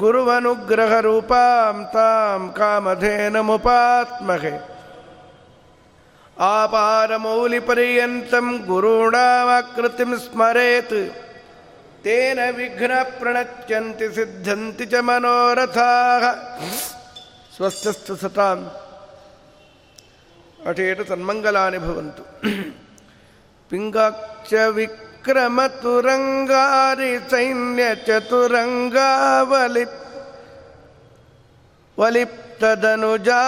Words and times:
गुरुवनुग्रहरूपां 0.01 1.75
तां 1.93 2.41
कामधेनमुपात्महे 2.57 4.53
आपारमौलिपर्यन्तं 6.51 8.47
गुरूणामाकृतिं 8.69 10.11
स्मरेत् 10.25 10.95
तेन 12.05 12.39
विघ्नप्रणश्यन्ति 12.57 14.07
सिद्धन्ति 14.17 14.85
च 14.91 14.93
मनोरथाः 15.09 16.25
ಸ್ವಸ್ಥಸ್ತು 17.55 18.13
ಅಠೇಟ 20.66 21.00
ತನ್ಮಂಗಲಾನಿ 21.00 21.78
ಭವಂತು. 21.78 22.22
ಪಿಂಗಾಕ್ಷ 23.70 24.52
ವಿಕ್ರಮ 24.52 25.66
ತುರಂಗಾರಿ 25.66 27.30
ಸೈನ್ಯ 27.30 27.82
ಚತುರಂಗಾವಲಿ 28.06 29.84
ವಲಿಪ್ತದನುಜಾ 32.00 33.42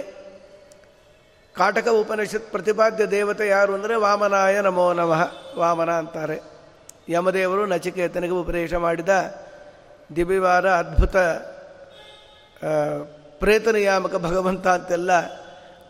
ಕಾಟಕ 1.57 1.89
ಉಪನಿಷತ್ 1.89 2.51
ಪ್ರತಿಪಾದ್ಯ 2.51 3.07
ದೇವತೆ 3.07 3.49
ಯಾರು 3.49 3.75
ಅಂದರೆ 3.75 3.97
ವಾಮನಾಯ 3.97 4.61
ನಮೋ 4.61 4.93
ನಮಃ, 4.93 5.23
ವಾಮನ 5.59 5.91
ಅಂತಾರೆ. 5.91 6.41
ಯಮದೇವರು 7.09 7.67
ನಚಿಕೇತನಿಗೆ 7.67 8.33
ಉಪದೇಶ 8.33 8.75
ಮಾಡಿದ 8.75 9.09
ದಿವಿವಾರ 10.17 10.71
ಅದ್ಭುತ 10.71 11.17
ಪ್ರೇತನಿಯಾಮಕ 13.39 14.15
ಭಗವಂತ 14.17 14.67
ಅಂತೆಲ್ಲ 14.67 15.11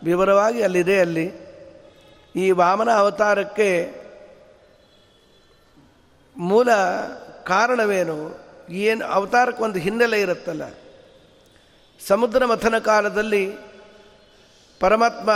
ವಿವರವಾಗಿ 0.03 0.63
ಅಲ್ಲಿದೆ 0.63 0.99
ಅಲ್ಲಿ. 0.99 1.27
ಈ 2.35 2.51
ವಾಮನ 2.51 2.89
ಅವತಾರಕ್ಕೆ 2.91 4.02
ಮೂಲ 6.37 6.69
ಕಾರಣವೇನು? 7.43 8.39
ಏನು 8.69 9.05
ಅವತಾರಕ್ಕೊಂದು 9.05 9.79
ಹಿನ್ನೆಲೆ 9.79 10.21
ಇರುತ್ತಲ್ಲ? 10.21 10.61
ಸಮುದ್ರ 12.07 12.45
ಮಥನ 12.45 12.77
ಕಾಲದಲ್ಲಿ 12.77 13.57
ಪರಮಾತ್ಮ 14.79 15.31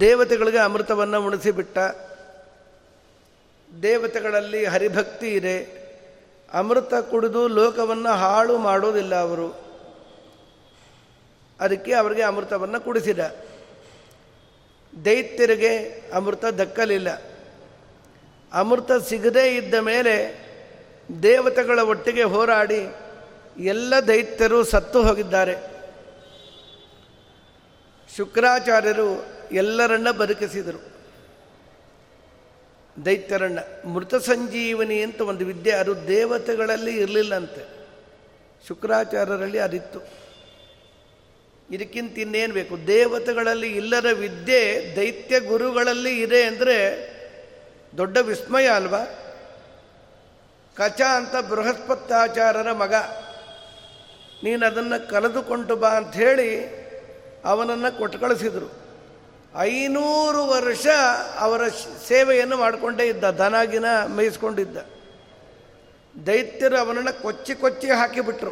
ದೇವತೆಗಳಿಗೆ 0.00 0.58
ಅಮೃತವನ್ನು 0.58 1.26
ಉಣಿಸಿಬಿಟ್ಟ. 1.26 1.78
ದೇವತೆಗಳಲ್ಲಿ 3.82 4.64
ಹರಿಭಕ್ತಿ 4.64 5.28
ಇದೆ. 5.28 5.84
ಅಮೃತ 6.54 6.94
ಕುಡಿದು 6.94 7.48
ಲೋಕವನ್ನು 7.48 8.08
ಹಾಳು 8.08 8.58
ಮಾಡೋದಿಲ್ಲ 8.58 9.14
ಅವರು. 9.14 9.64
ಅದಕ್ಕೆ 11.60 11.92
ಅವರಿಗೆ 11.92 12.22
ಅಮೃತವನ್ನು 12.22 12.80
ಕುಡಿಸಿದ. 12.80 13.18
ದೈತ್ಯರಿಗೆ 15.04 16.02
ಅಮೃತ 16.14 16.44
ದಕ್ಕಲಿಲ್ಲ. 16.44 17.33
ಅಮೃತ 18.54 18.92
ಸಿಗದೇ 18.92 19.56
ಇದ್ದ 19.56 19.74
ಮೇಲೆ 19.74 20.44
ದೇವತೆಗಳ 21.22 21.78
ಒಟ್ಟಿಗೆ 21.78 22.22
ಹೋರಾಡಿ 22.22 22.94
ಎಲ್ಲ 23.58 23.94
ದೈತ್ಯರು 24.08 24.64
ಸತ್ತು 24.64 25.02
ಹೋಗಿದ್ದಾರೆ. 25.02 25.74
ಶುಕ್ರಾಚಾರ್ಯರು 28.16 29.26
ಎಲ್ಲರನ್ನ 29.52 30.10
ಬದುಕಿಸಿದರು. 30.10 30.94
ದೈತ್ಯರನ್ನ 33.06 33.58
ಮೃತ 33.88 34.14
ಸಂಜೀವನಿ 34.14 35.02
ಅಂತ 35.02 35.20
ಒಂದು 35.20 35.46
ವಿದ್ಯೆ, 35.46 35.74
ಅದು 35.74 36.08
ದೇವತೆಗಳಲ್ಲಿ 36.08 36.96
ಇರಲಿಲ್ಲಂತೆ. 36.96 37.88
ಶುಕ್ರಾಚಾರ್ಯರಲ್ಲಿ 38.68 39.58
ಅದಿತ್ತು. 39.58 40.00
ಇದಕ್ಕಿಂತ 41.70 42.18
ಇನ್ನೇನು 42.18 42.54
ಬೇಕು? 42.54 42.86
ದೇವತೆಗಳಲ್ಲಿ 42.86 43.68
ಇಲ್ಲದ 43.68 44.06
ವಿದ್ಯೆ 44.06 44.92
ದೈತ್ಯ 44.96 45.40
ಗುರುಗಳಲ್ಲಿ 45.40 46.20
ಇದೆ 46.20 46.42
ಅಂದರೆ 46.42 47.13
ದೊಡ್ಡ 47.96 48.16
ವಿಸ್ಮಯ 48.16 48.68
ಅಲ್ವಾ? 48.68 48.98
ಕಚ 50.74 51.00
ಅಂತ 51.00 51.36
ಬೃಹಸ್ಪತ್ಯಾಚಾರ್ಯರ 51.36 52.72
ಮಗ. 52.72 52.94
ನೀನು 54.44 54.66
ಅದನ್ನು 54.66 55.08
ಕಲೆದುಕೊಂಡು 55.08 55.76
ಬಾ 55.76 55.88
ಅಂಥೇಳಿ 55.88 56.84
ಅವನನ್ನು 57.44 57.98
ಕೊಟ್ಟು 57.98 58.18
ಕಳಿಸಿದರು 58.18 58.72
ಐನೂರು 59.58 60.46
ವರ್ಷ 60.46 60.86
ಅವರ 61.38 61.68
ಸೇವೆಯನ್ನು 62.08 62.56
ಮಾಡಿಕೊಂಡೇ 62.56 63.04
ಇದ್ದ, 63.06 63.24
ದನಾಗಿನ 63.24 64.04
ಮೇಯಿಸ್ಕೊಂಡಿದ್ದ. 64.04 64.76
ದೈತ್ಯರು 66.26 66.78
ಅವನನ್ನು 66.78 67.22
ಕೊಚ್ಚಿ 67.22 67.54
ಕೊಚ್ಚಿ 67.54 67.90
ಹಾಕಿಬಿಟ್ರು. 67.90 68.50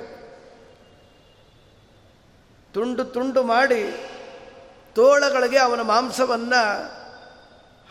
ತುಂಡು 2.73 3.05
ತುಂಡು 3.05 3.43
ಮಾಡಿ 3.43 3.95
ತೋಳಗಳಿಗೆ 4.95 5.59
ಅವನ 5.59 5.81
ಮಾಂಸವನ್ನು 5.81 7.02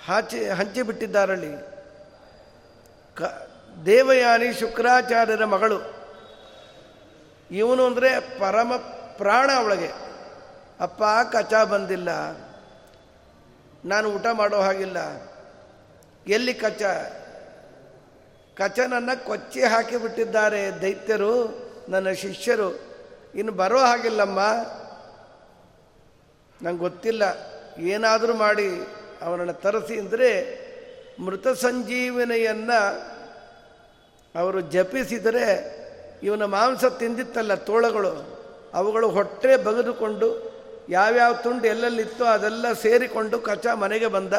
ಹಾಚಿ 0.05 0.49
ಹಂಚಿಬಿಟ್ಟಿದ್ದಾರಲ್ಲಿ 0.49 1.71
ಕ, 3.15 3.21
ದೇವಯಾನಿ 3.85 4.53
ಶುಕ್ರಾಚಾರ್ಯರ 4.53 5.45
ಮಗಳು. 5.45 6.01
ಇವನು 7.51 7.85
ಅಂದರೆ 7.85 8.39
ಪರಮ 8.39 8.75
ಪ್ರಾಣ 9.17 9.51
ಅವಳಿಗೆ. 9.51 9.91
ಅಪ್ಪ, 10.79 11.03
ಕಚ 11.35 11.53
ಬಂದಿಲ್ಲ. 11.53 12.09
ನಾನು 13.85 14.09
ಊಟ 14.09 14.25
ಮಾಡೋ 14.33 14.61
ಹಾಗಿಲ್ಲ. 14.61 14.97
ಎಲ್ಲಿ 16.27 16.53
ಕಚ? 16.53 16.81
ಕಚನನ್ನು 18.57 19.25
ಕೊಚ್ಚಿ 19.25 19.63
ಹಾಕಿಬಿಟ್ಟಿದ್ದಾರೆ 19.63 20.81
ದೈತ್ಯರು, 20.81 21.35
ನನ್ನ 21.89 22.11
ಶಿಷ್ಯರು. 22.11 22.81
ಇನ್ನು 23.35 23.51
ಬರೋ 23.51 23.79
ಹಾಗಿಲ್ಲಮ್ಮ. 23.79 24.39
ನಂಗೆ 26.61 26.79
ಗೊತ್ತಿಲ್ಲ. 26.79 27.23
ಏನಾದರೂ 27.77 28.33
ಮಾಡಿ. 28.33 29.00
ಅವನನ್ನು 29.25 29.53
ತರಿಸಿ 29.63 29.95
ಅಂದರೆ 29.99 30.29
ಮೃತ 31.25 31.47
ಸಂಜೀವನೆಯನ್ನು 31.47 32.79
ಅವರು 34.35 34.59
ಜಪಿಸಿದರೆ 34.73 35.45
ಇವನ 36.23 36.45
ಮಾಂಸ 36.55 36.83
ತಿಂದಿತ್ತಲ್ಲ 37.01 37.53
ತೋಳಗಳು, 37.69 38.11
ಅವುಗಳು 38.73 39.07
ಹೊಟ್ಟೆ 39.09 39.51
ಬಗೆದುಕೊಂಡು 39.67 40.27
ಯಾವ್ಯಾವ 40.89 41.33
ತುಂಡು 41.43 41.65
ಎಲ್ಲೆಲ್ಲಿತ್ತೋ 41.67 42.25
ಅದೆಲ್ಲ 42.25 42.65
ಸೇರಿಕೊಂಡು 42.83 43.39
ಕಚ 43.39 43.65
ಮನೆಗೆ 43.83 44.07
ಬಂದ. 44.07 44.33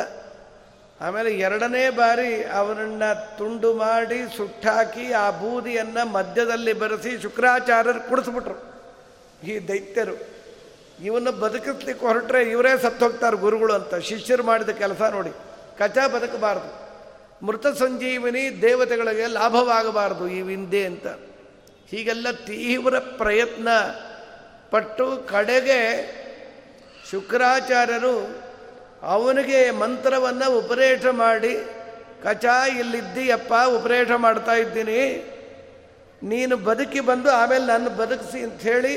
ಆಮೇಲೆ 1.00 1.30
ಎರಡನೇ 1.46 1.84
ಬಾರಿ 1.90 2.32
ಅವನನ್ನು 2.60 3.10
ತುಂಡು 3.38 3.70
ಮಾಡಿ 3.74 4.18
ಸುಟ್ಟಾಕಿ 4.36 5.06
ಆ 5.12 5.30
ಬೂದಿಯನ್ನು 5.30 6.02
ಮಧ್ಯದಲ್ಲಿ 6.16 6.72
ಬೆರೆಸಿ 6.72 7.12
ಶುಕ್ರಾಚಾರ್ಯರು 7.22 8.00
ಕುಡಿಸ್ಬಿಟ್ರು. 8.08 8.56
ಈ 9.50 9.54
ದೈತ್ಯರು. 9.68 10.14
ಇವನ್ನ 11.06 11.30
ಬದುಕಿಸ್ಲಿಕ್ಕೆ 11.42 12.04
ಹೊರಟ್ರೆ 12.06 12.40
ಇವರೇ 12.50 12.72
ಸತ್ತು 12.82 13.02
ಹೋಗ್ತಾರೆ 13.04 13.36
ಗುರುಗಳು 13.36 13.72
ಅಂತ. 13.74 13.94
ಶಿಷ್ಯರು 14.08 14.44
ಮಾಡಿದ 14.50 14.72
ಕೆಲಸ 14.82 15.02
ನೋಡಿ 15.16 15.32
ಕಚ 15.78 15.98
ಬದುಕಬಾರ್ದು. 16.14 16.70
ಮೃತ 17.46 17.66
ಸಂಜೀವಿನಿ 17.78 18.42
ದೇವತೆಗಳಿಗೆ 18.62 19.26
ಲಾಭವಾಗಬಾರ್ದು 19.38 20.24
ಈ 20.28 20.40
ವಿಂದೆ 20.50 20.82
ಅಂತ. 20.90 21.06
ಹೀಗೆಲ್ಲ 21.90 22.28
ತೀವ್ರ 22.46 22.98
ಪ್ರಯತ್ನ 23.20 23.68
ಪಟ್ಟು 24.72 25.06
ಕಡೆಗೆ 25.30 25.80
ಶುಕ್ರಾಚಾರ್ಯರು 27.10 28.14
ಅವನಿಗೆ 29.14 29.60
ಮಂತ್ರವನ್ನು 29.82 30.48
ಉಪರೇಷ 30.58 31.04
ಮಾಡಿ 31.24 31.54
ಕಚ 32.24 32.44
ಇಲ್ಲಿದ್ದೀಯಪ್ಪ 32.80 33.52
ಉಪರೇಷ 33.76 34.10
ಮಾಡ್ತಾ 34.24 34.54
ಇದ್ದೀನಿ, 34.54 35.00
ನೀನು 36.22 36.54
ಬದುಕಿ 36.68 37.00
ಬಂದು 37.00 37.30
ಆಮೇಲೆ 37.30 37.64
ನನ್ನ 37.66 37.88
ಬದುಕಿಸಿ 38.00 38.40
ಅಂಥೇಳಿ 38.46 38.94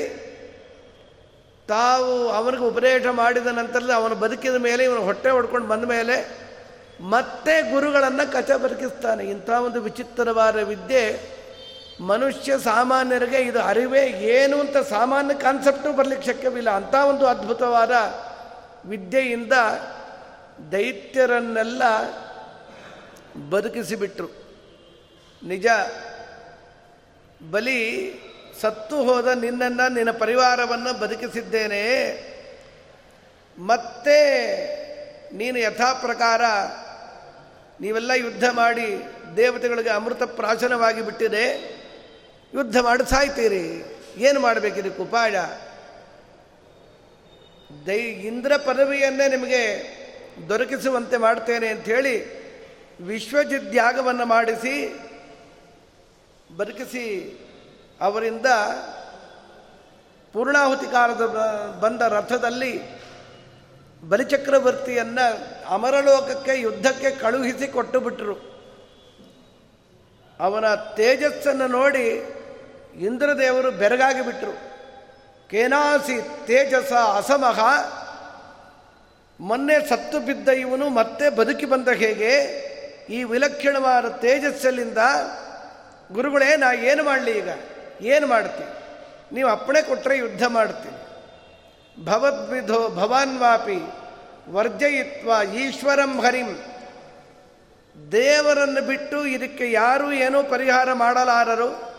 ತಾವು 1.68 2.28
ಅವನಿಗೆ 2.28 2.62
ಉಪದೇಶ 2.62 3.06
ಮಾಡಿದ 3.10 3.46
ನಂತರದ 3.46 3.90
ಅವನು 3.90 4.14
ಬದುಕಿದ 4.14 4.54
ಮೇಲೆ 4.54 4.84
ಇವನು 4.84 5.02
ಹೊಟ್ಟೆ 5.02 5.30
ಹೊಡ್ಕೊಂಡು 5.30 5.68
ಬಂದ 5.68 5.84
ಮೇಲೆ 5.84 6.46
ಮತ್ತೆ 7.00 7.70
ಗುರುಗಳನ್ನು 7.70 8.32
ಕಚ 8.32 8.50
ಬದುಕಿಸ್ತಾನೆ. 8.50 9.24
ಇಂಥ 9.24 9.50
ಒಂದು 9.50 9.82
ವಿಚಿತ್ರವಾದ 9.82 10.56
ವಿದ್ಯೆ 10.56 11.36
ಮನುಷ್ಯ 12.00 12.58
ಸಾಮಾನ್ಯರಿಗೆ 12.58 13.38
ಇದು 13.38 13.60
ಅರಿವೇ 13.60 14.06
ಏನು 14.06 14.60
ಅಂತ 14.60 14.76
ಸಾಮಾನ್ಯ 14.76 15.34
ಕಾನ್ಸೆಪ್ಟು 15.34 15.92
ಬರಲಿಕ್ಕೆ 15.92 16.26
ಶಕ್ಯವಿಲ್ಲ. 16.26 16.70
ಅಂಥ 16.70 16.94
ಒಂದು 16.94 17.26
ಅದ್ಭುತವಾದ 17.26 17.92
ವಿದ್ಯೆಯಿಂದ 18.86 19.52
ದೈತ್ಯರನ್ನೆಲ್ಲ 20.72 21.82
ಬದುಕಿಸಿಬಿಟ್ರು. 23.50 24.28
ನಿಜ, 25.46 25.66
ಬಲಿ 27.50 28.12
ಸತ್ತು 28.60 29.02
ಹೋದ 29.02 29.26
ನಿನ್ನನ್ನು 29.26 29.92
ನಿನ್ನ 29.92 30.10
ಪರಿವಾರವನ್ನು 30.10 30.98
ಬದುಕಿಸಿದ್ದೇನೆ. 30.98 31.82
ಮತ್ತೆ 33.58 34.18
ನೀನು 35.36 35.58
ಯಥಾ 35.58 35.92
ಪ್ರಕಾರ 35.92 36.42
ನೀವೆಲ್ಲ 37.80 38.10
ಯುದ್ಧ 38.10 38.44
ಮಾಡಿ 38.50 39.02
ದೇವತೆಗಳಿಗೆ 39.36 39.88
ಅಮೃತ 39.88 40.22
ಪ್ರಾಶನವಾಗಿ 40.22 41.02
ಬಿಟ್ಟಿದೆ. 41.02 41.44
ಯುದ್ಧ 42.54 42.76
ಮಾಡಿ 42.78 43.10
ಸಾಯ್ತೀರಿ. 43.10 43.84
ಏನು 44.16 44.40
ಮಾಡಬೇಕಿದಕ್ಕೆ 44.40 45.02
ಉಪಾಯ 45.02 45.36
ದೈ 47.86 47.98
ಇಂದ್ರ 47.98 48.56
ಪದವಿಯನ್ನೇ 48.56 49.28
ನಿಮಗೆ 49.28 49.62
ದೊರಕಿಸುವಂತೆ 50.48 51.16
ಮಾಡ್ತೇನೆ 51.16 51.68
ಅಂಥೇಳಿ 51.68 52.14
ವಿಶ್ವಜಿದ್ಯಾಗವನ್ನು 53.02 54.26
ಮಾಡಿಸಿ, 54.26 55.00
ಬದುಕಿಸಿ 56.56 57.06
ಅವರಿಂದ 58.00 58.46
ಪೂರ್ಣಾಹುತಿ 60.32 60.86
ಕಾಲದ 60.86 61.24
ಬಂದ 61.80 62.02
ರಥದಲ್ಲಿ 62.02 62.72
ಬಲಿಚಕ್ರವರ್ತಿಯನ್ನು 64.08 65.26
ಅಮರಲೋಕಕ್ಕೆ, 65.74 66.60
ಯುದ್ಧಕ್ಕೆ 66.60 67.10
ಕಳುಹಿಸಿ 67.10 67.66
ಕೊಟ್ಟು 67.66 68.00
ಬಿಟ್ಟರು 68.00 68.56
ಅವನ 70.40 70.74
ತೇಜಸ್ಸನ್ನು 70.74 71.66
ನೋಡಿ 71.66 72.06
ಇಂದ್ರದೇವರು 72.96 73.70
ಬೆರಗಾಗಿ 73.70 74.22
ಬಿಟ್ಟರು 74.26 74.52
ಕೇನಾಸಿ 75.50 76.46
ತೇಜಸ 76.46 76.92
ಅಸಮಹ, 76.92 77.60
ಮೊನ್ನೆ 79.40 79.88
ಸತ್ತು 79.88 80.20
ಬಿದ್ದ 80.20 80.48
ಇವನು 80.48 80.88
ಮತ್ತೆ 80.88 81.30
ಬದುಕಿ 81.30 81.66
ಬಂದ 81.66 81.88
ಹೇಗೆ? 81.88 82.32
ಈ 83.10 83.22
ವಿಲಕ್ಷಣವಾದ 83.22 84.08
ತೇಜಸ್ಸಲ್ಲಿಂದ 84.08 84.98
ಗುರುಗಳೇ, 86.12 86.56
ನಾ 86.56 86.72
ಏನು 86.72 87.04
ಮಾಡಲಿ 87.04 87.38
ಈಗ? 87.38 87.48
ಏನು 88.00 88.26
ಮಾಡ್ತೀನಿ 88.26 88.70
ನೀವು 89.34 89.50
ಅಪ್ಪಣೆ 89.50 89.82
ಕೊಟ್ಟರೆ 89.82 90.16
ಯುದ್ಧ 90.16 90.46
ಮಾಡ್ತೀನಿ 90.46 90.96
ಭವದ್ವಿಧೋ 92.04 92.88
ಭವಾನ್ವಾಪಿ 92.88 93.80
ವರ್ಜಯಿತ್ವ 94.48 95.54
ಈಶ್ವರಂ 95.54 96.20
ಹರಿಂ. 96.20 96.64
ದೇವರನ್ನು 98.12 98.82
ಬಿಟ್ಟು 98.86 99.26
ಇದಕ್ಕೆ 99.26 99.72
ಯಾರೂ 99.72 100.12
ಏನೂ 100.12 100.42
ಪರಿಹಾರ 100.42 100.92
ಮಾಡಲಾರರು. 100.92 101.96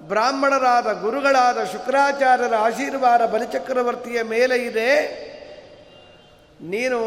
ಬ್ರಾಹ್ಮಣರಾದ 0.00 0.92
ಗುರುಗಳಾದ 0.92 1.64
ಶುಕ್ರಾಚಾರ್ಯರ 1.64 2.54
ಆಶೀರ್ವಾದ 2.54 3.26
ಬಲಿಚಕ್ರವರ್ತಿಯ 3.26 4.22
ಮೇಲೆ 4.22 4.56
ಇದೆ. 4.56 5.26
ನೀನು 6.60 6.98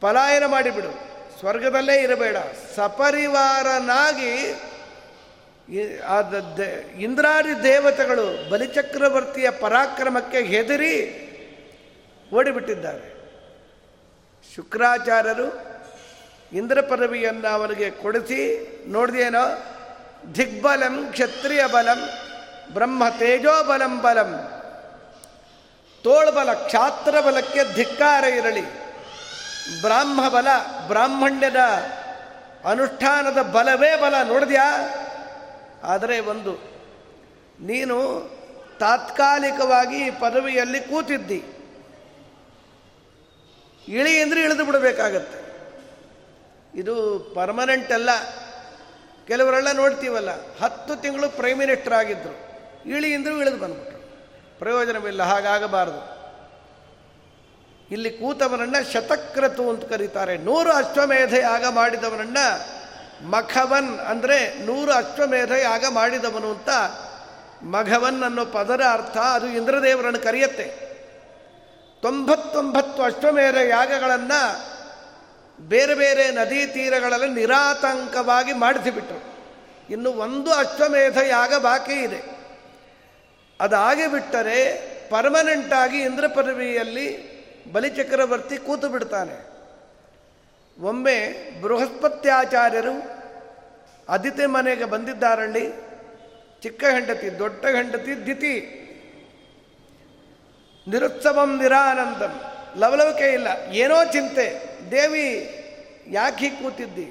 ಪಲಾಯನ 0.00 0.46
ಮಾಡಿಬಿಡು. 0.46 1.08
ಸ್ವರ್ಗದಲ್ಲೇ 1.38 2.00
ಇರಬೇಡ. 2.00 2.36
ಸಪರಿವಾರನಾಗಿ 2.76 4.60
ಇಂದ್ರಾದಿ 6.98 7.62
ದೇವತೆಗಳು 7.62 8.50
ಬಲಿಚಕ್ರವರ್ತಿಯ 8.50 9.50
ಪರಾಕ್ರಮಕ್ಕೆ 9.50 10.42
ಹೆದರಿ 10.42 10.94
ಓಡಿಬಿಟ್ಟಿದ್ದಾರೆ. 12.34 13.18
ಶುಕ್ರಾಚಾರ್ಯರು 14.54 15.46
ಇಂದ್ರ 16.52 16.80
ಪದವಿಯನ್ನು 16.80 17.48
ಅವನಿಗೆ 17.48 17.90
ಕೊಡಿಸಿ 17.90 18.38
ನೋಡಿದೇನೋ 18.88 19.44
ದಿಗ್ಬಲಂ 20.34 21.08
ಕ್ಷತ್ರಿಯ 21.10 21.66
ಬಲಂ, 21.66 22.08
ಬ್ರಹ್ಮ 22.72 23.02
ತೇಜೋಬಲಂ 23.18 24.02
ಬಲಂ 24.02 24.30
ತೋಳ್ಬಲ 26.02 26.52
ಕ್ಷಾತ್ರ 26.52 27.20
ಬಲಕ್ಕೆ 27.20 27.74
ಧಿಕ್ಕಾರ 27.74 28.24
ಇರಲಿ. 28.24 28.64
ಬ್ರಾಹ್ಮ 29.80 30.28
ಬಲ 30.28 30.46
ಬ್ರಾಹ್ಮಣ್ಯದ 30.86 31.60
ಅನುಷ್ಠಾನದ 32.64 33.42
ಬಲವೇ 33.42 33.96
ಬಲ, 33.96 34.14
ನೋಡಿದ್ಯಾ? 34.24 34.68
ಆದರೆ 35.82 36.20
ಒಂದು, 36.20 36.52
ನೀನು 37.60 37.96
ತಾತ್ಕಾಲಿಕವಾಗಿ 38.78 40.10
ಪದವಿಯಲ್ಲಿ 40.10 40.80
ಕೂತಿದ್ದಿ. 40.80 41.44
ಇಳಿ 43.88 44.20
ಅಂದರೆ 44.20 44.42
ಇಳಿದು 44.42 44.64
ಬಿಡಬೇಕಾಗತ್ತೆ. 44.64 45.38
ಇದು 46.74 47.18
ಪರ್ಮನೆಂಟ್ 47.34 47.92
ಅಲ್ಲ. 47.92 48.10
ಕೆಲವರೆಲ್ಲ 49.26 49.72
ನೋಡ್ತೀವಲ್ಲ, 49.72 50.30
ಹತ್ತು 50.58 50.96
ತಿಂಗಳು 50.96 51.28
ಪ್ರೈಮ್ 51.28 51.58
ಮಿನಿಸ್ಟರ್ 51.58 51.92
ಆಗಿದ್ದರು 51.92 52.36
ಇಳಿ 52.88 53.14
ಅಂದರೂ 53.14 53.40
ಇಳಿದು 53.40 53.58
ಬಂದ್ಬಿಟ್ರು. 53.58 53.98
ಪ್ರಯೋಜನವಿಲ್ಲ, 54.58 55.22
ಹಾಗಾಗಬಾರದು. 55.22 56.18
ಇಲ್ಲಿ 57.90 58.10
ಕೂತವನನ್ನು 58.10 58.92
ಶತಕ್ರತು 58.92 59.70
ಅಂತ 59.70 59.84
ಕರೀತಾರೆ. 59.84 60.36
ನೂರು 60.36 60.72
ಅಶ್ವಮೇಧ 60.72 61.32
ಯಾಗ 61.32 61.64
ಮಾಡಿದವನನ್ನು 61.70 62.77
ಮಖವನ್ 63.22 64.00
ಅಂದರೆ 64.00 64.66
ನೂರು 64.66 64.92
ಅಶ್ವಮೇಧ 64.92 65.50
ಯಾಗ 65.50 65.84
ಮಾಡಿದವನು 65.90 66.50
ಅಂತ 66.50 66.68
ಮಘವನ್ 67.62 68.22
ಅನ್ನೋ 68.22 68.44
ಪದರ 68.44 68.80
ಅರ್ಥ 68.92 69.16
ಅದು 69.16 69.46
ಇಂದ್ರದೇವರನ್ನು 69.46 70.18
ಕರೆಯುತ್ತೆ. 70.18 70.64
ತೊಂಬತ್ತೊಂಬತ್ತು 72.02 73.02
ಅಶ್ವಮೇಧ 73.02 73.54
ಯಾಗಗಳನ್ನು 73.54 74.68
ಬೇರೆ 75.68 75.94
ಬೇರೆ 75.94 76.30
ನದಿ 76.30 76.66
ತೀರಗಳಲ್ಲಿ 76.66 77.28
ನಿರಾತಂಕವಾಗಿ 77.28 78.52
ಮಾಡಿಸಿಬಿಟ್ರು. 78.52 79.38
ಇನ್ನು 79.90 80.12
ಒಂದು 80.12 80.52
ಅಶ್ವಮೇಧ 80.52 81.16
ಯಾಗ 81.16 81.54
ಬಾಕಿ 81.54 81.92
ಇದೆ. 81.92 82.38
ಅದಾಗಿ 83.60 84.06
ಬಿಟ್ಟರೆ 84.06 84.74
ಪರ್ಮನೆಂಟಾಗಿ 85.10 85.98
ಇಂದ್ರ 85.98 86.26
ಪದವಿಯಲ್ಲಿ 86.26 87.38
ಬಲಿಚಕ್ರವರ್ತಿ 87.72 88.56
ಕೂತು 88.56 88.88
ಬಿಡ್ತಾನೆ. 88.88 89.57
ಒಮ್ಮೆ 90.80 91.16
ಬೃಹಸ್ಪತ್ಯಾಚಾರ್ಯರು 91.62 92.96
ಅದಿತಿ 94.08 94.46
ಮನೆಗೆ 94.46 94.84
ಬಂದಿದ್ದಾರಳ್ಳಿ 94.84 95.64
ಚಿಕ್ಕ 96.62 96.84
ಹೆಂಡತಿ, 96.84 97.38
ದೊಡ್ಡ 97.38 97.66
ಹೆಂಡತಿ 97.66 98.26
ದಿತಿ. 98.26 98.54
ನಿರುತ್ಸವಂ 100.86 101.50
ನಿರಾನಂದಂ. 101.58 102.32
ಲವಲವಿಕೆ 102.76 103.28
ಇಲ್ಲ, 103.32 103.48
ಏನೋ 103.72 104.04
ಚಿಂತೆ. 104.04 104.46
ದೇವಿ, 104.90 105.26
ಯಾಕೆ 106.08 106.48
ಹೀಗೆ 106.48 106.62
ಕೂತಿದ್ದಿ? 106.62 107.08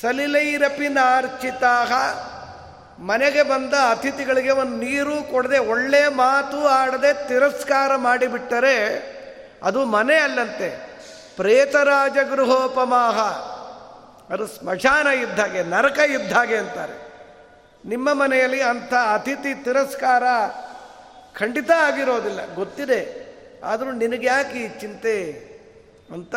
ಸಲಿಲೈರಪಿ 0.00 0.88
ನಾರ್ಚಿತಾ 0.88 1.74
ಮನೆಗೆ 2.98 3.42
ಬಂದ 3.42 3.74
ಅತಿಥಿಗಳಿಗೆ 3.90 4.50
ಒಂದು 4.50 4.76
ನೀರು 4.76 5.16
ಕೊಡದೆ, 5.30 5.58
ಒಳ್ಳೆ 5.58 6.08
ಮಾತು 6.08 6.66
ಆಡದೆ 6.68 7.12
ತಿರಸ್ಕಾರ 7.28 7.96
ಮಾಡಿಬಿಟ್ಟರೆ 7.96 8.76
ಅದು 9.62 9.84
ಮನೆ 9.86 10.16
ಅಲ್ಲಂತೆ. 10.16 10.91
ಪ್ರೇತರಾಜ 11.36 12.16
ಗೃಹೋಪಮಾಹ 12.30 13.18
ಅದು 14.32 14.46
ಸ್ಮಶಾನ 14.46 15.06
ಇದ್ದಾಗೆ 15.06 15.62
ನರಕ 15.62 15.98
ಇದ್ದಾಗೆ 15.98 16.56
ಅಂತಾರೆ. 16.56 17.12
ನಿಮ್ಮ 17.84 18.14
ಮನೆಯಲ್ಲಿ 18.14 18.62
ಅಂಥ 18.62 18.94
ಅತಿಥಿ 19.14 19.64
ತಿರಸ್ಕಾರ 19.64 20.22
ಖಂಡಿತ 21.38 21.70
ಆಗಿರೋದಿಲ್ಲ. 21.70 22.54
ಗೊತ್ತಿದೆ. 22.54 23.32
ಆದರೂ 23.64 23.92
ನಿನಗ್ಯಾಕೆ 23.92 24.58
ಈ 24.58 24.68
ಚಿಂತೆ? 24.68 25.32
ಅಂತ 26.12 26.36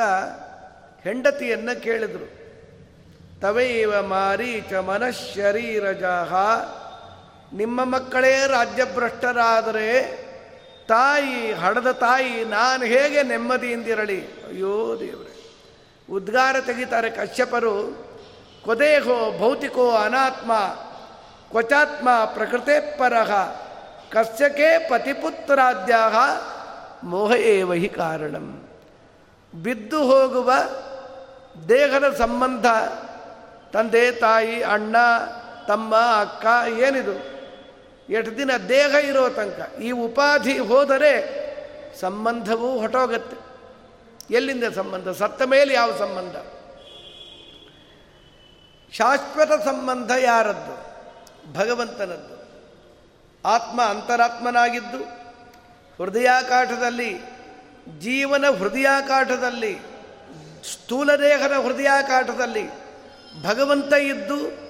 ಹೆಂಡತಿಯನ್ನು 1.04 1.82
ಕೇಳಿದರು. 1.82 2.46
ತವೈವ 3.42 4.02
ಮಾರೀಚ 4.02 4.74
ಮನಃಶರೀರಜಾಹ. 4.74 6.34
ನಿಮ್ಮ 7.56 7.84
ಮಕ್ಕಳೇ 7.84 8.48
ರಾಜ್ಯಭ್ರಷ್ಟರಾದರೆ 8.48 10.25
ತಾಯಿ 10.88 11.54
ಹಡದ 11.54 11.92
ತಾಯಿ, 11.92 12.46
ನಾನು 12.46 12.86
ಹೇಗೆ 12.86 13.24
ನೆಮ್ಮದಿಯಿಂದಿರಲಿ? 13.24 14.26
ಅಯ್ಯೋ 14.26 15.00
ದೇವರೇ. 15.00 15.32
ಉದ್ಗಾರ 16.12 16.56
ತೆಗಿತಾರೆ 16.60 17.10
ಕಶ್ಯಪರು. 17.10 18.06
ಕೊದೇಹೋ 18.64 19.38
ಭೌತಿಕೋ 19.38 19.92
ಅನಾತ್ಮ, 19.92 20.54
ಕ್ವಚಾತ್ಮ 21.50 22.10
ಪ್ರಕೃತೆ 22.26 22.98
ಪರಹ 22.98 23.32
ಕಶ್ಯಕೇ 24.12 24.88
ಪತಿಪುತ್ರಾದ್ಯ 24.90 25.96
ಮೋಹ 27.04 27.32
ಏವಹಿ 27.32 27.90
ಕಾರಣಂ. 27.90 28.70
ಬಿದ್ದು 29.64 30.04
ಹೋಗುವ 30.04 30.52
ದೇಹದ 31.70 32.16
ಸಂಬಂಧ, 32.16 32.66
ತಂದೆ, 33.74 34.12
ತಾಯಿ, 34.12 34.64
ಅಣ್ಣ, 34.64 34.96
ತಮ್ಮ, 35.68 35.96
ಅಕ್ಕ, 35.96 36.46
ಏನಿದು? 36.68 37.35
ಎಷ್ಟು 38.10 38.38
ದಿನ 38.38 38.58
ದೇಹ 38.58 38.96
ಇರೋ 38.96 39.30
ತನಕ. 39.30 39.80
ಈ 39.80 39.92
ಉಪಾಧಿ 39.92 40.60
ಹೋದರೆ 40.60 41.46
ಸಂಬಂಧವೂ 42.00 42.80
ಹೊಟ್ಟೋಗತ್ತೆ 42.80 43.38
ಎಲ್ಲಿಂದ 44.34 44.64
ಸಂಬಂಧ? 44.64 45.10
ಸತ್ತ 45.10 45.42
ಮೇಲೆ 45.42 45.74
ಯಾವ 45.74 45.98
ಸಂಬಂಧ? 45.98 46.36
ಶಾಶ್ವತ 48.94 49.52
ಸಂಬಂಧ 49.66 50.12
ಯಾರದ್ದು? 50.12 50.86
ಭಗವಂತನದ್ದು. 51.54 52.36
ಆತ್ಮ 53.46 53.82
ಅಂತರಾತ್ಮನಾಗಿದ್ದು 53.82 54.98
ಹೃದಯಾಕಾಠದಲ್ಲಿ 56.04 57.20
ಜೀವನ 58.00 58.46
ಹೃದಯಾಕಾಠದಲ್ಲಿ 58.50 59.74
ಸ್ಥೂಲ 60.74 61.16
ದೇಹದ 61.16 61.52
ಹೃದಯಾಕಾಠದಲ್ಲಿ 61.52 62.70
ಭಗವಂತ 63.44 63.94
ಇದ್ದು 63.94 64.65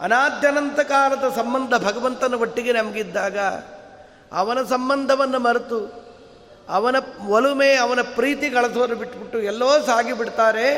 ಅನಾದ್ಯನಂತ 0.00 0.80
ಕಾಲದ 0.80 1.24
ಸಂಬಂಧ 1.36 1.74
ಭಗವಂತನ 1.84 2.34
ಒಟ್ಟಿಗೆ 2.34 2.72
ನಮಗಿದ್ದಾಗ 2.72 3.38
ಅವನ 4.32 4.62
ಸಂಬಂಧವನ್ನು 4.62 5.38
ಮರೆತು 5.38 6.04
ಅವನ 6.68 6.96
ಒಲುಮೆ, 7.28 7.74
ಅವನ 7.74 7.98
ಪ್ರೀತಿ 8.14 8.48
ಗಳಸೋರು 8.48 8.96
ಬಿಟ್ಬಿಟ್ಟು 8.96 9.40
ಎಲ್ಲೋ 9.40 9.80
ಸಾಗಿಬಿಡ್ತಾರೆ 9.80 10.68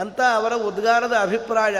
ಅಂತ 0.00 0.20
ಅವರ 0.34 0.54
ಉದ್ಗಾರದ 0.54 1.12
ಅಭಿಪ್ರಾಯ. 1.12 1.76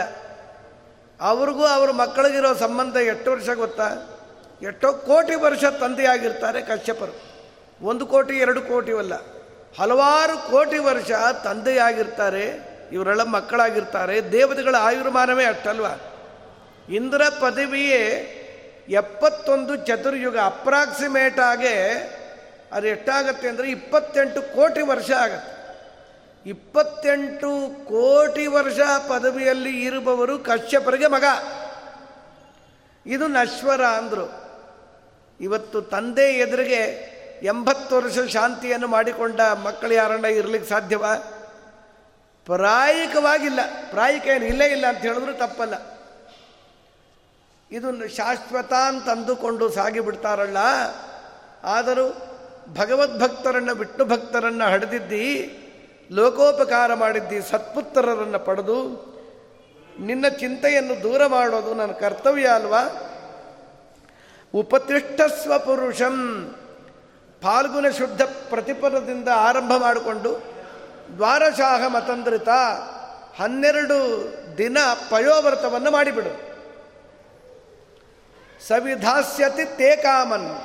ಅವ್ರಿಗೂ 1.21 1.63
ಅವ್ರ 1.65 1.91
ಮಕ್ಕಳಿಗಿರೋ 1.91 2.53
ಸಂಬಂಧ 2.53 2.95
ಎಷ್ಟು 2.95 3.31
ವರ್ಷ 3.31 3.49
ಗೊತ್ತಾ? 3.49 4.17
ಎಷ್ಟೋ 4.61 4.93
ಕೋಟಿ 4.93 5.35
ವರ್ಷ 5.35 5.63
ತಂದೆಯಾಗಿರ್ತಾರೆ 5.63 6.61
ಕಶ್ಯಪರು. 6.61 7.35
ಒಂದು 7.81 8.05
ಕೋಟಿ, 8.05 8.35
ಎರಡು 8.35 8.61
ಕೋಟಿವಲ್ಲ. 8.61 9.13
ಹಲವಾರು 9.79 10.51
ಕೋಟಿ 10.51 10.77
ವರ್ಷ 10.77 11.11
ತಂದೆಯಾಗಿರ್ತಾರೆ, 11.43 12.75
ಇವರೆಲ್ಲ 12.91 13.23
ಮಕ್ಕಳಾಗಿರ್ತಾರೆ, 13.23 14.31
ದೇವತೆಗಳ 14.31 14.75
ಆಯುರ್ಮಾನವೇ 14.79 15.45
ಅಷ್ಟಲ್ವ? 15.45 15.85
ಇಂದ್ರ 16.89 17.21
ಪದವಿಯೇ 17.39 18.41
ಎಪ್ಪತ್ತೊಂದು 18.89 19.75
ಚತುರ್ಯುಗ 19.75 20.37
ಅಪ್ರಾಕ್ಸಿಮೇಟ್ 20.37 21.39
ಆಗಿ 21.39 21.67
ಅದು 22.71 22.87
ಎಷ್ಟಾಗತ್ತೆ 22.87 23.47
ಅಂದರೆ 23.47 23.71
ಇಪ್ಪತ್ತೆಂಟು 23.71 24.41
ಕೋಟಿ 24.41 24.81
ವರ್ಷ 24.81 25.11
ಆಗತ್ತೆ. 25.11 25.55
ಇಪ್ಪತ್ತೆಂಟು 26.49 27.69
ಕೋಟಿ 27.85 28.47
ವರ್ಷ 28.47 28.79
ಪದವಿಯಲ್ಲಿ 29.07 29.81
ಇರುವವರು 29.81 30.39
ಕಶ್ಯಪರಿಗೆ 30.39 31.07
ಮಗ. 31.07 31.23
ಇದು 33.05 33.27
ನಶ್ವರ 33.27 33.85
ಅಂದರು. 33.85 34.45
ಇವತ್ತು 35.39 35.81
ತಂದೆ 35.81 36.21
ಎದುರಿಗೆ 36.21 37.15
ಎಂಬತ್ತು 37.43 37.95
ವರ್ಷ 37.95 38.19
ಶಾಂತಿಯನ್ನು 38.19 38.87
ಮಾಡಿಕೊಂಡ 38.87 39.41
ಮಕ್ಕಳು 39.41 39.93
ಯಾರನ್ನ 39.93 40.25
ಇರ್ಲಿಕ್ಕೆ 40.25 40.69
ಸಾಧ್ಯವ? 40.69 41.05
ಪ್ರಾಯಿಕವಾಗಿಲ್ಲ. 42.45 43.59
ಪ್ರಾಯಿಕ 43.89 44.27
ಏನು? 44.27 44.45
ಇಲ್ಲೇ 44.45 44.65
ಇಲ್ಲ 44.65 44.87
ಅಂತ 44.87 44.97
ಹೇಳಿದ್ರು 44.97 45.33
ತಪ್ಪಲ್ಲ. 45.33 45.94
ಇದು 47.71 48.07
ಶಾಶ್ವತ 48.07 48.73
ಅಂತಂದುಕೊಂಡು 48.73 49.69
ಸಾಗಿಬಿಡ್ತಾರಲ್ಲ. 49.69 50.57
ಆದರೂ 51.63 52.15
ಭಗವದ್ಭಕ್ತರನ್ನು 52.73 53.75
ವಿಷ್ಣು 53.75 54.05
ಭಕ್ತರನ್ನು 54.05 54.71
ಹಡೆದಿದ್ದಿ, 54.71 55.57
ಲೋಕೋಪಕಾರ 56.11 56.93
ಮಾಡಿದ್ದಿ, 56.93 57.41
ಸತ್ಪುತ್ರರನ್ನು 57.41 58.39
ಪಡೆದು 58.39 58.77
ನಿನ್ನ 59.99 60.27
ಚಿಂತೆಯನ್ನು 60.27 61.03
ದೂರ 61.03 61.25
ಮಾಡೋದು 61.25 61.73
ನನ್ನ 61.73 61.91
ಕರ್ತವ್ಯ 61.91 62.45
ಅಲ್ವಾ? 62.45 62.81
ಉಪತಿಷ್ಠಸ್ವ 64.53 65.59
ಪುರುಷಂ 65.59 66.15
ಫಾಲ್ಗುನ 67.41 67.85
ಶುದ್ಧ 67.97 68.21
ಪ್ರತಿಪದದಿಂದ 68.21 69.27
ಆರಂಭ 69.35 69.71
ಮಾಡಿಕೊಂಡು 69.77 70.43
ದ್ವಾರಶಾಹ 71.15 71.87
ಮತಂದ್ರಿತ 71.87 72.49
ಹನ್ನೆರಡು 73.41 73.97
ದಿನ 74.57 74.77
ಪಯೋವ್ರತವನ್ನು 75.09 75.91
ಮಾಡಿಬಿಡು. 75.91 76.54
ಸವಿಧಾಸ್ಯತಿ 78.61 79.65
ತೇ 79.65 79.95
ಕಾಮನ್. 79.95 80.55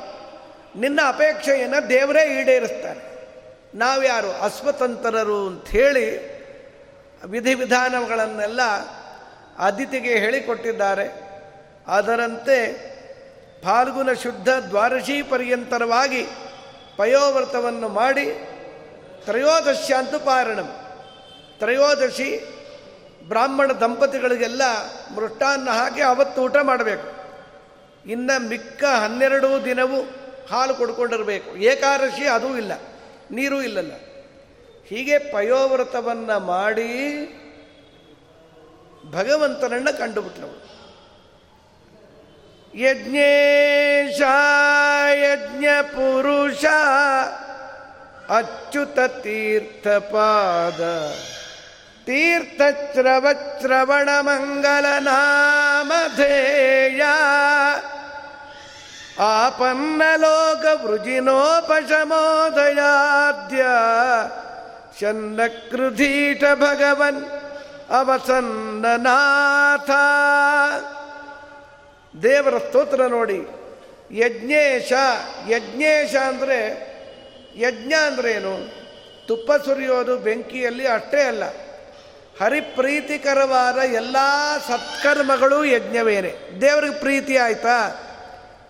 ನಿನ್ನ 0.80 1.00
ಅಪೇಕ್ಷೆಯನ್ನು 1.08 1.88
ದೇವರೇ 1.88 2.40
ಈಡೇರಿಸ್ತಾರೆ. 2.40 3.10
ನಾವ್ಯಾರು 3.74 4.32
ಅಸ್ವತಂತ್ರರು 4.32 5.46
ಅಂಥೇಳಿ 5.46 6.40
ವಿಧಿವಿಧಾನಗಳನ್ನೆಲ್ಲ 7.26 8.60
ಅದಿತಿಗೆ 9.58 10.08
ಹೇಳಿಕೊಟ್ಟಿದ್ದಾರೆ. 10.08 11.30
ಅದರಂತೆ 11.86 12.90
ಫಾಲ್ಗುನ 13.64 14.12
ಶುದ್ಧ 14.12 14.48
ದ್ವಾರಶಿ 14.48 15.22
ಪರ್ಯಂತರವಾಗಿ 15.22 16.26
ಪಯೋವ್ರತವನ್ನು 16.96 17.88
ಮಾಡಿ 17.88 18.24
ತ್ರಯೋದಶ್ಯಾಂತು 19.24 20.20
ಪಾರಣಂ. 20.20 20.74
ತ್ರಯೋದಶಿ 21.58 22.44
ಬ್ರಾಹ್ಮಣ 23.28 23.72
ದಂಪತಿಗಳಿಗೆಲ್ಲ 23.72 24.62
ಮೃಷ್ಟಾನ್ನ 25.14 25.70
ಹಾಕಿ 25.70 26.02
ಅವತ್ತು 26.02 26.42
ಊಟ 26.42 26.56
ಮಾಡಬೇಕು. 26.62 27.19
ಇನ್ನು 28.06 28.48
ಮಿಕ್ಕ 28.48 28.84
ಹನ್ನೆರಡು 28.84 29.64
ದಿನವೂ 29.64 30.02
ಹಾಲು 30.50 30.74
ಕೊಡ್ಕೊಂಡಿರಬೇಕು. 30.74 31.56
ಏಕಾದಶಿ 31.56 32.26
ಅದೂ 32.26 32.56
ಇಲ್ಲ. 32.56 32.72
ನೀರೂ 33.30 33.62
ಇಲ್ಲಲ್ಲ. 33.62 33.92
ಹೀಗೆ 34.86 35.18
ಪಯೋವ್ರತವನ್ನು 35.18 36.40
ಮಾಡಿ 36.40 37.26
ಭಗವಂತನನ್ನು 39.10 39.98
ಕಂಡುಬಿಟ್ಲವು 39.98 40.70
ಯಜ್ಞೇಶ 42.74 44.20
ಯಜ್ಞ 45.14 45.64
ಪುರುಷ 45.82 46.64
ಅಚ್ಯುತ 48.28 48.98
ತೀರ್ಥಪಾದ 49.00 50.80
ಆಪನ್ನಲೋಕ 59.18 60.84
ವೃಜಿನೋಪಶಮೋದಯಾದ್ಯ 60.84 63.64
ಶನ್ನಕೃಧೀಟ 65.00 66.44
ಭಗವನ್ 66.54 67.24
ಅವಸನ್ನನಾಥ. 67.90 69.90
ದೇವರ 72.22 72.58
ಸ್ತೋತ್ರ 72.58 73.06
ನೋಡಿ. 73.06 73.46
ಯಜ್ಞೇಶ 74.12 74.92
ಯಜ್ಞೇಶ 75.48 76.16
ಅಂದರೆ 76.16 76.90
ಯಜ್ಞ 77.56 77.92
ಅಂದ್ರೇನು 77.92 78.80
ತುಪ್ಪ 79.26 79.52
ಸುರಿಯೋದು 79.52 80.16
ಬೆಂಕಿಯಲ್ಲಿ 80.16 80.86
ಅಷ್ಟೇ 80.86 81.22
ಅಲ್ಲ. 81.22 81.42
ಹರಿಪ್ರೀತಿಕರವಾದ 82.40 83.78
ಎಲ್ಲ 83.78 84.16
ಸತ್ಕರ್ಮಗಳು 84.68 85.64
ಯಜ್ಞವೇನೆ. 85.64 86.60
ದೇವ್ರಿಗೆ 86.60 86.94
ಪ್ರೀತಿ 86.94 87.36
ಆಯ್ತಾ? 87.36 87.96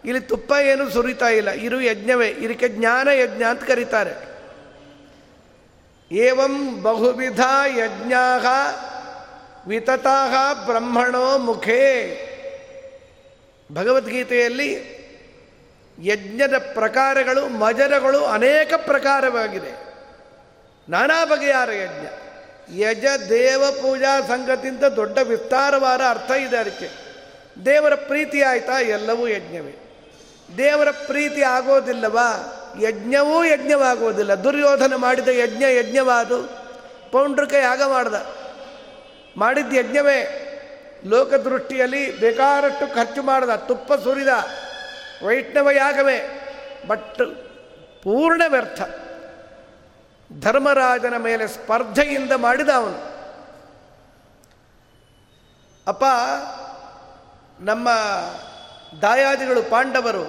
ಇಲ್ಲಿ 0.04 0.20
ತುಪ್ಪ 0.20 0.52
ಏನು 0.62 0.90
ಸುರಿತಾ 0.90 1.28
ಇಲ್ಲ. 1.28 1.50
ಇರು 1.50 1.80
ಯಜ್ಞವೇ. 1.80 2.28
ಇದಕ್ಕೆ 2.28 2.68
ಜ್ಞಾನ 2.68 3.08
ಯಜ್ಞ 3.08 3.42
ಅಂತ 3.42 3.64
ಕರೀತಾರೆ. 3.64 4.30
ಏವಂ 6.12 6.82
ಬಹುವಿಧ 6.82 7.40
ಯಜ್ಞ 7.76 8.12
ವಿತತಾಹ 9.66 10.64
ಬ್ರಹ್ಮಣೋ 10.66 11.38
ಮುಖೇ. 11.38 12.26
ಭಗವದ್ಗೀತೆಯಲ್ಲಿ 13.72 15.00
ಯಜ್ಞದ 16.02 16.70
ಪ್ರಕಾರಗಳು, 16.74 17.48
ಮಜರಗಳು 17.48 18.24
ಅನೇಕ 18.24 18.74
ಪ್ರಕಾರವಾಗಿದೆ. 18.76 19.94
ನಾನಾ 20.88 21.24
ಬಗೆಯಾರ 21.24 21.72
ಯಜ್ಞ. 21.72 22.06
ಯಜ 22.76 23.04
ದೇವ 23.28 23.72
ಪೂಜಾ 23.72 24.20
ಸಂಗತಿಂತ 24.20 24.84
ದೊಡ್ಡ 24.84 25.18
ವಿಸ್ತಾರವಾದ 25.18 26.00
ಅರ್ಥ 26.10 26.30
ಇದೆ 26.30 26.56
ಅದಕ್ಕೆ. 26.56 26.90
ದೇವರ 27.66 27.94
ಪ್ರೀತಿ 27.94 28.42
ಆಯ್ತಾ? 28.42 28.80
ಎಲ್ಲವೂ 28.80 29.28
ಯಜ್ಞವೇ. 29.28 29.86
ದೇವರ 30.56 30.90
ಪ್ರೀತಿ 30.90 31.42
ಆಗೋದಿಲ್ಲವಾ? 31.42 32.56
ಯಜ್ಞವೂ 32.82 33.44
ಯಜ್ಞವಾಗೋದಿಲ್ಲ. 33.44 34.34
ದುರ್ಯೋಧನ 34.34 34.94
ಮಾಡಿದ 34.96 35.28
ಯಜ್ಞ 35.28 35.64
ಯಜ್ಞವಾದು. 35.64 36.42
ಪೌಂಡ್ರಕ 37.10 37.52
ಯಾಗ 37.52 37.82
ಮಾಡ್ದ. 37.82 38.14
ಮಾಡಿದ್ದ 39.36 39.74
ಯಜ್ಞವೇ. 39.74 40.46
ಲೋಕದೃಷ್ಟಿಯಲ್ಲಿ 41.04 42.20
ಬೇಕಾದಷ್ಟು 42.20 42.94
ಖರ್ಚು 42.94 43.22
ಮಾಡಿದ. 43.22 43.50
ತುಪ್ಪ 43.50 43.94
ಸುರಿದ. 43.94 44.28
ವೈಷ್ಣವ 45.24 45.70
ಯಾಗವೇ. 45.70 46.46
ಬಟ್ 46.86 47.18
ಪೂರ್ಣ 48.02 48.42
ವ್ಯರ್ಥ. 48.48 48.82
ಧರ್ಮರಾಜನ 50.30 51.16
ಮೇಲೆ 51.28 51.44
ಸ್ಪರ್ಧೆಯಿಂದ 51.54 52.32
ಮಾಡಿದ 52.46 52.70
ಅವನು. 52.80 52.98
ಅಪ್ಪ, 55.86 56.04
ನಮ್ಮ 57.70 57.88
ದಾಯಾದಿಗಳು 59.02 59.62
ಪಾಂಡವರು 59.70 60.24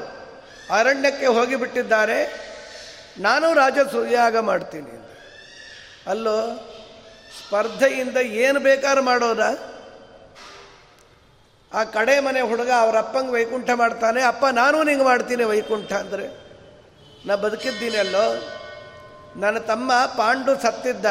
ಅರಣ್ಯಕ್ಕೆ 0.78 1.28
ಹೋಗಿಬಿಟ್ಟಿದ್ದಾರೆ, 1.38 2.20
ನಾನು 3.20 3.48
ರಾಜಸೂಯಾಗ 3.54 4.38
ಮಾಡ್ತೀನಿ 4.50 4.96
ಅಲ್ಲೋ, 6.12 6.38
ಸ್ಪರ್ಧೆಯಿಂದ 7.40 8.18
ಏನು 8.46 8.60
ಬೇಕಾದ್ರೂ 8.60 9.04
ಮಾಡೋದ 9.12 9.44
ಆ 11.72 11.82
ಕಡೆ 11.96 12.16
ಮನೆ 12.20 12.42
ಹುಡುಗ 12.42 12.72
ಅವರ 12.84 12.96
ಅಪ್ಪಂಗೆ 13.06 13.32
ವೈಕುಂಠ 13.32 13.70
ಮಾಡ್ತಾನೆ, 13.82 14.22
ಅಪ್ಪ, 14.32 14.46
ನಾನು 14.62 14.78
ನಿಂಗೆ 14.84 15.04
ಮಾಡ್ತೀನಿ 15.04 15.44
ವೈಕುಂಠ 15.44 15.92
ಅಂದರೆ. 16.04 16.26
ನಾ 17.26 17.36
ಬದುಕಿದ್ದೀನಿ 17.36 17.98
ಅಲ್ಲೋ 17.98 18.26
ನನ್ನ 19.36 19.58
ತಮ್ಮ 19.58 19.92
ಪಾಂಡು 20.06 20.62
ಸತ್ತಿದ್ದ. 20.62 21.06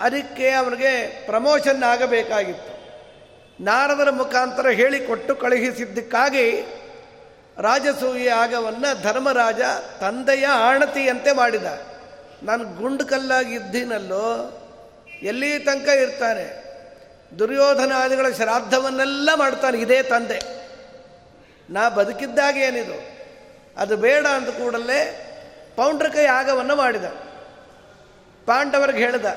ಅದಕ್ಕೆ 0.00 0.50
ಅವನಿಗೆ 0.50 1.22
ಪ್ರಮೋಷನ್ 1.26 1.82
ಆಗಬೇಕಾಗಿತ್ತು. 1.82 2.74
ನಾರದರ 3.64 4.10
ಮುಖಾಂತರ 4.10 4.68
ಹೇಳಿಕೊಟ್ಟು 4.68 5.34
ಕಳುಹಿಸಿದ್ದಕ್ಕಾಗಿ 5.36 6.60
ರಾಜಸೂಯ 7.60 8.30
ಆಗವನ್ನು 8.30 9.02
ಧರ್ಮರಾಜ 9.02 9.60
ತಂದೆಯ 10.00 10.46
ಆಣತಿಯಂತೆ 10.46 11.32
ಮಾಡಿದ. 11.32 11.64
ನಾನು 12.42 12.64
ಗುಂಡು 12.64 13.06
ಕಲ್ಲಾಗಿದ್ದೀನಲ್ಲೋ, 13.06 14.60
ಎಲ್ಲಿ 15.22 15.58
ತನಕ 15.58 15.88
ಇರ್ತಾನೆ? 15.88 16.64
ದುರ್ಯೋಧನಾದಿಗಳ 17.38 18.30
ಶ್ರಾದ್ದವನ್ನೆಲ್ಲ 18.30 19.30
ಮಾಡ್ತಾನೆ 19.34 19.78
ಇದೇ 19.78 20.02
ತಂದೆ. 20.02 20.64
ನಾ 21.70 21.88
ಬದುಕಿದ್ದಾಗ 21.88 22.56
ಏನಿದು 22.56 23.14
ಅದು 23.76 23.96
ಬೇಡ 23.96 24.26
ಅಂದ 24.26 24.48
ಕೂಡಲೇ 24.48 25.23
ಪೌಂಡ್ರಕ 25.76 26.16
ಯಾಗವನ್ನು 26.16 26.76
ಮಾಡಿದ. 26.76 27.06
ಪಾಂಡವರಿಗೆ 28.46 28.98
ಹೇಳಿದ, 28.98 29.28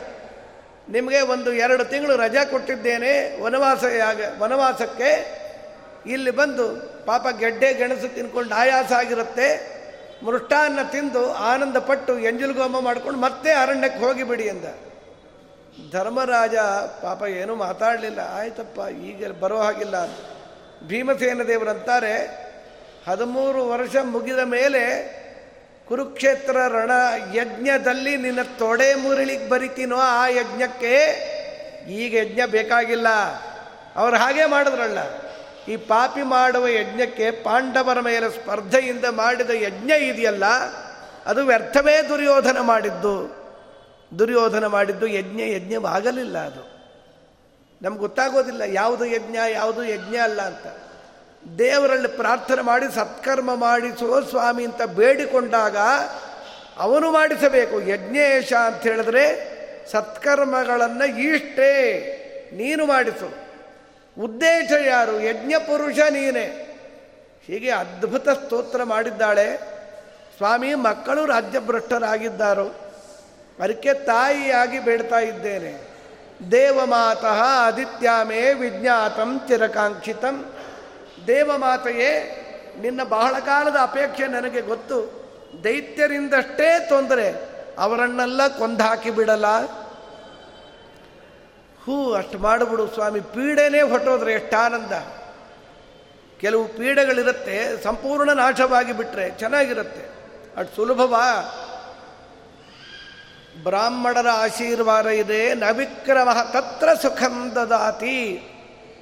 ನಿಮಗೆ 0.89 1.21
ಒಂದು 1.21 1.49
ಎರಡು 1.53 1.83
ತಿಂಗಳು 1.85 2.13
ರಜಾ 2.17 2.43
ಕೊಟ್ಟಿದ್ದೇನೆ, 2.43 3.11
ವನವಾಸ 3.43 3.83
ಯಾಗ, 3.83 4.21
ವನವಾಸಕ್ಕೆ. 4.39 5.11
ಇಲ್ಲಿ 6.05 6.31
ಬಂದು 6.31 6.65
ಪಾಪ 7.05 7.27
ಗೆಡ್ಡೆ 7.39 7.69
ಗೆಣಸು 7.73 8.09
ತಿನ್ಕೊಂಡು 8.15 8.55
ಆಯಾಸ 8.55 8.91
ಆಗಿರುತ್ತೆ. 8.93 9.47
ಮೃಷ್ಟಾನ್ನ 10.25 10.79
ತಿಂದು 10.91 11.23
ಆನಂದಪಟ್ಟು 11.33 12.13
ಎಂಜುಲ್ಗೋಮ 12.19 12.79
ಮಾಡ್ಕೊಂಡು 12.79 13.19
ಮತ್ತೆ 13.19 13.51
ಅರಣ್ಯಕ್ಕೆ 13.53 13.99
ಹೋಗಿಬಿಡಿ 13.99 14.43
ಎಂದ. 14.43 14.67
ಧರ್ಮರಾಜ 15.91 16.55
ಪಾಪ 17.01 17.21
ಏನೂ 17.23 17.55
ಮಾತಾಡಲಿಲ್ಲ. 17.55 18.19
ಆಯ್ತಪ್ಪ, 18.33 18.79
ಈಗ 19.05 19.31
ಬರೋ 19.39 19.57
ಹಾಗಿಲ್ಲ. 19.57 19.95
ಭೀಮಸೇನ 20.87 21.43
ದೇವರಂತಾರೆ 21.43 22.15
ಹದಿಮೂರು 23.07 23.61
ವರ್ಷ 23.69 23.95
ಮುಗಿದ 24.03 24.41
ಮೇಲೆ 24.47 24.83
ಕುರುಕ್ಷೇತ್ರ 25.87 26.57
ರಣ 26.57 26.91
ಯಜ್ಞದಲ್ಲಿ 27.33 28.17
ನಿನ್ನ 28.17 28.39
ತೊಡೆ 28.41 28.95
ಮುರಳಿಗೆ 28.95 29.49
ಬರಿತೀನೋ 29.49 29.95
ಆ 29.95 30.27
ಯಜ್ಞಕ್ಕೆ 30.27 30.93
ಈಗ 31.89 32.15
ಯಜ್ಞ 32.15 32.41
ಬೇಕಾಗಿಲ್ಲ. 32.45 33.07
ಅವ್ರು 33.95 34.17
ಹಾಗೆ 34.17 34.45
ಮಾಡಿದ್ರಲ್ಲ. 34.45 34.97
ಈ 35.67 35.75
ಪಾಪಿ 35.75 36.23
ಮಾಡುವ 36.23 36.67
ಯಜ್ಞಕ್ಕೆ 36.67 37.31
ಪಾಂಡವರ 37.31 37.99
ಮೇಲೆ 37.99 38.29
ಸ್ಪರ್ಧೆಯಿಂದ 38.29 39.05
ಮಾಡಿದ 39.05 39.49
ಯಜ್ಞ 39.49 39.91
ಇದೆಯಲ್ಲ, 39.91 40.45
ಅದು 41.25 41.45
ವ್ಯರ್ಥವೇ 41.45 42.01
ದುರ್ಯೋಧನ 42.09 42.59
ಮಾಡಿದ್ದು. 42.59 43.37
ದುರ್ಯೋಧನ 44.19 44.65
ಮಾಡಿದ್ದು 44.65 45.07
ಯಜ್ಞ, 45.07 45.41
ಯಜ್ಞವಾಗಲಿಲ್ಲ 45.41 46.37
ಅದು. 46.37 46.77
ನಮ್ಗೆ 47.81 47.99
ಗೊತ್ತಾಗೋದಿಲ್ಲ, 47.99 48.61
ಯಾವುದು 48.65 49.05
ಯಜ್ಞ 49.05 49.37
ಯಾವುದು 49.49 49.83
ಯಜ್ಞ 49.83 50.15
ಅಲ್ಲ 50.15 50.41
ಅಂತ. 50.41 50.86
ದೇವರಲ್ಲಿ 51.57 52.07
ಪ್ರಾರ್ಥನೆ 52.07 52.61
ಮಾಡಿ, 52.61 52.95
ಸತ್ಕರ್ಮ 52.95 53.55
ಮಾಡಿಸುವ 53.55 54.21
ಸ್ವಾಮಿ 54.21 54.65
ಅಂತ 54.65 54.81
ಬೇಡಿಕೊಂಡಾಗ 54.81 55.77
ಅವನು 56.77 57.11
ಮಾಡಿಸಬೇಕು. 57.11 57.81
ಯಜ್ಞೇಶ 57.81 58.53
ಅಂತ 58.53 58.83
ಹೇಳಿದ್ರೆ 58.83 59.57
ಸತ್ಕರ್ಮಗಳನ್ನು 59.91 61.19
ಇಷ್ಟೇ, 61.19 62.13
ನೀನು 62.53 62.85
ಮಾಡಿಸು. 62.85 63.33
ಉದ್ದೇಶ 64.21 64.71
ಯಾರು? 64.85 65.19
ಯಜ್ಞ 65.19 65.53
ಪುರುಷ 65.59 65.99
ನೀನೇ. 66.09 66.63
ಹೀಗೆ 67.45 67.71
ಅದ್ಭುತ 67.71 68.29
ಸ್ತೋತ್ರ 68.29 68.83
ಮಾಡಿದ್ದಾಳೆ. 68.83 69.57
ಸ್ವಾಮಿ, 70.37 70.75
ಮಕ್ಕಳು 70.75 71.25
ರಾಜ್ಯಭ್ರಷ್ಟರಾಗಿದ್ದಾರೋ. 71.25 72.75
ಅದಕ್ಕೆ 73.59 73.93
ತಾಯಿಯಾಗಿ 73.93 74.79
ಬೇಡ್ತಾ 74.79 75.19
ಇದ್ದೇನೆ. 75.19 75.87
ದೇವಮಾತಃ 76.51 77.41
ಆದಿತ್ಯಾಮೇ 77.41 78.53
ವಿಜ್ಞಾತಂ 78.53 79.39
ಚಿರಕಾಂಕ್ಷಿತಂ. 79.47 80.53
ದೇವಮಾತೆಯೇ 81.27 82.43
ನಿನ್ನ 82.81 83.03
ಬಹಳ 83.03 83.39
ಕಾಲದ 83.39 83.75
ಅಪೇಕ್ಷೆ 83.81 84.27
ನನಗೆ 84.27 84.61
ಗೊತ್ತು. 84.61 85.27
ದೈತ್ಯರಿಂದಷ್ಟೇ 85.63 86.85
ತೊಂದರೆ 86.89 87.49
ಅವರನ್ನೆಲ್ಲ 87.77 88.47
ಕೊಂದಾಕಿ 88.47 89.09
ಬಿಡಲ್ಲ. 89.11 89.45
ಹೂ, 91.85 92.13
ಅಷ್ಟು 92.13 92.39
ಮಾಡಿಬಿಡು 92.39 92.87
ಸ್ವಾಮಿ, 92.87 93.19
ಪೀಡೆನೇ 93.19 93.81
ಹೊಟ್ಟೋದ್ರೆ 93.81 94.33
ಎಷ್ಟು 94.33 94.57
ಆನಂದ. 94.57 94.91
ಕೆಲವು 96.39 96.67
ಪೀಡೆಗಳಿರುತ್ತೆ, 96.67 97.83
ಸಂಪೂರ್ಣ 97.83 98.31
ನಾಶವಾಗಿ 98.31 98.93
ಬಿಟ್ಟರೆ 98.93 99.29
ಚೆನ್ನಾಗಿರುತ್ತೆ. 99.29 100.01
ಅಷ್ಟು 100.57 100.75
ಸುಲಭವಾ. 100.75 101.53
ಬ್ರಾಹ್ಮಣರ 103.63 104.27
ಆಶೀರ್ವಾದ 104.29 105.07
ಇದೆ, 105.07 105.53
ನವಿಕ್ರಮ 105.53 106.29
ತತ್ರ 106.53 106.93
ಸುಖಂ 106.93 107.51
ದದಾತಿ. 107.55 108.43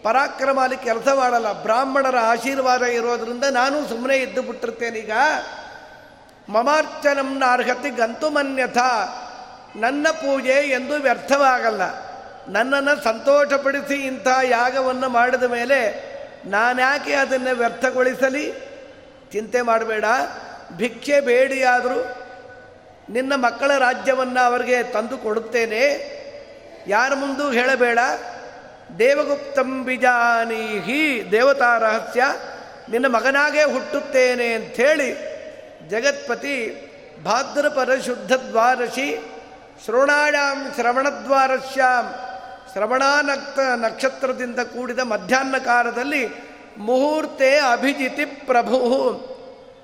ಪರಾಕ್ರಮ 0.06 0.62
ಅಲ್ಲಿ 0.62 0.78
ಕೆಲಸ 0.78 1.08
ಮಾಡಲ್ಲ. 1.16 1.52
ಬ್ರಾಹ್ಮಣರ 1.52 2.18
ಆಶೀರ್ವಾದ 2.18 2.84
ಇರೋದ್ರಿಂದ 2.84 3.44
ನಾನು 3.44 3.88
ಸುಮ್ಮನೆ 3.88 4.18
ಇದ್ದು 4.18 4.42
ಬಿಟ್ಟಿರ್ತೇನೀಗ 4.42 5.12
ಮಮಾರ್ಚನಂನ 6.50 7.44
ಅರ್ಹತೆ 7.52 7.90
ಗಂತು 7.90 8.30
ಮನ್ಯಥ 8.30 8.78
ನನ್ನ 9.76 10.08
ಪೂಜೆ 10.12 10.52
ಎಂದು 10.52 10.94
ವ್ಯರ್ಥವಾಗಲ್ಲ. 10.94 11.82
ನನ್ನನ್ನು 12.48 13.04
ಸಂತೋಷಪಡಿಸಿ 13.04 13.94
ಇಂಥ 13.94 14.28
ಯಾಗವನ್ನು 14.44 15.10
ಮಾಡಿದ 15.10 15.44
ಮೇಲೆ 15.44 15.80
ನಾನ್ಯಾಕೆ 16.46 17.14
ಅದನ್ನು 17.14 17.56
ವ್ಯರ್ಥಗೊಳಿಸಲಿ? 17.56 18.52
ಚಿಂತೆ 19.32 19.62
ಮಾಡಬೇಡ. 19.62 20.06
ಭಿಕ್ಷೆ 20.78 21.22
ಬೇಡಿಯಾದರೂ 21.22 22.18
ನಿನ್ನ 23.10 23.34
ಮಕ್ಕಳ 23.36 23.78
ರಾಜ್ಯವನ್ನು 23.78 24.46
ಅವರಿಗೆ 24.46 24.84
ತಂದು 24.84 25.18
ಕೊಡುತ್ತೇನೆ. 25.18 25.84
ಯಾರ 26.88 27.14
ಮುಂದೂ 27.14 27.52
ಹೇಳಬೇಡ. 27.52 28.00
ದೇವಗುಪ್ತಂ 29.00 29.84
ಬಿಜಾನೀಹಿ 29.84 31.32
ದೇವತಾ 31.32 31.78
ರಹಸ್ಯ, 31.78 32.24
ನಿನ್ನ 32.90 33.08
ಮಗನಾಗೇ 33.08 33.64
ಹುಟ್ಟುತ್ತೇನೆ 33.64 34.54
ಅಂಥೇಳಿ 34.54 35.10
ಜಗತ್ಪತಿ 35.90 36.56
ಭಾದ್ರಪರ 37.24 37.90
ಶುದ್ಧ 38.06 38.34
ದ್ವಾರಶಿ 38.34 39.20
ಶ್ರೋಣಾಯಾಮ್ 39.86 40.74
ಶ್ರವಣದ್ವಾರಶ್ಯಾಮ್ 40.76 42.10
ಶ್ರವಣಾನಕ್ತ 42.72 43.60
ನಕ್ಷತ್ರದಿಂದ 43.60 44.60
ಕೂಡಿದ 44.60 45.00
ಮಧ್ಯಾಹ್ನ 45.00 45.58
ಕಾಲದಲ್ಲಿ 45.58 46.28
ಮುಹೂರ್ತೆ 46.78 47.58
ಅಭಿಜಿತಿ 47.58 48.26
ಪ್ರಭು. 48.26 48.78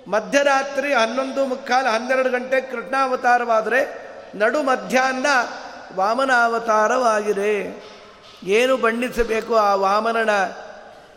ಮಧ್ಯರಾತ್ರಿ 0.07 0.93
ಹನ್ನೊಂದು 0.93 1.45
ಮುಕ್ಕಾಲು 1.45 1.89
ಹನ್ನೆರಡು 1.89 2.29
ಗಂಟೆ 2.29 2.61
ಕೃಷ್ಣಾವತಾರವಾದರೆ 2.61 4.11
ನಡು 4.35 4.63
ಮಧ್ಯಾಹ್ನ 4.63 5.25
ವಾಮನಾವತಾರವಾಗಿದೆ. 5.95 7.83
ಏನು 8.43 8.77
ಬಣ್ಣಿಸಬೇಕು 8.77 9.55
ಆ 9.55 9.75
ವಾಮನನ 9.75 10.29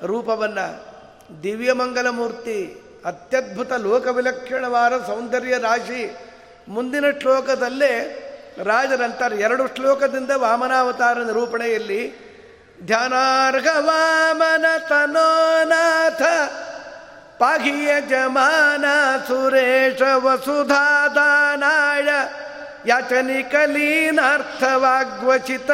ರೂಪವನ್ನು? 0.06 0.94
ದಿವ್ಯಮಂಗಲ 1.42 2.10
ಮೂರ್ತಿ 2.10 2.80
ಅತ್ಯದ್ಭುತ 3.04 3.72
ಲೋಕವಿಲಕ್ಷಣವಾದ 3.72 5.06
ಸೌಂದರ್ಯ 5.06 5.58
ರಾಶಿ 5.58 6.16
ಮುಂದಿನ 6.68 7.04
ಶ್ಲೋಕದಲ್ಲೇ 7.20 8.20
ರಾಜರಂತಾರೆ 8.58 9.36
ಎರಡು 9.36 9.66
ಶ್ಲೋಕದಿಂದ 9.66 10.30
ವಾಮನಾವತಾರ 10.30 11.22
ನಿರೂಪಣೆಯಲ್ಲಿ 11.22 12.24
ಧ್ಯಾನಾರ್ಹ 12.86 13.66
ವಾಮನ 13.78 14.64
ತನೋನಾಥ 14.88 16.22
ಪಾಹಿಯ 17.38 18.00
ಜಮಾನ 18.00 18.84
ಸುರೇಶ 19.28 20.02
ವಸುಧಾದಾನಾಯ 20.02 22.08
ಯಾಚನಿಕಲೀನಾರ್ಥವಾಗ್ವಚಿತ 22.86 25.70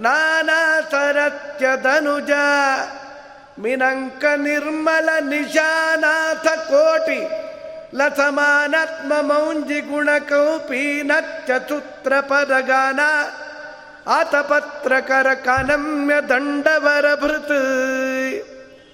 ನಾನಾ 0.00 0.80
ಸರತ್ಯದನುಜ 0.90 2.30
ಮಿನಂಕ 3.58 4.24
ನಿರ್ಮಲ 4.36 5.08
ನಿಶಾನಾಥ 5.20 6.46
ಕೋಟಿ, 6.46 7.20
ಲಸಮಾನಾತ್ಮ 7.96 9.12
ಮೌಂಜಿ 9.20 9.80
ಗುಣ 9.80 10.08
ಕೌಪಿ 10.18 11.02
ನಚ್ಚುತ್ರ 11.02 12.20
ಪದಗಾನ, 12.20 13.00
ಆತಪತ್ರಕರ 14.06 15.34
ಕನಮ್ಯ 15.34 16.14
ದಂಡವರ 16.28 17.14
ಭೃತ್. 17.14 17.52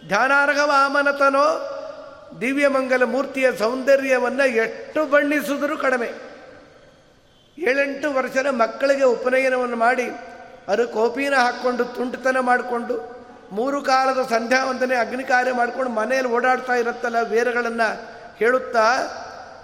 ಧ್ಯಾನಾರ್ಹ 0.08 0.60
ವಾಮನತನೋ 0.64 1.76
ದಿವ್ಯಮಂಗಲ 2.40 3.04
ಮೂರ್ತಿಯ 3.04 3.52
ಸೌಂದರ್ಯವನ್ನು 3.52 4.46
ಎಷ್ಟು 4.46 5.06
ಬಣ್ಣಿಸಿದರೂ 5.06 5.76
ಕಡಿಮೆ. 5.76 6.12
ಏಳೆಂಟು 7.58 8.12
ವರ್ಷದ 8.12 8.46
ಮಕ್ಕಳಿಗೆ 8.46 9.04
ಉಪನಯನವನ್ನು 9.04 9.76
ಮಾಡಿ 9.76 10.10
ಅದು 10.68 10.88
ಕೋಪಿನ 10.88 11.34
ಹಾಕ್ಕೊಂಡು 11.34 11.84
ತುಂಟತನ 11.84 12.36
ಮಾಡಿಕೊಂಡು 12.40 13.20
ಮೂರು 13.52 13.82
ಕಾಲದ 13.82 14.22
ಸಂಧ್ಯಾ 14.22 14.64
ವಂದನೆ 14.64 14.96
ಅಗ್ನಿ 14.96 15.24
ಕಾರ್ಯ 15.24 15.52
ಮಾಡಿಕೊಂಡು 15.52 15.90
ಮನೆಯಲ್ಲಿ 15.90 16.32
ಓಡಾಡ್ತಾ 16.32 16.72
ಇರುತ್ತಲ್ಲ 16.72 17.16
ವೇರಗಳನ್ನು 17.20 17.88
ಹೇಳುತ್ತಾ, 18.36 18.86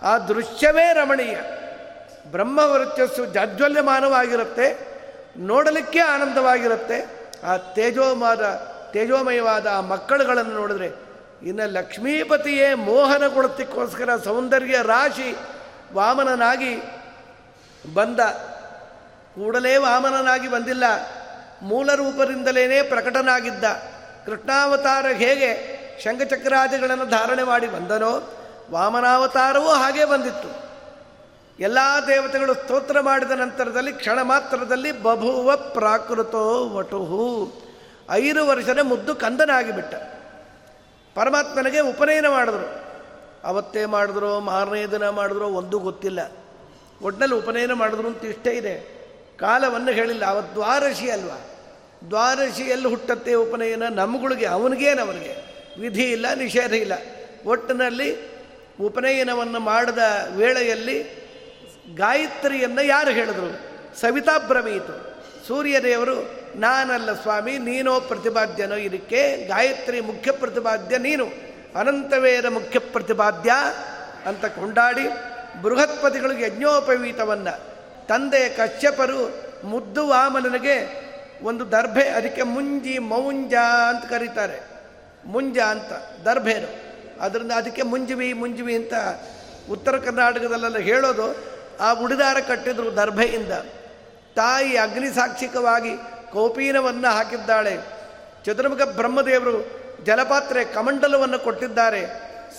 ಆ 0.03 0.19
ದೃಶ್ಯವೇ 0.19 0.93
ರಮಣೀಯ. 0.93 1.37
ಬ್ರಹ್ಮವರ್ಚಸ್ಸು 2.31 3.27
ಜಾಜ್ವಲ್ಯಮಾನವಾಗಿರುತ್ತೆ, 3.27 4.67
ನೋಡಲಿಕ್ಕೆ 5.39 5.99
ಆನಂದವಾಗಿರುತ್ತೆ. 5.99 6.99
ಆ 7.47 7.57
ತೇಜೋಮಾದ, 7.57 8.43
ತೇಜೋಮಯವಾದ 8.93 9.67
ಆ 9.67 9.81
ಮಕ್ಕಳುಗಳನ್ನು 9.81 10.53
ನೋಡಿದ್ರೆ 10.53 10.87
ಇನ್ನು 11.43 11.73
ಲಕ್ಷ್ಮೀಪತಿಯೇ 11.73 12.75
ಮೋಹನಗೊಳ್ಳತಿಕ್ಕೋಸ್ಕರ 12.75 14.17
ಸೌಂದರ್ಯ 14.17 14.77
ರಾಶಿ 14.83 15.37
ವಾಮನನಾಗಿ 15.95 16.75
ಬಂದ 17.95 18.21
ಕೂಡಲೇ 19.37 19.77
ವಾಮನನಾಗಿ 19.77 20.49
ಬಂದಿಲ್ಲ. 20.49 20.85
ಮೂಲ 21.63 21.95
ರೂಪದಿಂದಲೇ 21.95 22.83
ಪ್ರಕಟನಾಗಿದ್ದ. 22.83 23.65
ಕೃಷ್ಣಾವತಾರ 24.27 25.07
ಹೇಗೆ 25.07 25.77
ಶಂಖಚಕ್ರಾದಿಗಳನ್ನು 26.05 27.07
ಧಾರಣೆ 27.07 27.43
ಮಾಡಿ 27.43 27.69
ಬಂದನೋ, 27.69 28.39
ವಾಮನಾವತಾರವೂ 28.71 29.69
ಹಾಗೆ 29.69 30.05
ಬಂದಿತ್ತು. 30.05 30.67
ಎಲ್ಲ 31.61 31.79
ದೇವತೆಗಳು 32.07 32.55
ಸ್ತೋತ್ರ 32.55 33.01
ಮಾಡಿದ 33.01 33.31
ನಂತರದಲ್ಲಿ, 33.31 33.93
ಕ್ಷಣ 33.93 34.23
ಮಾತ್ರದಲ್ಲಿ 34.23 34.93
ಬಭುವ 34.93 35.57
ಪ್ರಾಕೃತೋ 35.57 36.69
ವಟುಹು. 36.69 37.55
ಐದು 38.11 38.47
ವರ್ಷದ 38.47 38.79
ಮುದ್ದು 38.83 39.15
ಕಂದನಾಗಿಬಿಟ್ಟ. 39.15 39.95
ಪರಮಾತ್ಮನಿಗೆ 41.15 41.81
ಉಪನಯನ 41.81 42.27
ಮಾಡಿದ್ರು. 42.29 42.85
ಅವತ್ತೇ 43.45 43.85
ಮಾಡಿದ್ರು, 43.85 44.41
ಮಾರನೇ 44.41 44.87
ದಿನ 44.87 45.09
ಮಾಡಿದ್ರು, 45.09 45.47
ಒಂದೂ 45.47 45.79
ಗೊತ್ತಿಲ್ಲ. 45.79 46.33
ಒಟ್ಟಿನಲ್ಲಿ 47.03 47.37
ಉಪನಯನ 47.37 47.73
ಮಾಡಿದ್ರು 47.73 48.09
ಅಂತ 48.09 48.25
ಇಷ್ಟೇ 48.25 48.51
ಇದೆ. 48.51 48.96
ಕಾಲವನ್ನು 49.41 49.93
ಹೇಳಿಲ್ಲ 49.93 50.25
ಅವ 50.25 50.41
ದ್ವಾರಶಿ 50.41 51.11
ಅಲ್ವಾ? 51.11 51.51
ದ್ವಾರಶಿಯಲ್ಲಿ 52.11 52.89
ಹುಟ್ಟತ್ತೆ 52.89 53.35
ಉಪನಯನ 53.35 53.83
ನಮ್ಗಳಿಗೆ 53.89 54.47
ಅವನಿಗೇನು 54.47 55.03
ಅವನಿಗೆ? 55.03 55.57
ವಿಧಿ 55.81 56.13
ಇಲ್ಲ, 56.13 56.35
ನಿಷೇಧ 56.35 56.73
ಇಲ್ಲ. 56.73 56.93
ಒಟ್ಟಿನಲ್ಲಿ 57.47 58.17
ಉಪನಯನವನ್ನು 58.81 59.61
ಮಾಡಿದ 59.61 59.99
ವೇಳೆಯಲ್ಲಿ 60.37 61.27
ಗಾಯತ್ರಿಯನ್ನು 61.95 62.85
ಯಾರು 62.85 63.11
ಹೇಳಿದ್ರು? 63.11 63.77
ಸವಿತಾ 64.01 64.39
ಭ್ರಮೀತು 64.39 65.17
ಸೂರ್ಯದೇವರು, 65.47 66.31
ನಾನಲ್ಲ 66.57 67.13
ಸ್ವಾಮಿ, 67.13 67.59
ನೀನೋ 67.59 68.01
ಪ್ರತಿಪಾದ್ಯನೋ, 68.01 68.75
ಇದಕ್ಕೆ 68.75 69.49
ಗಾಯತ್ರಿ 69.49 70.01
ಮುಖ್ಯ 70.01 70.33
ಪ್ರತಿಪಾದ್ಯ 70.33 70.99
ನೀನು. 70.99 71.27
ಅನಂತವೇದ 71.77 72.47
ಮುಖ್ಯ 72.47 72.79
ಪ್ರತಿಪಾದ್ಯ 72.79 73.53
ಅಂತ 74.27 74.47
ಕೊಂಡಾಡಿ 74.47 75.03
ಬೃಹತ್ಪತಿಗಳಿಗೆ 75.63 76.45
ಯಜ್ಞೋಪವೀತವನ್ನು 76.45 77.76
ತಂದೆ 78.09 78.49
ಕಶ್ಯಪರು 78.49 79.47
ಮುದ್ದು 79.65 80.09
ವಾಮನನಿಗೆ 80.09 81.07
ಒಂದು 81.43 81.73
ದರ್ಭೆ, 81.73 82.03
ಅದಕ್ಕೆ 82.03 82.43
ಮುಂಜಿ 82.43 82.99
ಮೌಂಜ 82.99 83.55
ಅಂತ 83.89 84.05
ಕರೀತಾರೆ. 84.05 84.61
ಮುಂಜ 85.27 85.59
ಅಂತ, 85.59 85.93
ದರ್ಭೆರು. 86.25 86.87
ಅದರಿಂದ 87.21 87.53
ಅದಕ್ಕೆ 87.53 87.83
ಮುಂಜುವಿ 87.83 88.33
ಮುಂಜುವಿ 88.33 88.77
ಅಂತ 88.77 88.93
ಉತ್ತರ 89.71 89.97
ಕರ್ನಾಟಕದಲ್ಲೆಲ್ಲ 89.97 90.79
ಹೇಳೋದು, 90.79 91.37
ಆ 91.81 91.93
ಉಡಿದಾರ 91.93 92.37
ಕಟ್ಟಿದ್ರು 92.49 92.97
ದರ್ಭೆಯಿಂದ. 92.97 93.53
ತಾಯಿ 94.37 94.77
ಅಗ್ನಿ 94.77 95.15
ಸಾಕ್ಷಿಕವಾಗಿ 95.15 95.91
ಕೌಪೀನವನ್ನು 96.33 97.09
ಹಾಕಿದ್ದಾಳೆ. 97.09 97.77
ಚತುರ್ಮುಖ 98.45 98.83
ಬ್ರಹ್ಮದೇವರು 98.83 99.87
ಜಲಪಾತ್ರೆ 100.05 100.65
ಕಮಂಡಲವನ್ನು 100.65 101.39
ಕೊಟ್ಟಿದ್ದಾರೆ. 101.39 102.07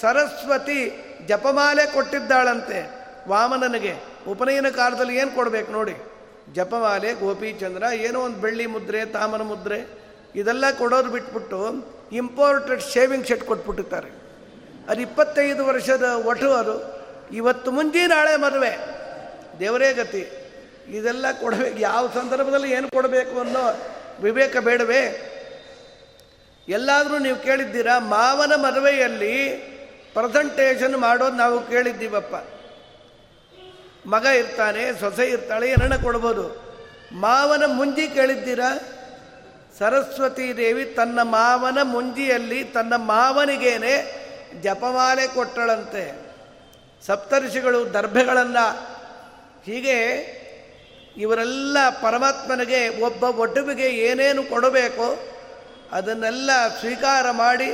ಸರಸ್ವತಿ 0.01 1.03
ಜಪಮಾಲೆ 1.25 1.85
ಕೊಟ್ಟಿದ್ದಾಳಂತೆ. 1.85 2.96
ವಾಮನನಿಗೆ 3.27 3.95
ಉಪನಯನ 4.27 4.69
ಕಾಲದಲ್ಲಿ 4.69 5.17
ಏನು 5.17 5.35
ಕೊಡಬೇಕು 5.35 5.71
ನೋಡಿ? 5.71 5.95
ಜಪಮಾಲೆ 6.53 7.13
ಗೋಪಿಚಂದ್ರ 7.13 7.83
ಏನೋ 7.83 8.19
ಒಂದು 8.21 8.37
ಬೆಳ್ಳಿ 8.37 8.65
ಮುದ್ರೆ 8.65 9.05
ತಾಮರ 9.05 9.41
ಮುದ್ರೆ, 9.41 10.07
ಇದೆಲ್ಲ 10.35 10.71
ಕೊಡೋದು 10.71 11.09
ಬಿಟ್ಬಿಟ್ಟು 11.09 11.87
ಇಂಪೋರ್ಟೆಡ್ 12.11 12.81
ಶೇವಿಂಗ್ 12.81 13.27
ಶೆಟ್ 13.27 13.43
ಕೊಟ್ಬಿಟ್ಟಿರ್ತಾರೆ. 13.43 14.09
ಅದು 14.89 15.01
ಇಪ್ಪತ್ತೈದು 15.01 15.65
ವರ್ಷದ 15.65 16.03
ಒಟು 16.03 16.53
ಅದು. 16.53 16.97
ಇವತ್ತು 17.31 17.71
ಮುಂಜಿ 17.71 18.07
ನಾಳೆ 18.07 18.35
ಮದುವೆ. 18.35 18.79
ದೇವರೇ 19.59 19.93
ಗತಿ. 19.93 20.27
ಇದೆಲ್ಲ 20.89 21.25
ಕೊಡಬೇಕು. 21.41 21.79
ಯಾವ 21.79 22.07
ಸಂದರ್ಭದಲ್ಲಿ 22.07 22.71
ಏನು 22.71 22.89
ಕೊಡಬೇಕು 22.89 23.39
ಅನ್ನೋ 23.39 23.79
ವಿವೇಕ 24.21 24.57
ಬೇಡವೇ? 24.57 25.33
ಎಲ್ಲಾದರೂ 26.69 27.17
ನೀವು 27.17 27.37
ಕೇಳಿದ್ದೀರಾ, 27.37 27.99
ಮಾವನ 27.99 28.55
ಮದುವೆಯಲ್ಲಿ 28.55 29.47
ಪ್ರೆಸೆಂಟೇಷನ್ 30.13 30.97
ಮಾಡೋದು 30.97 31.35
ನಾವು 31.35 31.67
ಕೇಳಿದ್ದೀವಪ್ಪ. 31.67 32.56
ಮಗ 34.07 34.25
ಇರ್ತಾನೆ, 34.25 34.99
ಸೊಸೆ 34.99 35.25
ಇರ್ತಾಳೆ 35.25 35.69
ಏನನ್ನ 35.69 35.95
ಕೊಡ್ಬೋದು. 35.95 36.67
ಮಾವನ 37.11 37.63
ಮುಂಜಿ 37.65 38.07
ಕೇಳಿದ್ದೀರಾ? 38.07 38.79
ಸರಸ್ವತಿ 39.79 40.57
ದೇವಿ 40.57 40.85
ತನ್ನ 40.85 41.19
ಮಾವನ 41.21 41.77
ಮುಂಜಿಯಲ್ಲಿ 41.83 42.63
ತನ್ನ 42.63 42.93
ಮಾವನಿಗೇನೆ 42.95 44.27
ಜಪಮಾಲೆ 44.61 45.27
ಕೊಟ್ಟಳಂತೆ. 45.27 46.27
ಸಪ್ತರ್ಷಿಗಳು 47.05 47.93
ದರ್ಭೆಗಳನ್ನು. 47.93 48.97
ಹೀಗೆ 49.65 49.97
ಇವರೆಲ್ಲ 51.17 51.77
ಪರಮಾತ್ಮನಿಗೆ 51.89 53.01
ಒಬ್ಬ 53.01 53.23
ಒಡುವಿಗೆ 53.23 53.89
ಏನೇನು 53.89 54.43
ಕೊಡಬೇಕು 54.43 55.19
ಅದನ್ನೆಲ್ಲ 55.91 56.49
ಸ್ವೀಕಾರ 56.79 57.31
ಮಾಡಿ 57.31 57.73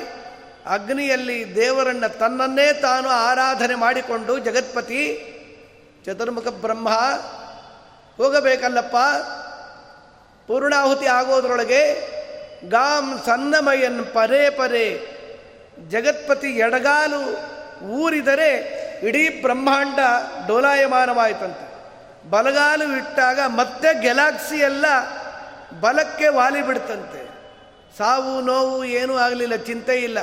ಅಗ್ನಿಯಲ್ಲಿ 0.65 1.55
ದೇವರನ್ನು 1.55 2.19
ತನ್ನನ್ನೇ 2.19 2.73
ತಾನು 2.73 3.09
ಆರಾಧನೆ 3.09 3.75
ಮಾಡಿಕೊಂಡು 3.75 4.39
ಜಗತ್ಪತಿ 4.39 5.32
ಚತುರ್ಮುಖ 6.05 6.47
ಬ್ರಹ್ಮ 6.47 6.89
ಹೋಗಬೇಕಲ್ಲಪ್ಪ. 8.17 8.97
ಪೂರ್ಣಾಹುತಿ 10.47 11.05
ಆಗೋದ್ರೊಳಗೆ 11.05 11.81
ಗಾಂ 12.69 13.05
ಸನ್ನಮಯನ್ 13.25 14.05
ಪರೇ 14.13 14.49
ಪರೇ 14.49 14.85
ಜಗತ್ಪತಿ 15.89 16.47
ಎಡಗಾಲು 16.47 17.21
ಊರಿದರೆ 17.87 18.49
ಇಡೀ 19.03 19.41
ಬ್ರಹ್ಮಾಂಡ 19.41 19.99
ಡೋಲಾಯಮಾನವಾಯಿತಂತೆ. 20.47 21.65
ಬಲಗಾಲು 22.29 22.85
ಇಟ್ಟಾಗ 22.97 23.39
ಮತ್ತೆ 23.47 24.01
ಗೆಲಾಕ್ಸಿ 24.01 24.55
ಎಲ್ಲ 24.55 24.85
ಬಲಕ್ಕೆ 25.79 26.27
ವಾಲಿ 26.27 26.61
ಬಿಡ್ತಂತೆ. 26.61 27.21
ಸಾವು 27.97 28.41
ನೋವು 28.41 28.85
ಏನೂ 28.85 29.17
ಆಗಲಿಲ್ಲ, 29.17 29.55
ಚಿಂತೆ 29.55 29.95
ಇಲ್ಲ. 29.95 30.19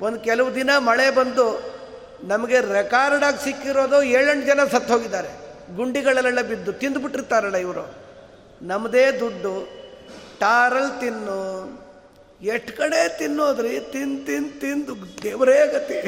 ಒಂದು 0.00 0.20
ಕೆಲವು 0.20 0.54
ದಿನ 0.54 0.70
ಮಳೆ 0.78 1.10
ಬಂದು 1.10 1.46
ನಮಗೆ 2.30 2.60
ರೆಕಾರ್ಡಾಗಿ 2.60 3.40
ಸಿಕ್ಕಿರೋದು 3.44 3.98
ಏಳೆಂಟು 4.16 4.46
ಜನ 4.46 4.64
ಸತ್ತು 4.64 4.92
ಹೋಗಿದ್ದಾರೆ 4.92 5.30
ಗುಂಡಿಗಳಲ್ಲೆಲ್ಲ 5.76 6.42
ಬಿದ್ದು 6.50 6.72
ತಿಂದುಬಿಟ್ಟಿರ್ತಾರಲ್ಲ 6.72 7.56
ಇವರು. 7.56 7.84
ನಮ್ಮದೇ 8.62 9.04
ದುಡ್ಡು 9.20 9.54
ಟಾರಲ್ಲಿ 10.40 11.00
ತಿನ್ನು, 11.00 11.38
ಎಷ್ಟು 12.40 12.72
ಕಡೆ 12.76 13.00
ತಿನ್ನೋದ್ರಿ? 13.18 13.72
ತಿನ್ 13.92 14.26
ತಿನ್ 14.26 14.48
ತಿಂದು 14.60 14.94
ದೇವರೇ 15.22 15.58
ಗತಿ. 15.66 15.98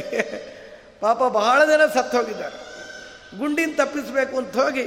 ಪಾಪ 1.00 1.22
ಬಹಳ 1.38 1.58
ಜನ 1.64 1.86
ಸತ್ತು 1.86 2.16
ಹೋಗಿದ್ದಾರೆ 2.18 2.58
ಗುಂಡಿನ 3.38 3.70
ತಪ್ಪಿಸ್ಬೇಕು 3.76 4.38
ಅಂತ 4.38 4.56
ಹೋಗಿ 4.56 4.84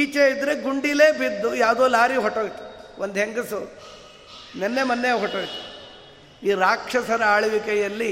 ಈಚೆ 0.00 0.22
ಇದ್ದರೆ 0.30 0.54
ಗುಂಡಿಲೇ 0.54 1.08
ಬಿದ್ದು 1.12 1.54
ಯಾವುದೋ 1.54 1.86
ಲಾರಿ 1.88 2.16
ಹೊಟ್ಟೋಯ್ತು 2.16 2.64
ಒಂದು 3.02 3.20
ಹೆಂಗಸು 3.20 3.60
ನೆನ್ನೆ 4.60 4.82
ಮೊನ್ನೆ 4.82 5.10
ಹೊಟ್ಟೋಯ್ತು 5.10 5.60
ಈ 6.46 6.52
ರಾಕ್ಷಸರ 6.54 7.22
ಆಳ್ವಿಕೆಯಲ್ಲಿ 7.26 8.10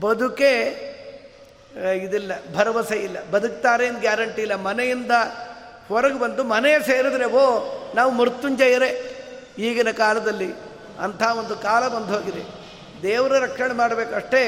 ಬದುಕೆ 0.00 0.52
ಇದಿಲ್ಲ, 1.74 2.32
ಭರವಸೆ 2.54 2.96
ಇಲ್ಲ. 2.96 3.18
ಬದುಕ್ತಾರೆ 3.30 3.86
ಅಂತ 3.86 4.00
ಗ್ಯಾರಂಟಿ 4.00 4.40
ಇಲ್ಲ. 4.42 4.54
ಮನೆಯಿಂದ 4.54 5.14
ಹೊರಗೆ 5.88 6.18
ಬಂದು 6.18 6.44
ಮನೆ 6.44 6.72
ಸೇರಿದ್ರೆ 6.86 7.24
ಓ, 7.24 7.44
ನಾವು 7.94 8.10
ಮೃತ್ಯುಂಜಯರೇ. 8.10 8.90
ಈಗಿನ 9.58 9.90
ಕಾಲದಲ್ಲಿ 9.90 10.50
ಅಂಥ 11.00 11.22
ಒಂದು 11.22 11.56
ಕಾಲ 11.56 11.82
ಬಂದು 11.88 12.10
ಹೋಗಿದೆ. 12.14 12.44
ದೇವರ 13.02 13.32
ರಕ್ಷಣೆ 13.38 13.74
ಮಾಡಬೇಕಷ್ಟೇ 13.74 14.42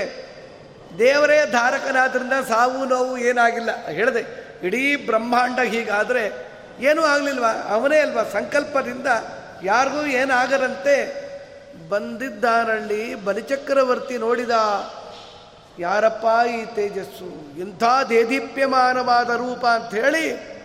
ದೇವರೇ 0.99 1.39
ಧಾರಕನಾದ್ರಿಂದ 1.53 2.33
ಸಾವು 2.49 2.85
ನೋವು 2.85 3.15
ಏನಾಗಿಲ್ಲ. 3.19 3.71
ಹೇಳಿದೆ, 3.89 4.23
ಇಡೀ 4.63 4.83
ಬ್ರಹ್ಮಾಂಡ 4.97 5.59
ಹೀಗಾದರೆ 5.61 6.25
ಏನೂ 6.81 7.03
ಆಗಲಿಲ್ವಾ? 7.03 7.53
ಅವನೇ 7.69 7.99
ಅಲ್ವಾ? 7.99 8.23
ಸಂಕಲ್ಪದಿಂದ 8.33 9.09
ಯಾರಿಗೂ 9.63 10.03
ಏನಾಗರಂತೆ 10.21 10.97
ಬಂದಿದ್ದಾರಳ್ಳಿ 11.89 13.03
ಬಲಿಚಕ್ರವರ್ತಿ 13.25 14.19
ನೋಡಿದ 14.19 14.55
ಯಾರಪ್ಪ 15.79 16.49
ಈ 16.49 16.65
ತೇಜಸ್ಸು? 16.65 17.59
ಇಂಥ 17.59 17.83
ದೇದೀಪ್ಯಮಾನವಾದ 18.09 19.31
ರೂಪ 19.31 19.67
ಅಂತ 19.67 19.95
ಹೇಳಿ 19.95 20.57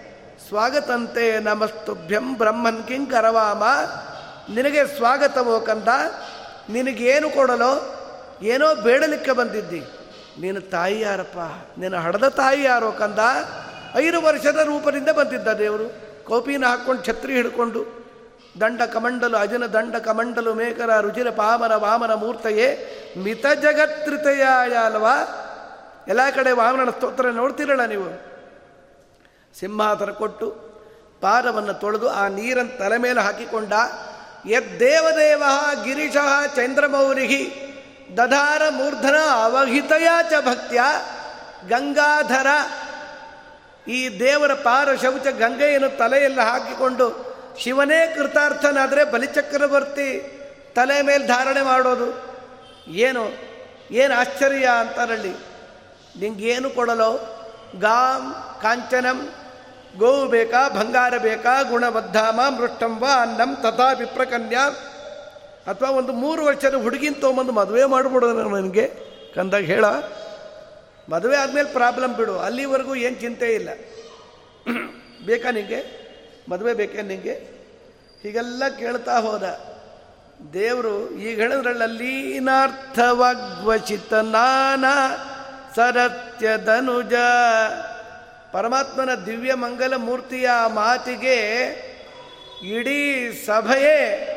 ಸ್ವಾಗತಂತೆ 0.47 1.39
ನಮಸ್ತುಭ್ಯಂ 1.39 2.33
ಬ್ರಹ್ಮನ್ 2.33 2.87
ಕಿಂ 2.87 3.05
ಕರವಾಮ. 3.05 3.63
ನಿನಗೆ 4.53 4.85
ಸ್ವಾಗತವೋ 4.85 5.59
ಕಂದ? 5.59 5.87
ನಿನಗೇನು 6.69 7.29
ಕೊಡಲೋ? 7.29 7.97
ಏನೋ 8.41 8.75
ಬೇಡಲಿಕ್ಕೆ 8.75 9.31
ಬಂದಿದ್ದಿ. 9.31 9.85
ನಿನ್ನ 10.41 10.59
ತಾಯಿ 10.59 11.01
ಯಾರಪ್ಪ? 11.01 11.37
ನಿನ್ನ 11.79 11.95
ಹಡದ 11.95 12.27
ತಾಯಿ 12.27 12.63
ಯಾರೋ 12.63 12.91
ಕಂದ? 12.91 13.19
ಐದು 13.95 14.21
ವರ್ಷದ 14.21 14.59
ರೂಪದಿಂದ 14.63 15.09
ಬಂದಿದ್ದ 15.09 15.47
ದೇವರು. 15.47 16.11
ಕೋಪಿನ 16.23 16.65
ಹಾಕ್ಕೊಂಡು 16.65 17.03
ಛತ್ರಿ 17.03 17.33
ಹಿಡ್ಕೊಂಡು 17.33 18.00
ದಂಡ 18.59 18.81
ಕಮಂಡಲು 18.81 19.37
ಅಜನ 19.37 19.65
ದಂಡ 19.65 19.95
ಕಮಂಡಲು 19.95 20.53
ಮೇಕರ 20.53 20.99
ರುಚಿರ 20.99 21.29
ಪಾಮರ 21.29 21.75
ವಾಮನ 21.75 22.13
ಮೂರ್ತಯೇ, 22.13 22.97
ಮಿತ 23.17 23.45
ಜಗತ್ರಿತಯಾಯ 23.61 24.73
ಅಲ್ವಾ? 24.73 25.15
ಎಲ್ಲ 26.07 26.19
ಕಡೆ 26.35 26.51
ವಾಮನ 26.51 26.89
ಸ್ತೋತ್ರ 26.89 27.29
ನೋಡ್ತಿರಲ್ಲ 27.29 27.85
ನೀವು. 27.85 28.31
ಸಿಂಹಾಸನ 29.59 30.11
ಕೊಟ್ಟು 30.11 30.49
ಪಾದವನ್ನು 31.21 31.73
ತೊಳೆದು 31.73 32.09
ಆ 32.09 32.27
ನೀರನ್ನು 32.27 32.77
ತಲೆ 32.77 32.97
ಮೇಲೆ 32.97 33.21
ಹಾಕಿಕೊಂಡ 33.21 33.73
ಯದ್ದೇವದೇವ 34.45 35.43
ಗಿರೀಶಃ 35.83 36.45
ಚಂದ್ರಮೌರಿಹಿ 36.55 37.73
ದಧಾರ 38.17 38.61
ಮೂರ್ಧನ 38.69 39.15
ಅವಹಿತಯ 39.43 40.07
ಚ 40.29 40.33
ಭಕ್ತ್ಯ 40.41 40.81
ಗಂಗಾಧರ. 41.69 42.47
ಈ 43.89 44.19
ದೇವರ 44.19 44.53
ಪಾರ 44.53 44.95
ಶೌಚ 44.95 45.27
ಗಂಗೆಯನ್ನು 45.27 45.97
ತಲೆಯಲ್ಲಿ 45.97 46.41
ಹಾಕಿಕೊಂಡು 46.41 47.30
ಶಿವನೇ 47.59 48.13
ಕೃತಾರ್ಥನಾದರೆ 48.17 49.03
ಬಲಿಚಕ್ರವರ್ತಿ 49.03 50.37
ತಲೆ 50.75 51.01
ಮೇಲೆ 51.01 51.27
ಧಾರಣೆ 51.27 51.61
ಮಾಡೋದು. 51.61 52.31
ಏನು? 52.87 53.31
ಏನು 53.91 54.13
ಆಶ್ಚರ್ಯ 54.15 54.69
ಅಂತಾರಲ್ಲಿ 54.79 55.33
ನಿಂಗೇನು 56.19 56.69
ಕೊಡಲೋ? 56.69 57.37
ಗಾಂ 57.79 58.33
ಕಾಂಚನಂ 58.61 59.29
ಗೋವು 59.97 60.27
ಬೇಕಾ 60.27 60.69
ಬಂಗಾರ 60.69 61.17
ಬೇಕಾ 61.17 61.61
ಗುಣಬದ್ಧಾಮ 61.61 62.41
ಮೃಷ್ಟಂಬ 62.49 63.05
ಅನ್ನಂ 63.05 63.55
ತಥಾ 63.55 63.91
ವಿಪ್ರಕನ್ಯಾ 63.91 64.69
ಅಥವಾ 65.67 65.89
ಒಂದು 65.89 66.13
ಮೂರು 66.13 66.45
ವರ್ಷದ 66.45 66.73
ಹುಡುಗಿನ 66.73 67.13
ತೊಗೊಂಬಂದು 67.21 67.51
ಮದುವೆ 67.51 67.85
ಮಾಡಿಬಿಡೋದು 67.85 68.49
ನನಗೆ. 68.49 68.91
ಕಂದಾಗ 69.35 69.63
ಹೇಳ. 69.63 69.85
ಮದುವೆ 71.09 71.37
ಆದಮೇಲೆ 71.37 71.73
ಪ್ರಾಬ್ಲಮ್ 71.73 72.15
ಬಿಡು. 72.15 72.39
ಅಲ್ಲಿವರೆಗೂ 72.39 72.95
ಏನು 72.95 73.15
ಚಿಂತೆ 73.15 73.55
ಇಲ್ಲ. 73.55 73.69
ಬೇಕಾ 75.25 75.51
ನಿಂಗೆ? 75.51 76.00
ಮದುವೆ 76.49 76.73
ಬೇಕೇ 76.73 77.01
ನಿಮಗೆ 77.01 77.61
ಹೀಗೆಲ್ಲ 78.23 78.63
ಕೇಳ್ತಾ 78.79 79.19
ಹೋದ. 79.19 79.59
ದೇವರು 80.53 81.09
ಈಗ 81.09 81.41
ಹೇಳಿದ್ರಲ್ಲೀನಾರ್ಥವಾಗ್ವಚಿತ 81.41 84.13
ನಾನ 84.13 84.85
ಸರತ್ಯದನುಜ 85.75 87.13
ಪರಮಾತ್ಮನ 88.51 89.09
ದಿವ್ಯ 89.25 89.53
ಮಂಗಲ 89.53 89.95
ಮೂರ್ತಿಯ 89.95 90.49
ಮಾತಿಗೆ 90.67 91.37
ಇಡೀ 92.63 93.31
ಸಭೆಯೇ 93.45 94.27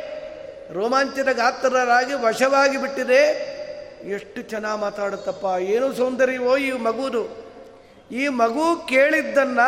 ರೋಮಾಂಚನ 0.72 1.32
ಗಾತ್ರರಾಗಿ 1.32 2.12
ವಶವಾಗಿ 2.12 2.76
ಬಿಟ್ಟಿದೆ. 2.76 3.54
ಎಷ್ಟು 4.10 4.42
ಚೆನ್ನಾಗಿ 4.42 4.80
ಮಾತಾಡುತ್ತಪ್ಪ, 4.80 5.60
ಏನು 5.60 5.92
ಸೌಂದರ್ಯವೋ 5.92 6.56
ಈ 6.56 6.72
ಮಗುದು. 6.72 7.44
ಈ 8.10 8.28
ಮಗು 8.28 8.88
ಕೇಳಿದ್ದನ್ನ 8.88 9.60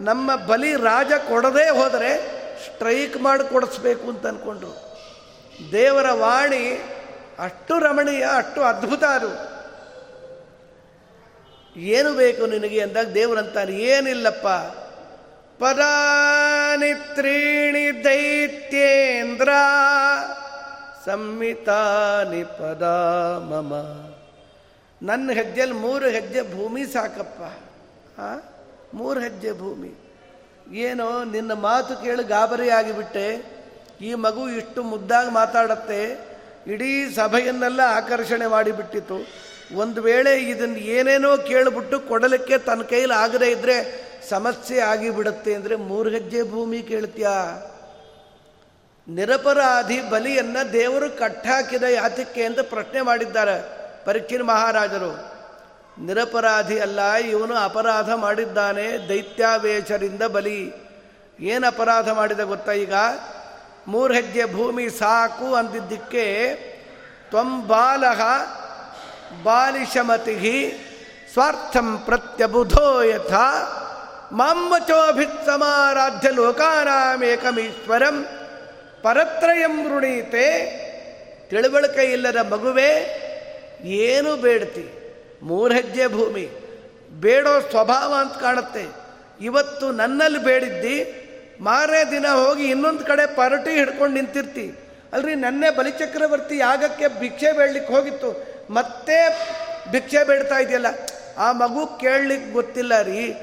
ನಮ್ಮ 0.00 0.36
ಬಲಿ 0.36 0.76
ರಾಜ 0.76 1.12
ಕೊಡದೇ 1.28 1.70
ಹೋದರೆ 1.70 2.40
ಸ್ಟ್ರೈಕ್ 2.66 3.16
ಮಾಡಿ 3.16 3.50
ಕೊಡಿಸ್ಬೇಕು 3.50 4.08
ಅಂತ 4.08 4.26
ಅಂದ್ಕೊಂಡ್ರು 4.26 4.90
ದೇವರ 5.72 6.10
ವಾಣಿ 6.10 6.82
ಅಷ್ಟು 7.38 7.78
ರಮಣೀಯ, 7.78 8.24
ಅಷ್ಟು 8.36 8.62
ಅದ್ಭುತ 8.62 9.04
ಅದು. 9.04 9.50
ಏನು 11.80 12.14
ಬೇಕು 12.14 12.46
ನಿನಗೆ 12.46 12.80
ಅಂದಾಗ 12.80 13.06
ದೇವರಂತಾನೆ 13.06 13.72
ಏನಿಲ್ಲಪ್ಪ. 13.72 14.46
ಪದಾನಿ 15.62 17.14
ತ್ರೀಣಿ 17.14 18.04
ದೈತ್ಯೇಂದ್ರ 18.04 19.48
ಸಂಹಿತಾನಿ 21.06 22.44
ಪದ 22.44 22.82
ಮಮ. 23.48 23.74
ನನ್ನ 25.02 25.30
ಹೆಜ್ಜೆಲಿ 25.32 25.72
ಮೂರು 25.72 26.06
ಹೆಜ್ಜೆ 26.08 26.42
ಭೂಮಿ 26.42 26.86
ಸಾಕಪ್ಪ. 26.86 27.42
ಆ? 28.20 28.49
ಮೂರು 28.94 29.20
ಹೆಜ್ಜೆ 29.20 29.52
ಭೂಮಿ. 29.52 29.90
ಏನೋ 30.72 31.24
ನಿನ್ನ 31.24 31.52
ಮಾತು 31.52 32.02
ಕೇಳಿ 32.02 32.24
ಗಾಬರಿ 32.24 32.70
ಆಗಿಬಿಟ್ಟೆ 32.70 33.60
ಈ 34.00 34.14
ಮಗು 34.14 34.48
ಇಷ್ಟು 34.48 34.82
ಮುದ್ದಾಗಿ 34.82 35.30
ಮಾತಾಡತ್ತೆ. 35.30 36.30
ಇಡೀ 36.66 37.14
ಸಭೆಯನ್ನೆಲ್ಲ 37.14 37.80
ಆಕರ್ಷಣೆ 37.86 38.46
ಮಾಡಿಬಿಟ್ಟಿತು. 38.46 39.28
ಒಂದು 39.74 40.02
ವೇಳೆ 40.02 40.42
ಇದನ್ನು 40.42 40.76
ಏನೇನೋ 40.76 41.36
ಕೇಳಿಬಿಟ್ಟು 41.36 42.00
ಕೊಡಲಿಕ್ಕೆ 42.00 42.58
ತನ್ನ 42.58 42.82
ಕೈಲಿ 42.82 43.12
ಆಗದೇ 43.12 43.50
ಇದ್ದರೆ 43.50 44.10
ಸಮಸ್ಯೆ 44.28 44.78
ಆಗಿಬಿಡುತ್ತೆ 44.78 45.54
ಅಂದರೆ 45.54 45.76
ಮೂರು 45.76 46.10
ಹೆಜ್ಜೆ 46.10 46.42
ಭೂಮಿ 46.42 46.82
ಕೇಳ್ತೀಯಾ? 46.82 47.66
ನಿರಪರಾಧಿ 49.08 50.10
ಬಲಿಯನ್ನ 50.10 50.56
ದೇವರು 50.72 51.18
ಕಟ್ಟಾಕಿದ 51.18 51.82
ಯಾತಕ್ಕೆ 51.82 52.44
ಅಂತ 52.44 52.60
ಪ್ರಶ್ನೆ 52.60 53.00
ಮಾಡಿದ್ದಾರೆ 53.00 53.80
ಪರೀಕ್ಷಿನ 54.04 54.42
ಮಹಾರಾಜರು. 54.42 55.39
ನಿರಪರಾಧಿ 56.00 56.78
ಅಲ್ಲ, 56.78 57.14
ಇವನು 57.14 57.54
ಅಪರಾಧ 57.54 58.12
ಮಾಡಿದ್ದಾನೆ, 58.12 59.08
ದೈತ್ಯಾವೇಶರಿಂದ 59.08 60.22
ಬಲಿ. 60.22 60.72
ಏನು 61.40 61.66
ಅಪರಾಧ 61.66 62.08
ಮಾಡಿದ 62.10 62.40
ಗೊತ್ತಾ 62.40 62.72
ಈಗ? 62.72 62.94
ಮೂರು 63.88 64.14
ಹೆಜ್ಜೆ 64.14 64.44
ಭೂಮಿ 64.44 64.90
ಸಾಕು 64.90 65.54
ಅಂದಿದ್ದಕ್ಕೆ 65.54 66.54
ತ್ವಂಬಾಲಹ 67.30 68.20
ಬಾಲಿಶಮತಿ 69.42 70.36
ಸ್ವಾರ್ಥಂ 71.32 71.98
ಪ್ರತ್ಯಬುಧೋ 71.98 73.02
ಯಥ. 73.02 73.32
ಮಾಮಚೋಭಿತ್ಸಮಾರಾಧ್ಯ 74.32 76.30
ಲೋಕಾನಾಮೇಕಮೀಶ್ವರಂ 76.30 78.26
ಪರತ್ರಯಂ 79.02 79.96
ಋಣೀತೆ 79.96 80.46
ತಿಳುವಳಿಕೆ 81.50 82.04
ಇಲ್ಲದ 82.04 82.36
ಮಗುವೆ, 82.36 82.90
ಏನು 83.84 84.36
ಬೇಡ್ತಿ? 84.36 85.09
ಮೂರು 85.42 85.74
ಹೆಜ್ಜೆ 85.74 86.06
ಭೂಮಿ. 86.06 86.50
ಬೇಡೋ 87.20 87.60
ಸ್ವಭಾವ 87.60 88.14
ಅಂತ 88.20 88.32
ಕಾಣುತ್ತೆ. 88.32 88.86
ಇವತ್ತು 89.40 89.92
ನನ್ನಲ್ಲಿ 89.92 90.38
ಬೇಡಿದ್ದಿ 90.38 91.26
ಮಾರನೇ 91.60 92.10
ದಿನ 92.10 92.26
ಹೋಗಿ 92.26 92.64
ಇನ್ನೊಂದು 92.64 93.04
ಕಡೆ 93.04 93.34
ಪರಟಿ 93.34 93.70
ಹಿಡ್ಕೊಂಡು 93.70 94.14
ನಿಂತಿರ್ತಿ. 94.14 94.74
ಅಲ್ರಿ, 95.12 95.34
ನನ್ನೇ 95.34 95.70
ಬಲಿಚಕ್ರವರ್ತಿ 95.70 96.56
ಯಾಗಕ್ಕೆ 96.56 97.08
ಭಿಕ್ಷೆ 97.08 97.52
ಬೇಡಲಿಕ್ಕೆ 97.52 97.92
ಹೋಗಿತ್ತು. 97.94 98.60
ಮತ್ತೆ 98.70 99.46
ಭಿಕ್ಷೆ 99.90 100.24
ಬೇಡ್ತಾ 100.24 100.58
ಇದೆಯಲ್ಲ. 100.58 100.86
ಆ 101.38 101.52
ಮಗು 101.52 101.86
ಕೇಳಲಿಕ್ಕೆ 101.86 102.52
ಗೊತ್ತಿಲ್ಲ 102.52 103.02
ರೀ. 103.02 103.34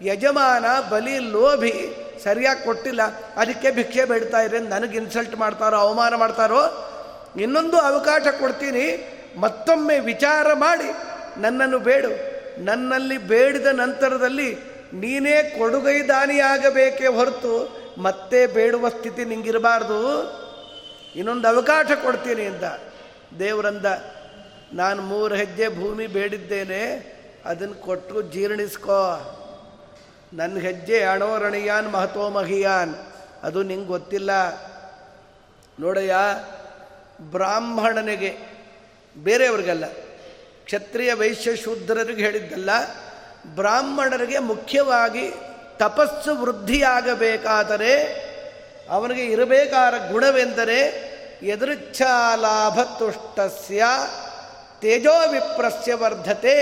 ಯಜಮಾನ 0.00 0.64
ಬಲಿ 0.90 1.18
ಲೋಭಿ, 1.18 1.96
ಸರಿಯಾಗಿ 2.24 2.64
ಕೊಟ್ಟಿಲ್ಲ. 2.64 3.02
ಅದಕ್ಕೆ 3.36 3.70
ಭಿಕ್ಷೆ 3.70 4.04
ಬೇಡ್ತಾ 4.04 4.40
ಇದ್ರೆ 4.40 4.58
ನನಗೆ 4.58 4.96
ಇನ್ಸಲ್ಟ್ 4.96 5.36
ಮಾಡ್ತಾರೋ, 5.36 5.76
ಅವಮಾನ 5.76 6.14
ಮಾಡ್ತಾರೋ, 6.14 6.88
ಇನ್ನೊಂದು 7.40 7.78
ಅವಕಾಶ 7.78 8.22
ಕೊಡ್ತೀನಿ. 8.22 9.08
ಮತ್ತೊಮ್ಮೆ 9.40 9.98
ವಿಚಾರ 9.98 10.52
ಮಾಡಿ. 10.52 11.11
ನನ್ನನ್ನು 11.38 11.78
ಬೇಡು. 11.78 12.42
ನನ್ನಲ್ಲಿ 12.64 13.18
ಬೇಡಿದ 13.18 13.66
ನಂತರದಲ್ಲಿ 13.66 14.56
ನೀನೇ 14.92 15.54
ಕೊಡುಗೈದಾನಿಯಾಗಬೇಕೇ 15.58 17.06
ಹೊರತು 17.06 17.82
ಮತ್ತೆ 17.98 18.46
ಬೇಡುವ 18.46 18.88
ಸ್ಥಿತಿ 18.88 19.24
ನಿಂಗಿರಬಾರ್ದು. 19.24 20.32
ಇನ್ನೊಂದು 21.14 21.48
ಅವಕಾಶ 21.48 21.86
ಕೊಡ್ತೀನಿ 22.04 22.42
ಅಂತ. 22.42 22.64
ದೇವರಂದ, 23.38 23.86
ನಾನು 24.72 25.02
ಮೂರು 25.02 25.34
ಹೆಜ್ಜೆ 25.34 25.68
ಭೂಮಿ 25.68 26.06
ಬೇಡಿದ್ದೇನೆ. 26.06 27.12
ಅದನ್ನು 27.44 27.74
ಕೊಟ್ಟು 27.74 28.22
ಜೀರ್ಣಿಸ್ಕೋ. 28.22 29.28
ನನ್ನ 30.34 30.58
ಹೆಜ್ಜೆ 30.58 31.02
ಅಣೋರಣಿಯಾನ್ 31.02 31.92
ಮಹತ್ವ 31.92 32.28
ಮಹಿಯಾನ್ 32.28 32.94
ಅದು 33.42 33.62
ನಿಂಗೆ 33.62 33.86
ಗೊತ್ತಿಲ್ಲ. 33.86 34.30
ನೋಡಯ್ಯ, 35.80 36.14
ಬ್ರಾಹ್ಮಣನಿಗೆ, 37.20 38.36
ಬೇರೆಯವ್ರಿಗಲ್ಲ. 39.22 39.84
ಕ್ಷತ್ರಿಯ 40.64 41.12
ವೈಶ್ಯ 41.12 41.56
ಶೂದ್ರರಿಗೆ 41.56 42.22
ಹೇಳಿದ್ದಲ್ಲ, 42.22 42.70
ಬ್ರಾಹ್ಮಣರಿಗೆ 43.54 44.38
ಮುಖ್ಯವಾಗಿ 44.38 45.24
ತಪಸ್ಸು 45.78 46.32
ವೃದ್ಧಿಯಾಗಬೇಕಾದರೆ 46.36 47.94
ಅವನಿಗೆ 48.90 49.24
ಇರಬೇಕಾದ 49.24 49.94
ಗುಣವೆಂದರೆ 50.12 50.80
ಎದುರುಚ್ಛಾಲಾಭ 51.42 52.80
ತುಷ್ಟಸ್ಯ 52.98 53.84
ತೇಜೋ 54.80 55.16
ವಿಪ್ರಸ್ಯ 55.30 55.94
ವರ್ಧತೆ. 55.94 56.58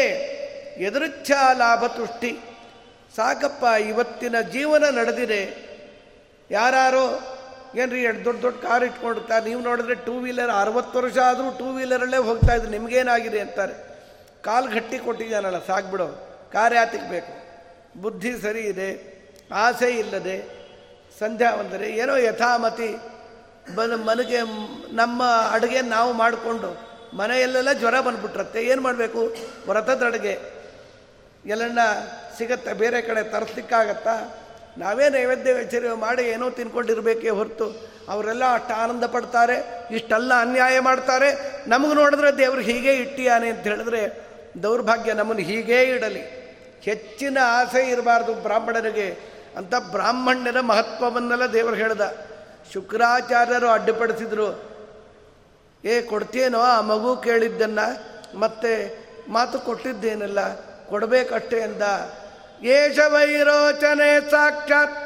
ಎದುರುಚ್ಛಾಲಾಭ 0.77 1.87
ತುಷ್ಟಿ 1.87 2.33
ಸಾಕಪ್ಪ, 3.17 3.65
ಇವತ್ತಿನ 3.89 4.37
ಜೀವನ 4.41 4.85
ನಡೆದಿದೆ. 4.99 5.43
ಯಾರು 6.51 7.05
ರೀ 7.91 8.01
ಎರಡು 8.03 8.25
ದೊಡ್ಡ 8.25 8.41
ದೊಡ್ಡ 8.43 8.57
ಕಾರ್ 8.63 8.85
ಇಟ್ಕೊಂಡಿರ್ತಾರೆ, 8.85 9.45
ನೀವು 9.49 9.61
ನೋಡಿದ್ರೆ 9.61 9.95
ಟೂ 9.95 10.15
ವೀಲರ್, 10.19 10.51
ಅರವತ್ತು 10.51 10.99
ವರ್ಷ 10.99 11.19
ಆದರೂ 11.19 11.51
ಟೂ 11.59 11.67
ವೀಲರಲ್ಲೇ 11.77 12.17
ಹೋಗ್ತಾ 12.17 12.55
ಇದ್ರು, 12.55 12.71
ನಿಮಗೇನಾಗಿದೆ 12.71 13.41
ಅಂತಾರೆ. 13.41 13.90
ಕಾಲು 14.45 14.75
ಗಟ್ಟಿ 14.75 14.99
ಕೊಟ್ಟಿದ್ದಾನಲ್ಲ, 14.99 15.67
ಸಾಕ್ಬಿಡು. 15.67 16.07
ಕಾರ್ಯಾತಿಗೆ 16.53 17.11
ಬೇಕು. 17.11 17.33
ಬುದ್ಧಿ 18.03 18.43
ಸರಿ 18.43 18.61
ಇದೆ, 18.61 18.89
ಆಸೆ 19.55 19.91
ಇಲ್ಲದೆ, 19.91 20.37
ಸಂಧ್ಯಾ 21.19 21.53
ಒಂದರೆ 21.53 21.91
ಏನೋ 21.91 22.17
ಯಥಾಮತಿ, 22.17 22.97
ಬನ, 23.75 23.95
ಮನೆಗೆ, 23.95 24.41
ನಮ್ಮ 24.97 25.25
ಅಡುಗೆ 25.51 25.81
ನಾವು 25.81 26.13
ಮಾಡಿಕೊಂಡು, 26.13 26.91
ಮನೆಯಲ್ಲೆಲ್ಲ 27.17 27.73
ಜ್ವರ 27.73 28.01
ಬಂದ್ಬಿಟ್ರತ್ತೆ, 28.01 28.63
ಏನು 28.63 28.83
ಮಾಡಬೇಕು? 28.83 29.37
ವ್ರತದ 29.69 30.03
ಅಡುಗೆ. 30.07 30.39
ಎಲ್ಲಣ್ಣ 31.47 31.79
ಸಿಗತ್ತೆ, 32.39 32.73
ಬೇರೆ 32.73 33.03
ಕಡೆ 33.03 33.23
ತರಿಸ್ಲಿಕ್ಕಾಗತ್ತಾ? 33.23 34.45
ನಾವೇ 34.79 35.09
ನೈವೇದ್ಯ 35.09 35.53
ವಿಚಾರ 35.53 35.95
ಮಾಡಿ 35.95 36.23
ಏನೋ 36.23 36.51
ತಿನ್ಕೊಂಡಿರಬೇಕೇ 36.51 37.29
ಹೊರತು, 37.29 37.89
ಅವರೆಲ್ಲ 38.09 38.55
ಅಷ್ಟು 38.55 38.75
ಆನಂದ 38.75 39.05
ಪಡ್ತಾರೆ, 39.05 39.57
ಇಷ್ಟೆಲ್ಲ 39.95 40.41
ಅನ್ಯಾಯ 40.41 40.81
ಮಾಡ್ತಾರೆ. 40.81 41.61
ನಮಗೆ 41.69 41.95
ನೋಡಿದ್ರೆ 41.95 42.39
ದೇವ್ರಿಗೆ 42.39 42.73
ಹೀಗೆ 42.73 42.93
ಇಟ್ಟಿಯಾನೆ 42.93 43.49
ಅಂತ 43.49 43.61
ಹೇಳಿದ್ರೆ 43.61 44.30
ದೌರ್ಭಾಗ್ಯ 44.63 45.13
ನಮ್ಮನ್ನು 45.13 45.45
ಹೀಗೇ 45.45 45.83
ಇಡಲಿ. 45.83 46.41
ಹೆಚ್ಚಿನ 46.83 47.39
ಆಸೆ 47.45 47.91
ಇರಬಾರ್ದು 47.91 48.35
ಬ್ರಾಹ್ಮಣರಿಗೆ 48.35 49.19
ಅಂತ 49.57 49.75
ಬ್ರಾಹ್ಮಣ್ಯರ 49.91 50.61
ಮಹತ್ವವನ್ನೆಲ್ಲ 50.61 51.53
ದೇವರು 51.53 51.75
ಹೇಳ್ದ. 51.75 52.19
ಶುಕ್ರಾಚಾರ್ಯರು 52.73 53.69
ಅಡ್ಡಿಪಡಿಸಿದ್ರು. 53.69 54.71
ಏ, 55.85 56.03
ಕೊಡ್ತೇನೋ 56.03 56.61
ಆ 56.61 56.81
ಮಗು 56.81 57.17
ಕೇಳಿದ್ದನ್ನ, 57.17 57.79
ಮತ್ತೆ 58.35 58.99
ಮಾತು 59.29 59.59
ಕೊಟ್ಟಿದ್ದೇನಲ್ಲ, 59.59 60.39
ಕೊಡಬೇಕಷ್ಟೇ 60.87 61.61
ಅಂದ. 61.61 61.83
ಏಷ 62.65 62.99
ವೈರೋಚನೆ 62.99 64.31
ಸಾಕ್ಷಾತ್ 64.31 64.97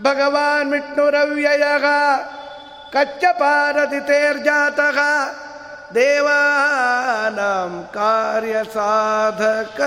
ಭಗವಾನ್ 0.00 0.72
ವಿಷ್ಣುರವ್ಯಯ 0.72 1.64
ಕಚ್ಚಪಾರದಿತೇರ್ಜಾತಃ 2.92 4.82
ದೇವಾನಾಂ 4.82 5.45
ಕಾರ್ಯ 7.94 8.56
ಸಾಧಕ. 8.74 9.80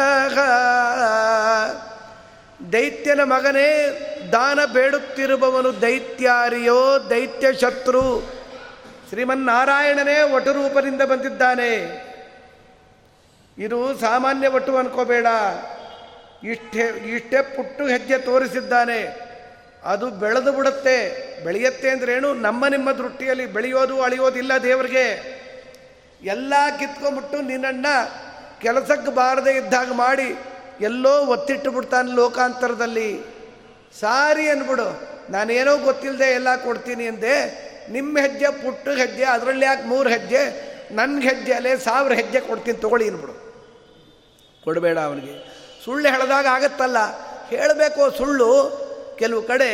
ದೈತ್ಯನ 2.73 3.23
ಮಗನೇ, 3.23 3.95
ದಾನ 4.31 4.59
ಬೇಡುತ್ತಿರುವವನು 4.73 5.81
ದೈತ್ಯಾರಿಯೋ 5.81 7.09
ದೈತ್ಯ 7.09 7.53
ಶತ್ರು 7.53 8.33
ಶ್ರೀಮನ್ನಾರಾಯಣನೇ 9.09 10.31
ವಟುರೂಪದಿಂದ 10.31 11.01
ಬಂದಿದ್ದಾನೆ. 11.01 11.75
ಇದು 13.57 13.99
ಸಾಮಾನ್ಯ 13.99 14.47
ವಟು 14.47 14.77
ಅನ್ಕೋಬೇಡ. 14.77 15.27
ಇಷ್ಟೇ 16.43 17.13
ಇಷ್ಟೇ 17.15 17.41
ಪುಟ್ಟು 17.41 17.87
ಹೆಜ್ಜೆ 17.87 18.17
ತೋರಿಸಿದ್ದಾನೆ. 18.17 19.29
ಅದು 19.83 20.09
ಬೆಳೆದು 20.09 20.51
ಬಿಡುತ್ತೆ. 20.51 21.29
ಬೆಳೆಯುತ್ತೆ 21.43 21.89
ಅಂದ್ರೇನು 21.89 22.33
ನಮ್ಮ 22.33 22.67
ನಿಮ್ಮ 22.67 22.91
ದೃಷ್ಟಿಯಲ್ಲಿ 22.91 23.45
ಬೆಳೆಯೋದು 23.45 24.01
ಅಳಿಯೋದಿಲ್ಲ 24.01 24.51
ದೇವರಿಗೆ. 24.63 25.38
ಎಲ್ಲ 26.23 26.53
ಕಿತ್ಕೊಂಡ್ಬಿಟ್ಟು 26.79 27.41
ನಿನ್ನನ್ನು 27.41 28.29
ಕೆಲಸಕ್ಕೆ 28.61 29.11
ಬಾರದೇ 29.11 29.51
ಇದ್ದಾಗ 29.51 29.91
ಮಾಡಿ 29.91 30.39
ಎಲ್ಲೋ 30.81 31.25
ಒತ್ತಿಟ್ಟು 31.25 31.71
ಬಿಡ್ತಾನೆ 31.71 32.11
ಲೋಕಾಂತರದಲ್ಲಿ. 32.11 33.23
ಸಾರಿ 33.99 34.49
ಅನ್ಬಿಡು. 34.49 35.09
ನಾನೇನೋ 35.29 35.77
ಗೊತ್ತಿಲ್ಲದೆ 35.77 36.25
ಎಲ್ಲ 36.25 36.55
ಕೊಡ್ತೀನಿ 36.55 37.07
ಅಂದೆ. 37.07 37.69
ನಿಮ್ಮ 37.91 38.19
ಹೆಜ್ಜೆ, 38.19 38.51
ಪುಟ್ಟ 38.51 38.89
ಹೆಜ್ಜೆ, 38.89 39.23
ಅದರಲ್ಲಿ 39.23 39.65
ಯಾಕೆ 39.65 39.83
ಮೂರು 39.83 40.09
ಹೆಜ್ಜೆ? 40.09 40.69
ನನ್ನ 40.91 41.21
ಹೆಜ್ಜೆ 41.21 41.53
ಅಲ್ಲೇ 41.53 41.77
ಸಾವಿರ 41.77 42.13
ಹೆಜ್ಜೆ 42.13 42.39
ಕೊಡ್ತೀನಿ 42.39 42.77
ತಗೊಳ್ಳಿ 42.77 43.09
ಅನ್ಬಿಡು. 43.09 43.33
ಕೊಡಬೇಡ 44.63 44.99
ಅವನಿಗೆ. 44.99 45.59
ಸುಳ್ಳು 45.85 46.09
ಹೇಳಿದಾಗ 46.09 46.45
ಆಗತ್ತಲ್ಲ. 46.45 46.97
ಹೇಳಬೇಕು 47.49 48.17
ಸುಳ್ಳು? 48.17 48.89
ಕೆಲವು 49.19 49.41
ಕಡೆ 49.41 49.69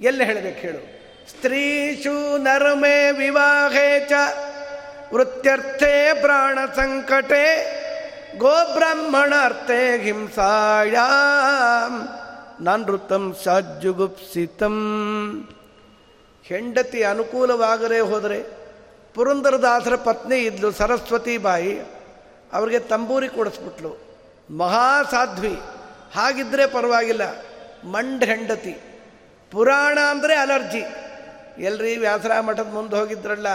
ಎಲ್ಲಿ 0.00 0.24
ಹೇಳಬೇಕು 0.24 0.58
ಹೇಳು? 0.60 0.96
ಸ್ತ್ರೀಷು 1.30 2.38
ನರಮೇ 2.38 3.10
ವಿವಾಹೇ 3.10 4.06
ಚ 4.08 4.12
ವೃತ್ಯರ್ಥೆ 5.12 6.20
ಪ್ರಾಣ 6.20 6.58
ಸಂಕಟೆ, 6.76 7.44
ಗೋಬ್ರಾಹ್ಮಣಾರ್ಥೆ 8.38 9.98
ಹಿಂಸಾಯ 10.02 10.96
ನಾನೃತಂ 12.60 13.36
ಸಾಜುಗುಪ್ಸಿತಂ 13.44 14.76
ಹೆಂಡತಿ 16.44 17.02
ಅನುಕೂಲವಾಗದೇ 17.02 18.00
ಹೋದರೆ 18.00 18.38
ಪುರಂದರದಾಸರ 19.14 19.96
ಪತ್ನಿ 19.96 20.38
ಇದ್ಲು 20.38 20.72
ಸರಸ್ವತಿ 20.72 21.38
ಬಾಯಿ, 21.38 21.74
ಅವರಿಗೆ 22.52 22.78
ತಂಬೂರಿ 22.78 23.28
ಕೊಡಿಸ್ಬಿಟ್ಲು. 23.28 23.92
ಮಹಾಸಾಧ್ವಿ, 24.56 25.54
ಹಾಗಿದ್ರೆ 26.14 26.66
ಪರವಾಗಿಲ್ಲ, 26.66 27.24
ಮಂಡ್ 27.84 28.24
ಹೆಂಡತಿ. 28.24 28.74
ಪುರಾಣ 29.52 29.98
ಅಂದರೆ 30.10 30.34
ಅಲರ್ಜಿ. 30.34 30.84
ಎಲ್ರಿ 31.64 31.96
ವ್ಯಾಸರ 31.96 32.40
ಮಠದ 32.40 32.70
ಮುಂದೆ 32.72 32.96
ಹೋಗಿದ್ರಲ್ಲ 32.96 33.48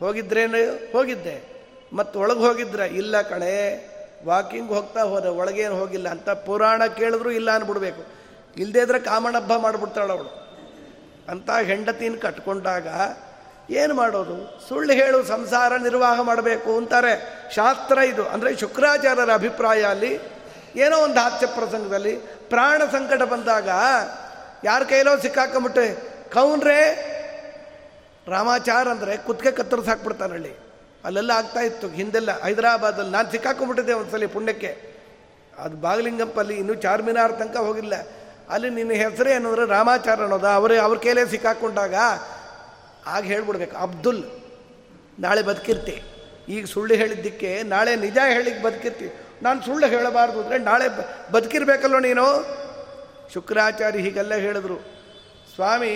ಹೋಗಿದ್ರೇನು? 0.00 0.92
ಹೋಗಿದ್ದೆ. 0.92 1.60
ಮತ್ತು 1.92 2.20
ಒಳಗೆ 2.20 2.38
ಹೋಗಿದ್ರ? 2.38 2.80
ಇಲ್ಲ 2.80 3.22
ಕಣೆ. 3.22 3.90
ವಾಕಿಂಗ್ 4.26 4.68
ಹೋಗ್ತಾ 4.68 5.02
ಹೋದ. 5.02 5.24
ಒಳಗೇನು 5.24 5.74
ಹೋಗಿಲ್ಲ 5.74 6.08
ಅಂತ 6.08 6.30
ಪುರಾಣ 6.30 6.86
ಕೇಳಿದ್ರು 6.86 7.30
ಇಲ್ಲ 7.30 7.50
ಅನ್ಬಿಡ್ಬೇಕು. 7.50 8.02
ಇಲ್ಲದೇ 8.56 8.80
ಇದ್ರೆ 8.80 8.98
ಕಾಮಣಬ್ಬ 8.98 9.56
ಮಾಡಿಬಿಡ್ತಾಳೆ 9.56 10.12
ಅವಳು. 10.12 10.40
ಅಂತ 11.28 11.50
ಹೆಂಡತಿನ 11.50 12.16
ಕಟ್ಕೊಂಡಾಗ 12.22 12.86
ಏನು 13.70 13.94
ಮಾಡೋದು? 13.94 14.68
ಸುಳ್ಳು 14.68 14.92
ಹೇಳು, 14.92 15.22
ಸಂಸಾರ 15.22 15.76
ನಿರ್ವಾಹ 15.76 16.20
ಮಾಡಬೇಕು 16.20 16.76
ಅಂತಾರೆ. 16.76 17.44
ಶಾಸ್ತ್ರ 17.54 17.98
ಇದು. 17.98 18.28
ಅಂದರೆ 18.28 18.56
ಶುಕ್ರಾಚಾರ್ಯರ 18.56 19.32
ಅಭಿಪ್ರಾಯ 19.32 19.82
ಅಲ್ಲಿ 19.82 20.18
ಏನೋ 20.76 20.98
ಒಂದು 20.98 21.20
ಹಾಸ್ಯ 21.20 21.46
ಪ್ರಸಂಗದಲ್ಲಿ 21.46 22.16
ಪ್ರಾಣ 22.48 22.82
ಸಂಕಟ 22.92 23.22
ಬಂದಾಗ 23.22 23.68
ಯಾರ 24.64 24.82
ಕೈಲೋ 24.82 25.16
ಸಿಕ್ಕಾಕೊಂಬಿಟ್ಟೆ 25.16 25.94
ಕೌನ್ರೇ 26.32 27.06
ರಾಮಾಚಾರ 28.26 28.88
ಅಂದರೆ 28.88 29.16
ಕುತ್ತಿಗೆ 29.16 29.52
ಕತ್ತರಿಸಾಕ್ಬಿಡ್ತಾನೆ 29.52 30.32
ಹಳ್ಳಿ. 30.32 30.52
ಅಲ್ಲೆಲ್ಲ 31.04 31.30
ಆಗ್ತಾ 31.30 31.60
ಇತ್ತು. 31.60 31.88
ಹಿಂದೆಲ್ಲ 31.88 32.40
ಹೈದರಾಬಾದಲ್ಲಿ 32.40 33.10
ನಾನು 33.10 33.30
ಸಿಕ್ಕಾಕೊಂಡ್ಬಿಟ್ಟಿದ್ದೆ 33.30 33.92
ಒಂದ್ಸಲಿ 33.92 34.26
ಪುಣ್ಯಕ್ಕೆ. 34.26 34.72
ಅದು 35.58 35.76
ಬಾಗಲಿಂಗಪ್ಪಲ್ಲಿ 35.76 36.54
ಇನ್ನೂ 36.54 36.74
ಚಾರ್ಮಿನಾರ್ 36.74 37.32
ತನಕ 37.32 37.56
ಹೋಗಿಲ್ಲ. 37.56 37.94
ಅಲ್ಲಿ 38.50 38.70
ನಿನ್ನ 38.70 38.92
ಹೆಸರೇ 38.92 39.32
ಏನಂದ್ರೆ 39.32 39.66
ರಾಮಾಚಾರ 39.66 40.22
ಅನ್ನೋದ. 40.22 40.44
ಅವರೇ, 40.44 40.76
ಅವ್ರ 40.78 40.98
ಕೈಲೇ 40.98 41.24
ಸಿಕ್ಕಾಕೊಂಡಾಗ 41.26 41.94
ಆಗ 43.06 43.24
ಹೇಳ್ಬಿಡ್ಬೇಕು, 43.24 43.76
ಅಬ್ದುಲ್, 43.76 44.24
ನಾಳೆ 45.18 45.42
ಬದುಕಿರ್ತಿ. 45.42 46.02
ಈಗ 46.48 46.66
ಸುಳ್ಳು 46.66 46.94
ಹೇಳಿದ್ದಕ್ಕೆ 46.94 47.62
ನಾಳೆ 47.62 47.96
ನಿಜ 47.96 48.18
ಹೇಳಿಕ್ಕೆ 48.28 48.62
ಬದುಕಿರ್ತಿ. 48.62 49.08
ನಾನು 49.42 49.62
ಸುಳ್ಳು 49.62 49.86
ಹೇಳಬಾರ್ದು 49.86 50.40
ಅಂದರೆ 50.40 50.58
ನಾಳೆ 50.58 50.88
ಬದುಕಿರ್ಬೇಕಲ್ಲೋ 51.32 51.98
ನೀನು? 51.98 52.26
ಶುಕ್ರಾಚಾರ್ಯ 53.34 53.98
ಹೀಗೆಲ್ಲ 53.98 54.34
ಹೇಳಿದ್ರು. 54.34 54.78
ಸ್ವಾಮಿ 55.54 55.92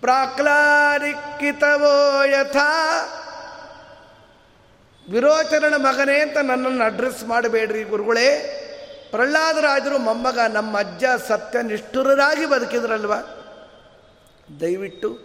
ಪ್ರಾಕ್ಲಾರಿಕ್ಕಿತವೋ 0.00 2.24
ಯಥಾ? 2.24 2.94
ವಿರೋಚನನ 5.10 5.74
ಮಗನೇ 5.76 6.20
ಅಂತ 6.20 6.36
ನನ್ನನ್ನು 6.36 6.84
ಅಡ್ರೆಸ್ 6.84 7.24
ಮಾಡಬೇಡ್ರಿ 7.24 7.82
ಗುರುಗಳೇ. 7.82 8.54
ಪ್ರಹ್ಲಾದರಾಜರು 9.10 9.98
ಮೊಮ್ಮಗ, 9.98 10.38
ನಮ್ಮ 10.48 10.78
ಅಜ್ಜ 10.78 11.04
ಸತ್ಯ 11.28 11.62
ನಿಷ್ಠುರರಾಗಿ 11.62 12.46
ಬದುಕಿದ್ರಲ್ವ? 12.46 13.12
ದಯವಿಟ್ಟು 14.60 15.18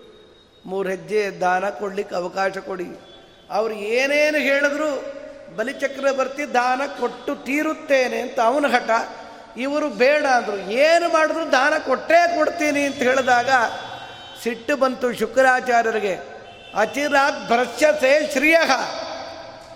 ಮೂರು 0.66 0.90
ಹೆಜ್ಜೆ 0.90 1.42
ದಾನ 1.42 1.70
ಕೊಡ್ಲಿಕ್ಕೆ 1.70 2.16
ಅವಕಾಶ 2.16 2.58
ಕೊಡಿ. 2.58 2.88
ಅವರು 3.52 3.74
ಏನೇನು 3.74 4.38
ಹೇಳಿದ್ರು 4.38 5.14
ಬಲಿಚಕ್ರವರ್ತಿ 5.56 6.54
ದಾನ 6.54 6.82
ಕೊಟ್ಟು 7.00 7.36
ತೀರುತ್ತೇನೆ 7.36 8.22
ಅಂತ 8.22 8.40
ಅವನ 8.40 8.68
ಹಠ. 8.68 8.90
ಇವರು 9.58 9.90
ಬೇಡ 9.90 10.26
ಅಂದರು. 10.26 10.58
ಏನು 10.58 11.14
ಮಾಡಿದ್ರು 11.14 11.52
ದಾನ 11.52 11.74
ಕೊಟ್ಟೇ 11.86 12.36
ಕೊಡ್ತೀನಿ 12.36 12.82
ಅಂತ 12.82 12.96
ಹೇಳಿದಾಗ 12.96 13.50
ಸಿಟ್ಟು 14.44 14.78
ಬಂತು 14.78 15.14
ಶುಕ್ರಾಚಾರ್ಯರಿಗೆ. 15.14 16.16
ಅಚಿರಾತ್ 16.76 17.48
ಭ್ರಶ್ಯಸೆ 17.48 18.32
ಶ್ರೀಯ. 18.32 18.58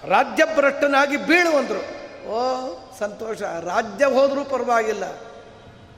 ರಾಜ್ಯಭ್ರಷ್ಟನಾಗಿ 0.10 1.18
ಬೀಳುವಂದರು. 1.18 1.98
ಓ, 2.28 2.76
ಸಂತೋಷ. 3.00 3.42
ರಾಜ್ಯ 3.42 4.06
ಹೋದರೂ 4.06 4.44
ಪರವಾಗಿಲ್ಲ. 4.44 5.06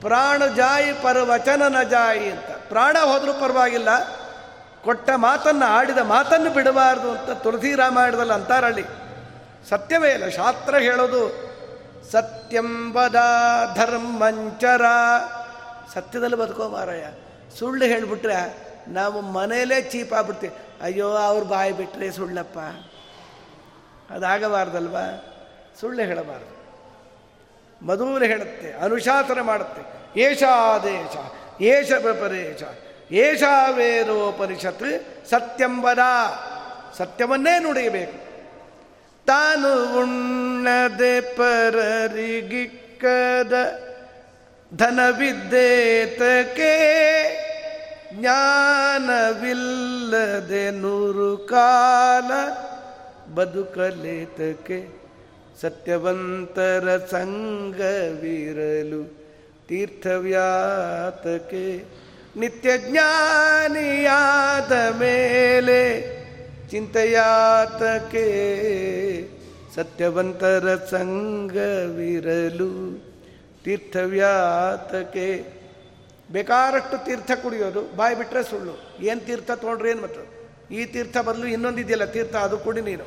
ಪ್ರಾಣ 0.01 0.45
ಜಾಯಿ 0.45 0.93
ಪರವಚನನ 0.93 1.83
ಜಾಯಿ 1.83 2.31
ಅಂತ. 2.31 2.45
ಪ್ರಾಣ 2.69 2.97
ಹೋದರೂ 3.03 3.33
ಪರವಾಗಿಲ್ಲ. 3.33 3.87
ಕೊಟ್ಟ 4.83 5.09
ಮಾತನ್ನು 5.15 5.65
ಆಡಿದ 5.65 5.97
ಮಾತನ್ನು 5.97 6.49
ಬಿಡಬಾರ್ದು 6.49 7.11
ಅಂತ 7.11 7.43
ತುಳಸಿ 7.43 7.75
ರಾಮಾಯಣದಲ್ಲಿ 7.75 8.33
ಅಂತಾರಳ್ಳಿ. 8.33 8.83
ಸತ್ಯವೇ 9.69 10.11
ಇಲ್ಲ 10.11 10.29
ಶಾಸ್ತ್ರ 10.29 10.75
ಹೇಳೋದು 10.75 11.49
ಸತ್ಯಂಬದ 12.11 13.15
ಧರ್ಮಂಚರ. 13.75 14.81
ಸತ್ಯದಲ್ಲಿ 15.93 16.35
ಬದುಕೋ 16.35 16.69
ಮಾರಾಯ. 16.69 17.05
ಸುಳ್ಳು 17.57 17.85
ಹೇಳಿಬಿಟ್ರೆ 17.85 18.57
ನಾವು 18.87 19.21
ಮನೇಲೇ 19.21 19.81
ಚೀಪ್ 19.81 20.13
ಆಗ್ಬಿಡ್ತೀವಿ. 20.13 20.53
ಅಯ್ಯೋ, 20.81 21.09
ಅವ್ರು 21.09 21.45
ಬಾಯಿ 21.45 21.71
ಬಿಟ್ಟರೆ 21.71 22.11
ಸುಳ್ಳಪ್ಪ. 22.11 22.59
ಅದಾಗಬಾರ್ದಲ್ವ? 24.11 24.97
ಸುಳ್ಳು 25.79 26.03
ಹೇಳಬಾರ್ದು. 26.03 26.59
ಮಧುರ 27.87 28.23
ಹೇಳುತ್ತೆ, 28.23 28.73
ಅನುಶಾಸನ 28.73 29.41
ಮಾಡುತ್ತೆ. 29.41 29.81
ಏಷಾದೇಶ 30.19 31.15
ಏಷ 31.61 31.91
ಪ್ರಪರೇಶ 31.91 32.61
ಏಷ 33.13 33.43
ಸತ್ಯಂಬರ. 35.29 35.99
ಸತ್ಯವನ್ನೇ 36.97 37.59
ನುಡಿಯಬೇಕು. 37.59 38.29
ತಾನು 39.25 39.99
ಉಣ್ಣದೆ 39.99 41.21
ಪರರಿಗಿಕ್ಕದ 41.21 42.69
ಧನವಿದ್ದೇತಕ್ಕೆ 44.71 46.73
ಜ್ಞಾನವಿಲ್ಲದೆ 49.31 50.81
ನೂರು 50.81 51.47
ಕಾಲ 51.47 52.31
ಬದುಕಲೇತಕ್ಕೆ 53.33 54.77
ಸತ್ಯವಂತರ 55.61 56.99
ಸಂಗವಿರಲು 57.11 59.01
ತೀರ್ಥವ್ಯಾತಕ್ಕೆ 59.69 61.63
ನಿತ್ಯ 62.35 62.69
ಜ್ಞಾನಿಯಾದ 62.85 64.71
ಮೇಲೆ 64.99 65.79
ಚಿಂತೆಯಾತಕೆ 66.71 68.27
ಸತ್ಯವಂತರ 69.75 70.79
ಸಂಗವಿರಲು 70.89 72.69
ತೀರ್ಥವ್ಯಾತಕೆ. 73.63 75.59
ಬೇಕಾರಷ್ಟು 76.31 77.05
ತೀರ್ಥ 77.05 77.31
ಕುಡಿಯೋದು, 77.31 77.95
ಬಾಯಿ 77.95 78.15
ಬಿಟ್ಟರೆ 78.15 78.43
ಸುಳ್ಳು. 78.43 79.03
ಏನು 79.03 79.21
ತೀರ್ಥ 79.21 79.51
ತೊಗೊಂಡ್ರಿ 79.51 79.89
ಏನು 79.89 80.01
ಮತ್ತು? 80.01 80.39
ಈ 80.73 80.85
ತೀರ್ಥ 80.85 81.17
ಬದಲು 81.17 81.47
ಇನ್ನೊಂದಿದೆಯಲ್ಲ 81.47 82.05
ತೀರ್ಥ, 82.05 82.35
ಅದು 82.35 82.57
ಕುಡಿ 82.57 82.81
ನೀನು. 82.81 83.05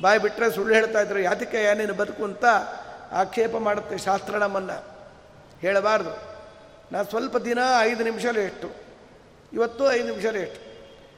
ಬಾಯಿ 0.00 0.18
ಬಿಟ್ಟರೆ 0.18 0.50
ಸುಳ್ಳು 0.50 0.74
ಹೇಳ್ತಾ 0.74 1.00
ಇದ್ರು 1.00 1.18
ಯಾತಕ್ಕೆ 1.18 1.74
ನೀನು 1.74 1.94
ಬದುಕು 1.94 2.24
ಅಂತ 2.24 2.44
ಆಕ್ಷೇಪ 3.12 3.56
ಮಾಡುತ್ತೆ 3.56 3.98
ಶಾಸ್ತ್ರ 3.98 4.36
ನಮ್ಮನ್ನು. 4.36 4.92
ಹೇಳಬಾರ್ದು. 5.60 6.32
ನಾ 6.92 7.02
ಸ್ವಲ್ಪ 7.02 7.36
ದಿನ 7.36 7.58
ಐದು 7.80 8.04
ನಿಮಿಷ 8.04 8.26
ಲೇಟು 8.26 8.74
ಇವತ್ತು 9.52 9.92
ಐದು 9.92 10.06
ನಿಮಿಷ 10.06 10.26
ಲೇಟು 10.26 10.72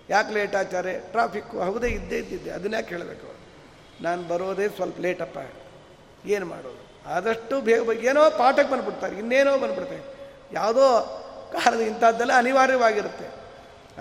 ಯಾಕೆ 0.08 0.34
ಲೇಟ್ 0.34 0.56
ಆಚಾರೆ 0.56 0.98
ಟ್ರಾಫಿಕ್ಕು 0.98 1.60
ಹೌದೇ 1.60 1.88
ಇದ್ದೇ 1.88 2.16
ಇದ್ದಿದ್ದೆ. 2.16 2.50
ಯಾಕೆ 2.76 2.88
ಹೇಳಬೇಕು? 2.88 3.36
ನಾನು 4.02 4.22
ಬರೋದೇ 4.22 4.68
ಸ್ವಲ್ಪ 4.68 5.00
ಲೇಟಪ್ಪ 5.00 5.38
ಏನು 6.26 6.46
ಮಾಡೋದು? 6.46 6.83
ಆದಷ್ಟು 7.06 7.54
ಬೇಗ 7.60 7.80
ಏನೋ 8.10 8.22
ಪಾಠಕ್ಕೆ 8.40 8.70
ಬಂದುಬಿಡ್ತಾರೆ, 8.72 9.14
ಇನ್ನೇನೋ 9.18 9.52
ಬಂದ್ಬಿಡ್ತಾರೆ 9.58 10.02
ಯಾವುದೋ 10.52 10.86
ಕಾಲದ 11.54 11.80
ಇಂಥದ್ದೆಲ್ಲ 11.80 12.32
ಅನಿವಾರ್ಯವಾಗಿರುತ್ತೆ. 12.42 13.26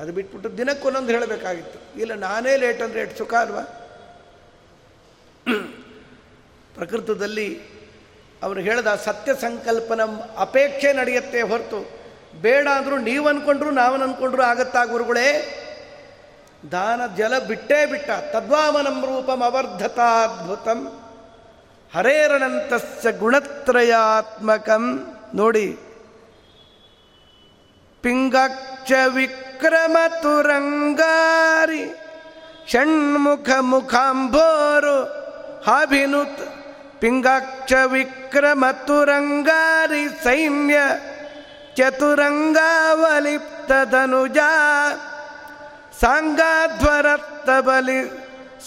ಅದು 0.02 0.12
ಬಿಟ್ಬಿಟ್ಟು 0.14 0.50
ದಿನಕ್ಕೊಂದೊಂದು 0.58 1.12
ಹೇಳಬೇಕಾಗಿತ್ತು. 1.16 1.80
ಇಲ್ಲ, 2.02 2.14
ನಾನೇ 2.14 2.54
ಲೇಟ್ 2.58 2.82
ಅಂದರೆ 2.82 3.02
ಎಷ್ಟು 3.02 3.18
ಸುಖ 3.18 3.34
ಅಲ್ವಾ? 3.34 3.64
ಪ್ರಕೃತದಲ್ಲಿ 6.76 7.48
ಅವರು 8.44 8.60
ಹೇಳಿದ 8.60 8.90
ಸತ್ಯ 9.06 9.34
ಸಂಕಲ್ಪನ 9.42 10.02
ಅಪೇಕ್ಷೆ 10.46 10.90
ನಡೆಯುತ್ತೆ 10.94 11.42
ಹೊರತು, 11.42 11.80
ಬೇಡ 12.42 12.66
ಅಂದರೂ 12.78 12.96
ನೀವು 13.10 13.26
ಅಂದ್ಕೊಂಡ್ರು 13.28 13.72
ನಾವು 13.72 13.96
ಅಂದ್ಕೊಂಡ್ರು 13.96 14.44
ಆಗತ್ತಾ 14.44 14.82
ಗುರುಗಳೇ? 14.86 15.28
ದಾನ 16.72 17.02
ಜಲ 17.18 17.34
ಬಿಟ್ಟೇ 17.40 17.80
ಬಿಟ್ಟ. 17.86 18.10
ತದ್ವಾಮನಂ 18.34 18.98
ರೂಪಂ 19.06 19.42
ಅವರ್ಧತಾದ್ಭುತಂ 19.44 20.80
ಹರೇರಣಂತಸ್ಯ 21.96 23.12
ಗುಣತ್ರಯಾತ್ಮಕಂ. 23.12 25.08
ನೋಡಿ. 25.36 25.78
ಪಿಂಗಾಕ್ಷ 28.02 28.92
ವಿಕ್ರಮ 29.08 29.98
ತುರಂಗಾರಿ 30.22 31.96
ಷಣ್ಮುಖ 32.72 33.50
ಮುಖಾಂಭೋರು 33.60 35.04
ಹಾಭಿನುತ್. 35.68 36.40
ಪಿಂಗಾಕ್ಷ 37.00 37.74
ವಿಕ್ರಮ 37.74 38.66
ತುರಂಗಾರಿ 38.86 40.24
ಸೈನ್ಯ. 40.24 40.78
ಚತುರಂಗಾವಲಿಪ್ತದನುಜಾ 41.76 43.32
ಸಾಂಗಾಧ್ವರತ್ತ 46.02 47.50
ಬಲಿ 47.50 48.10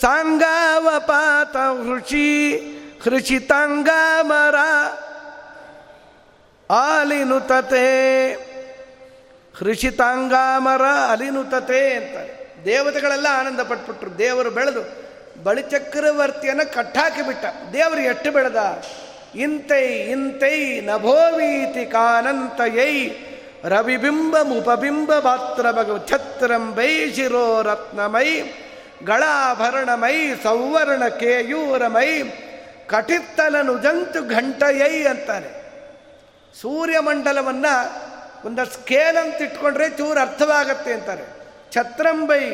ಸಾಂಗಾವಪಾತ 0.00 1.56
ಹೃಷಿ 1.56 2.72
ಹೃಷಿತಾಂಗಾಮರ 3.06 4.54
ಆಲಿನುತತೆ 6.70 8.32
ಹೃಷಿತಾಂಗಾಮರ 9.58 10.82
ಅಲಿನುತತೆ 10.84 11.94
ಅಂತಾರೆ. 11.94 12.54
ದೇವತೆಗಳೆಲ್ಲ 12.64 13.26
ಆನಂದ 13.30 13.60
ಪಟ್ಬಿಟ್ರು. 13.60 14.18
ದೇವರು 14.18 14.50
ಬೆಳೆದು 14.50 15.06
ಬಳಿಚಕ್ರವರ್ತಿಯನ್ನು 15.42 16.74
ಕಟ್ಟಾಕಿ 16.74 17.22
ಬಿಟ್ಟ. 17.22 17.44
ದೇವರು 17.72 18.00
ಎಷ್ಟು 18.00 18.30
ಬೆಳೆದ? 18.32 18.82
ಇಂತೈ 19.34 19.84
ಇಂತೈ 19.84 20.80
ನಭೋವೀತಿ 20.80 21.86
ಕಾನಂತಯೈ. 21.86 23.08
ರವಿಬಿಂಬ 23.64 24.36
ಮುಪಬಿಂಬ 24.42 25.14
ಮಾತ್ರ 25.14 25.72
ಭಗವ 25.72 26.06
ಛತ್ರಂಬೈ 26.08 27.12
ಶಿರೋ 27.12 27.62
ರತ್ನಮೈ. 27.62 28.42
ಗಳಾಭರಣಮೈ, 29.04 30.34
ಸೌವರ್ಣ 30.42 31.08
ಕೇಯೂರಮೈ. 31.08 32.22
ಕಟಿತ್ತಲನು 32.90 33.74
ಜಂತು 33.78 34.20
ಘಂಟಯೈ 34.28 34.94
ಅಂತಾನೆ. 35.04 35.50
ಸೂರ್ಯಮಂಡಲವನ್ನು 36.54 37.74
ಒಂದು 38.46 38.64
ಸ್ಕೇಲ್ 38.72 39.16
ಅಂತ 39.16 39.42
ಇಟ್ಕೊಂಡ್ರೆ 39.42 39.86
ಚೂರು 39.90 40.20
ಅರ್ಥವಾಗತ್ತೆ 40.20 40.92
ಅಂತಾರೆ. 40.92 41.24
ಛತ್ರಂಬೈ, 41.72 42.44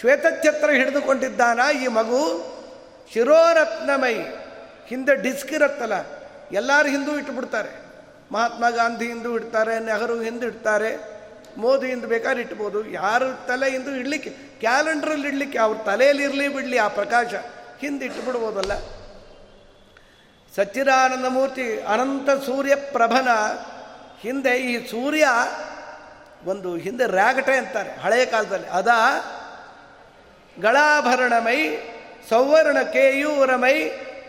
ಶ್ವೇತಛತ್ರ 0.00 0.70
ಹಿಡಿದುಕೊಂಡಿದ್ದಾನ 0.70 1.60
ಈ 1.82 1.86
ಮಗು? 1.86 2.22
ಶಿರೋರತ್ನಮೈ, 3.12 4.16
ಹಿಂದೆ 4.86 5.14
ಡಿಸ್ಕ್ 5.22 5.52
ಇರತ್ತಲ್ಲ, 5.52 5.96
ಎಲ್ಲರೂ 6.52 6.88
ಹಿಂದೂ 6.88 7.18
ಇಟ್ಬಿಡ್ತಾರೆ. 7.18 7.72
ಮಹಾತ್ಮ 8.32 8.64
ಗಾಂಧಿ 8.70 9.06
ಹಿಂದೂ 9.06 9.30
ಇಡ್ತಾರೆ, 9.34 9.74
ನೆಹರು 9.78 10.20
ಹಿಂದೂ 10.20 10.46
ಇಡ್ತಾರೆ, 10.46 10.90
ಮೋದಿ 11.58 11.86
ಹಿಂದೆ 11.86 12.06
ಬೇಕಾದ್ರೆ 12.06 12.42
ಇಟ್ಬೋದು. 12.42 12.80
ಯಾರ 12.90 13.22
ತಲೆ 13.48 13.70
ಹಿಂದೂ 13.70 13.90
ಇಡ್ಲಿಕ್ಕೆ 13.90 14.30
ಕ್ಯಾಲೆಂಡ್ರಲ್ಲಿ 14.60 15.28
ಇಡಲಿಕ್ಕೆ, 15.28 15.58
ಅವ್ರ 15.58 15.76
ತಲೆಯಲ್ಲಿ 15.86 16.24
ಇರಲಿ 16.24 16.48
ಬಿಡಲಿ 16.48 16.78
ಆ 16.78 16.88
ಪ್ರಕಾಶ. 16.88 17.32
ಹಿಂದೆ 17.80 18.04
ಇಟ್ಟುಬಿಡ್ಬೋದಲ್ಲ 18.04 18.72
ಸಚ್ಚಿದಾನಂದ 20.56 21.26
ಮೂರ್ತಿ 21.28 21.80
ಅನಂತ 21.80 22.30
ಸೂರ್ಯ 22.44 22.74
ಪ್ರಭನ 22.74 23.28
ಹಿಂದೆ 24.20 24.54
ಈ 24.60 24.72
ಸೂರ್ಯ 24.90 25.26
ಒಂದು 26.44 26.76
ಹಿಂದೆ 26.76 27.06
ರಾಗಟೆ 27.06 27.54
ಅಂತಾರೆ 27.56 27.92
ಹಳೆಯ 27.96 28.24
ಕಾಲದಲ್ಲಿ. 28.24 28.68
ಅದ 28.68 28.88
ಗಳಾಭರಣಮೈ 30.62 31.60
ಸೌವರ್ಣ 32.28 32.82
ಕೇಯೂರಮೈ 32.82 33.76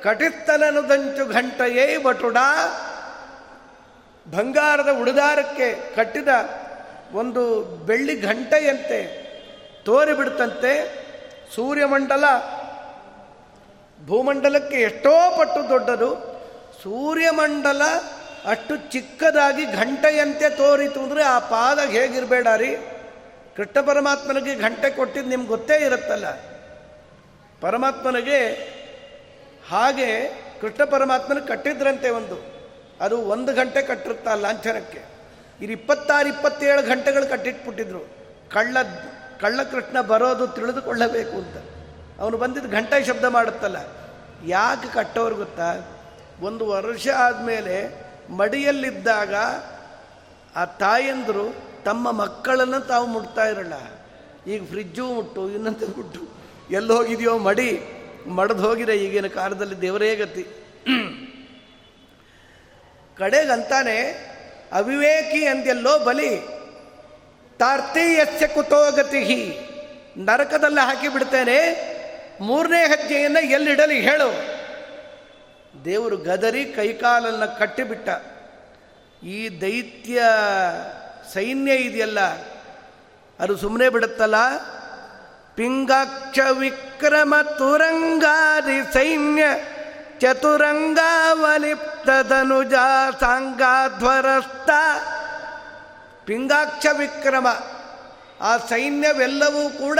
ಕಟಿತ್ತನನು 0.03 0.89
ದಂಚು 0.89 1.26
ಘಂಟೆಯೇ 1.26 1.97
ಬಟುಡ, 1.97 2.38
ಬಂಗಾರದ 4.32 4.89
ಉಡುದಾರಕ್ಕೆ 5.01 5.95
ಕಟ್ಟಿದ 5.95 6.28
ಒಂದು 7.13 7.61
ಬೆಳ್ಳಿ 7.86 8.22
ಘಂಟೆಯಂತೆ 8.22 8.99
ತೋರಿಬಿಡ್ತಂತೆ 9.86 10.74
ಸೂರ್ಯಮಂಡಲ 11.55 12.26
ಭೂಮಂಡಲಕ್ಕೆ 14.06 14.78
ಎಷ್ಟೋ 14.82 15.38
ಪಟ್ಟು 15.38 15.70
ದೊಡ್ಡದು, 15.70 16.16
ಸೂರ್ಯಮಂಡಲ 16.84 17.82
ಅಷ್ಟು 18.45 18.76
ಚಿಕ್ಕದಾಗಿ 18.76 19.66
ಘಂಟೆಯಂತೆ 19.66 20.49
ತೋರಿತು 20.49 20.99
ಅಂದರೆ 20.99 21.24
ಆ 21.24 21.39
ಪಾದ 21.39 21.80
ಹೇಗಿರಬೇಡ 21.80 22.47
ರೀ? 22.58 22.76
ಕೃಷ್ಣ 23.56 23.82
ಪರಮಾತ್ಮನಿಗೆ 23.82 24.56
ಘಂಟೆ 24.56 24.89
ಕೊಟ್ಟಿದ್ದು 24.89 25.30
ನಿಮ್ಗೆ 25.30 25.47
ಗೊತ್ತೇ 25.47 25.86
ಇರುತ್ತಲ್ಲ. 25.86 26.26
ಪರಮಾತ್ಮನಿಗೆ 27.62 28.39
ಹಾಗೆ 29.70 30.30
ಕೃಷ್ಣ 30.62 30.84
ಪರಮಾತ್ಮನ 30.84 31.39
ಕಟ್ಟಿದ್ರಂತೆ 31.39 32.10
ಒಂದು. 32.10 32.52
ಅದು 33.02 33.18
ಒಂದು 33.18 33.54
ಗಂಟೆ 33.54 33.82
ಕಟ್ಟಿರುತ್ತ 33.82 34.28
ಲಾಂಛನಕ್ಕೆ. 34.28 35.02
ಇದು 35.62 35.72
ಇಪ್ಪತ್ತಾರು, 35.72 36.30
ಇಪ್ಪತ್ತೇಳು 36.30 36.82
ಗಂಟೆಗಳು 36.82 37.30
ಕಟ್ಟಿಟ್ಬಿಟ್ಟಿದ್ರು. 37.30 37.99
ಕಳ್ಳ 38.52 38.78
ಕಳ್ಳ 39.41 39.64
ಕೃಷ್ಣ 39.64 40.02
ಬರೋದು 40.02 40.47
ತಿಳಿದುಕೊಳ್ಳಬೇಕು 40.47 41.32
ಅಂತ. 41.32 41.70
ಅವನು 42.22 42.38
ಬಂದಿದ್ದು 42.38 42.69
ಘಂಟೆ 42.69 43.03
ಶಬ್ದ 43.03 43.26
ಮಾಡುತ್ತಲ್ಲ. 43.26 43.78
ಯಾಕೆ 44.45 44.93
ಕಟ್ಟೋರು 44.93 45.36
ಗೊತ್ತಾ? 45.36 45.69
ಒಂದು 46.41 46.67
ವರ್ಷ 46.67 47.07
ಆದಮೇಲೆ 47.07 47.76
ಮಡಿಯಲ್ಲಿದ್ದಾಗ 48.30 49.34
ಆ 50.55 50.65
ತಾಯಂದರು 50.65 51.55
ತಮ್ಮ 51.84 52.11
ಮಕ್ಕಳನ್ನು 52.11 52.80
ತಾವು 52.88 53.07
ಮುಟ್ತಾ 53.07 53.45
ಇರಲ್ಲ. 53.45 53.74
ಈಗ 54.51 54.63
ಫ್ರಿಜ್ಜು 54.69 55.05
ಮುಟ್ಟು 55.05 55.49
ಇನ್ನಂತ 55.49 55.84
ಮುಟ್ಟು. 55.97 56.22
ಎಲ್ಲಿ 56.72 56.93
ಹೋಗಿದೆಯೋ 56.93 57.38
ಮಡಿ, 57.38 57.82
ಮಡ್ದು 58.28 58.67
ಹೋಗಿದೆ 58.67 58.95
ಈಗಿನ 58.97 59.28
ಕಾಲದಲ್ಲಿ 59.28 59.82
ದೇವರೇ 59.82 60.15
ಗತಿ. 60.15 60.43
ಕಡೆಗಂತಾನೆ, 63.17 63.97
ಅವಿವೇಕಿ 64.74 65.45
ಅಂದೆಲ್ಲೋ 65.45 65.99
ಬಲಿ, 65.99 66.38
ತಾರ್ತೀಯಸ್ಯ 67.59 68.47
ಕುತೋಗತಿ 68.47 69.22
ನರಕದಲ್ಲಿ 70.17 70.86
ಹಾಕಿ 70.86 71.07
ಬಿಡ್ತೇನೆ 71.07 71.57
ಮೂರನೇ 72.41 72.87
ಹೆಜ್ಜೆಯನ್ನು 72.87 73.51
ಎಲ್ಲಿಡಲಿ 73.51 74.01
ಹೇಳು. 74.01 74.61
ದೇವರು 75.85 76.17
ಗದರಿ 76.17 76.65
ಕೈಕಾಲನ್ನು 76.65 77.59
ಕಟ್ಟಿಬಿಟ್ಟ. 77.59 78.09
ಈ 79.23 79.61
ದೈತ್ಯ 79.61 80.23
ಸೈನ್ಯ 81.33 81.77
ಇದೆಯಲ್ಲ, 81.77 82.19
ಅದು 83.39 83.57
ಸುಮ್ಮನೆ 83.57 83.89
ಬಿಡುತ್ತಲ್ಲ? 83.89 84.35
ಪಿಂಗಾಕ್ಷ 85.55 86.39
ವಿಕ್ರಮ 86.59 87.35
ತುರಂಗಾದಿ 87.57 88.93
ಸೈನ್ಯ 88.93 89.43
ಚತುರಂಗಾವಲಿಪ್ತದನುಜ 90.19 92.73
ಸಾಂಗಾಧ್ವರಸ್ಥ. 93.19 94.69
ಪಿಂಗಾಕ್ಷ 96.25 96.85
ವಿಕ್ರಮ, 96.97 97.47
ಆ 98.41 98.57
ಸೈನ್ಯವೆಲ್ಲವೂ 98.69 99.79
ಕೂಡ 99.79 99.99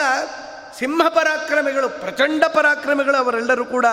ಸಿಂಹ 0.78 1.09
ಪರಾಕ್ರಮಿಗಳು, 1.09 1.89
ಪ್ರಚಂಡ 1.89 2.43
ಪರಾಕ್ರಮಿಗಳು 2.43 3.17
ಅವರೆಲ್ಲರೂ 3.17 3.65
ಕೂಡ 3.65 3.86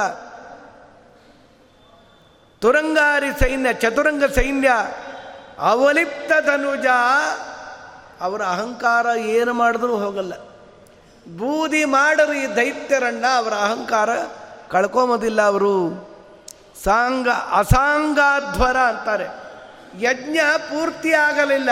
ತುರಂಗಾರಿ 2.61 3.41
ಸೈನ್ಯ, 3.41 3.72
ಚತುರಂಗ 3.72 4.24
ಸೈನ್ಯ, 4.24 4.70
ಅವಲಿಪ್ತ 5.59 6.33
ಧನುಜ 6.47 6.87
ಅವರ 8.20 8.43
ಅಹಂಕಾರ 8.43 9.07
ಏನು 9.18 9.53
ಮಾಡಿದ್ರೂ 9.55 9.97
ಹೋಗಲ್ಲ. 9.97 10.33
ಬೂದಿ 11.39 11.85
ಮಾಡರು 11.85 12.33
ಈ 12.33 12.57
ದೈತ್ಯರನ್ನ, 12.57 13.24
ಅವರ 13.37 13.55
ಅಹಂಕಾರ 13.55 14.11
ಕಳ್ಕೊಂಬೋದಿಲ್ಲ 14.70 15.43
ಅವರು. 15.43 16.09
ಸಾಂಗ, 16.85 17.29
ಅಸಾಂಗಾಧ್ವರ 17.29 18.76
ಅಂತಾರೆ. 18.76 19.26
ಯಜ್ಞ 20.01 20.39
ಪೂರ್ತಿ 20.59 21.12
ಆಗಲಿಲ್ಲ 21.12 21.70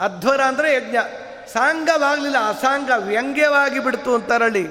ಅಧ್ವರ 0.00 0.40
ಅಂದರೆ 0.40 0.74
ಯಜ್ಞ. 0.74 0.96
ಸಾಂಗವಾಗಲಿಲ್ಲ 1.52 2.36
ಅಸಾಂಗ 2.48 2.90
ವ್ಯಂಗ್ಯವಾಗಿ 2.96 3.78
ಬಿಡ್ತು 3.78 4.14
ಅಂತಾರಳ್ಳಿ 4.14 4.66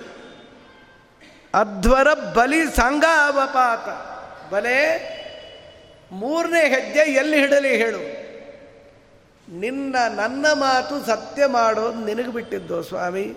ಅಧ್ವರ 1.54 2.14
ಬಲಿ 2.14 2.76
ಸಾಂಗಾವಪಾತ. 2.76 3.88
ಬಲೆ, 4.54 5.20
ಮೂರನೇ 6.12 6.70
ಹೆಜ್ಜೆ 6.70 7.00
ಎಲ್ಲಿ 7.00 7.38
ಹಿಡಲಿ 7.38 7.78
ಹೇಳು. 7.78 8.20
ನಿನ್ನ 9.60 9.96
ನನ್ನ 10.16 10.46
ಮಾತು 10.54 11.06
ಸತ್ಯ 11.06 11.46
ಮಾಡೋದು 11.46 12.06
ನಿನಗೆ 12.06 12.32
ಬಿಟ್ಟಿದ್ದು 12.34 12.84
ಸ್ವಾಮಿ. 12.84 13.34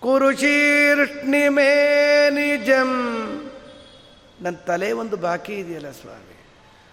ಕುರುಶೀರ್ಷ್ಣಿಮೇ 0.00 1.70
ನಿಜಂ 2.30 2.92
ನನ್ನ 4.42 4.56
ತಲೆ 4.56 4.92
ಒಂದು 4.92 5.16
ಬಾಕಿ 5.16 5.52
ಇದೆಯಲ್ಲ 5.52 5.90
ಸ್ವಾಮಿ. 5.90 6.46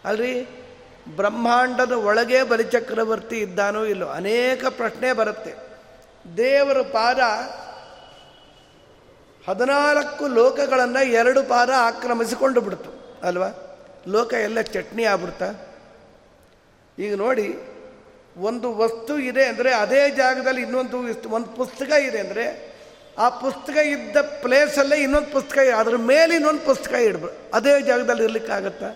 ಅಲ್ರಿ? 0.05 0.62
ಬ್ರಹ್ಮಾಂಡದ 1.07 1.93
ಒಳಗೆ 2.09 2.39
ಬಲಿಚಕ್ರವರ್ತಿ 2.43 3.37
ಇದ್ದಾನೋ 3.37 3.81
ಇಲ್ಲೋ, 3.85 4.07
ಅನೇಕ 4.19 4.63
ಪ್ರಶ್ನೆ 4.79 5.09
ಬರುತ್ತೆ. 5.13 5.53
ದೇವರ 6.37 6.81
ಪಾದ 6.81 7.19
ಹದಿನಾಲ್ಕು 9.47 10.27
ಲೋಕಗಳನ್ನು 10.27 11.01
ಎರಡು 11.21 11.43
ಪಾದ 11.43 11.69
ಆಕ್ರಮಿಸಿಕೊಂಡು 11.89 12.61
ಬಿಡ್ತು, 12.61 12.91
ಅಲ್ವಾ? 13.23 13.49
ಲೋಕ 14.07 14.33
ಎಲ್ಲ 14.47 14.59
ಚಟ್ನಿ 14.73 15.03
ಆಗ್ಬಿಡ್ತಾ. 15.03 15.49
ಈಗ 16.97 17.13
ನೋಡಿ, 17.15 17.47
ಒಂದು 18.35 18.67
ವಸ್ತು 18.73 19.13
ಇದೆ 19.19 19.43
ಅಂದರೆ 19.45 19.71
ಅದೇ 19.73 20.03
ಜಾಗದಲ್ಲಿ 20.09 20.61
ಇನ್ನೊಂದು 20.61 20.97
ಒಂದು 21.37 21.49
ಪುಸ್ತಕ 21.57 21.91
ಇದೆ 22.09 22.19
ಅಂದರೆ 22.19 22.45
ಆ 23.17 23.25
ಪುಸ್ತಕ 23.29 23.77
ಇದ್ದ 23.85 24.17
ಪ್ಲೇಸಲ್ಲೇ 24.17 24.97
ಇನ್ನೊಂದು 24.97 25.31
ಪುಸ್ತಕ, 25.31 25.59
ಅದ್ರ 25.77 25.97
ಮೇಲೆ 26.11 26.35
ಇನ್ನೊಂದು 26.35 26.63
ಪುಸ್ತಕ 26.65 26.93
ಇಡ್ಬೋದು 26.93 27.35
ಅದೇ 27.53 27.73
ಜಾಗದಲ್ಲಿ 27.81 28.23
ಇರಲಿಕ್ಕಾಗತ್ತಾ? 28.23 28.89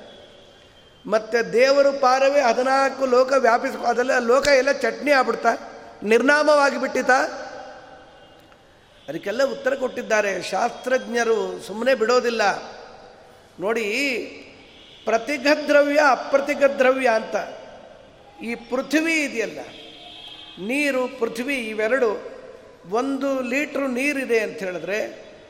ಮತ್ತು 1.08 1.54
ದೇವರು 1.54 1.92
ಪಾರವೇ 2.02 2.42
ಹದಿನಾಲ್ಕು 2.42 3.06
ಲೋಕ 3.06 3.34
ವ್ಯಾಪಿಸ್, 3.38 3.76
ಅದೆಲ್ಲ 3.76 4.20
ಲೋಕ 4.20 4.48
ಎಲ್ಲ 4.48 4.72
ಚಟ್ನಿ 4.72 5.12
ಆಗ್ಬಿಡ್ತಾ, 5.12 5.52
ನಿರ್ನಾಮವಾಗಿ 6.04 6.78
ಬಿಟ್ಟಿತ. 6.82 7.10
ಅದಕ್ಕೆಲ್ಲ 9.08 9.44
ಉತ್ತರ 9.44 9.76
ಕೊಟ್ಟಿದ್ದಾರೆ. 9.76 10.42
ಶಾಸ್ತ್ರಜ್ಞರು 10.42 11.38
ಸುಮ್ಮನೆ 11.68 11.94
ಬಿಡೋದಿಲ್ಲ. 11.96 12.42
ನೋಡಿ 13.60 13.86
ಪ್ರತಿಗದ್ರವ್ಯ 15.06 16.00
ಅಪ್ರತಿಗದ್ರವ್ಯ 16.10 17.10
ಅಂತ. 17.10 17.36
ಈ 18.42 18.56
ಪೃಥ್ವಿ 18.56 19.16
ಇದೆಯಲ್ಲ, 19.24 19.60
ನೀರು, 20.68 21.08
ಪೃಥ್ವಿ 21.20 21.56
ಇವೆರಡು, 21.56 22.10
ಒಂದು 22.90 23.30
ಲೀಟ್ರ್ 23.42 23.88
ನೀರಿದೆ 23.90 24.40
ಅಂತ 24.40 24.58
ಹೇಳಿದ್ರೆ, 24.58 25.00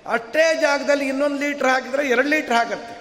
ಅಷ್ಟೇ 0.08 0.45
ಜಾಗದಲ್ಲಿ 0.62 1.08
ಇನ್ನೊಂದು 1.08 1.39
ಲೀಟ್ರ್ 1.39 1.68
ಹಾಕಿದರೆ 1.68 2.08
ಎರಡು 2.08 2.28
ಲೀಟ್ರ್ 2.28 2.53
ಆಗತ್ತೆ. 2.53 2.95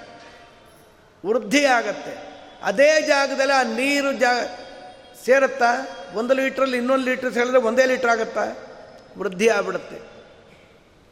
ವೃದ್ಧಿ 1.29 1.65
ಆಗತ್ತೆ. 1.65 2.36
ಅದೇ 2.63 3.03
ಜಾಗದಲ್ಲಿ 3.03 3.53
ಆ 3.53 3.63
ನೀರು 3.63 4.13
ಜಾ 4.13 4.33
ಸೇರುತ್ತಾ, 5.25 5.89
ಒಂದು 6.15 6.35
ಲೀಟ್ರಲ್ಲಿ 6.35 6.77
ಇನ್ನೊಂದು 6.77 7.05
ಲೀಟ್ರ್ 7.05 7.35
ಸೇರಿದ್ರೆ 7.35 7.59
ಒಂದೇ 7.59 7.85
ಲೀಟ್ರ್ 7.85 8.11
ಆಗುತ್ತಾ? 8.11 8.57
ವೃದ್ಧಿ 9.19 9.49
ಆಗ್ಬಿಡುತ್ತೆ. 9.49 10.17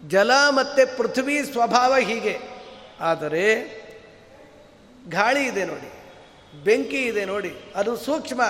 ಜಲ 0.09 0.31
ಮತ್ತು 0.51 0.97
ಪೃಥ್ವಿ 0.97 1.45
ಸ್ವಭಾವ 1.45 1.97
ಹೀಗೆ. 1.97 2.39
ಆದರೆ, 3.01 3.55
ಗಾಳಿ 5.09 5.47
ಇದೆ 5.47 5.65
ನೋಡಿ, 5.65 5.93
ಬೆಂಕಿ 6.65 7.03
ಇದೆ 7.03 7.25
ನೋಡಿ, 7.25 7.73
ಅದು 7.77 7.97
ಸೂಕ್ಷ್ಮ. 7.97 8.43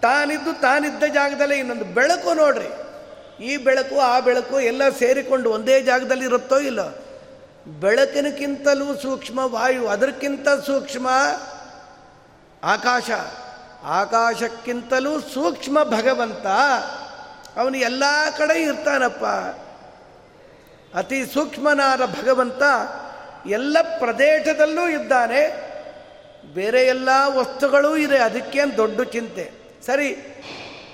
ತಾನಿದ್ದು 0.00 0.60
ತಾನಿದ್ದ 0.60 1.02
ಜಾಗದಲ್ಲೇ 1.02 1.58
ಇನ್ನೊಂದು 1.58 1.84
ಬೆಳಕು 1.84 2.34
ನೋಡ್ರಿ. 2.34 2.82
ಈ 3.44 3.56
ಬೆಳಕು, 3.56 4.00
ಆ 4.00 4.20
ಬೆಳಕು 4.20 4.60
ಎಲ್ಲ 4.60 4.88
ಸೇರಿಕೊಂಡು 4.88 5.50
ಒಂದೇ 5.50 5.82
ಜಾಗದಲ್ಲಿ 5.82 6.24
ಇರುತ್ತೋ 6.24 6.58
ಇಲ್ಲ? 6.58 6.96
ಬೆಳಕಿನಕ್ಕಿಂತಲೂ 7.80 8.96
ಸೂಕ್ಷ್ಮ 8.96 9.38
ವಾಯು, 9.38 9.88
ಅದಕ್ಕಿಂತ 9.88 10.48
ಸೂಕ್ಷ್ಮ 10.48 11.08
ಆಕಾಶ. 12.64 13.10
ಆಕಾಶಕ್ಕಿಂತಲೂ 13.84 15.20
ಸೂಕ್ಷ್ಮ 15.20 15.82
ಭಗವಂತ. 15.82 16.46
ಅವನು 17.58 17.76
ಎಲ್ಲ 17.76 18.04
ಕಡೆ 18.38 18.62
ಇರ್ತಾನಪ್ಪ. 18.62 19.24
ಅತಿ 20.96 21.26
ಸೂಕ್ಷ್ಮನಾದ 21.26 22.06
ಭಗವಂತ 22.06 22.62
ಎಲ್ಲ 23.46 23.76
ಪ್ರದೇಶದಲ್ಲೂ 23.98 24.88
ಇದ್ದಾನೆ. 24.88 25.72
ಬೇರೆ 26.54 26.82
ಎಲ್ಲ 26.82 27.08
ವಸ್ತುಗಳೂ 27.26 27.96
ಇದೆ. 27.96 28.18
ಅದಕ್ಕೇನು 28.18 28.76
ದೊಡ್ಡ 28.76 29.00
ಚಿಂತೆ. 29.00 29.52
ಸರಿ, 29.86 30.14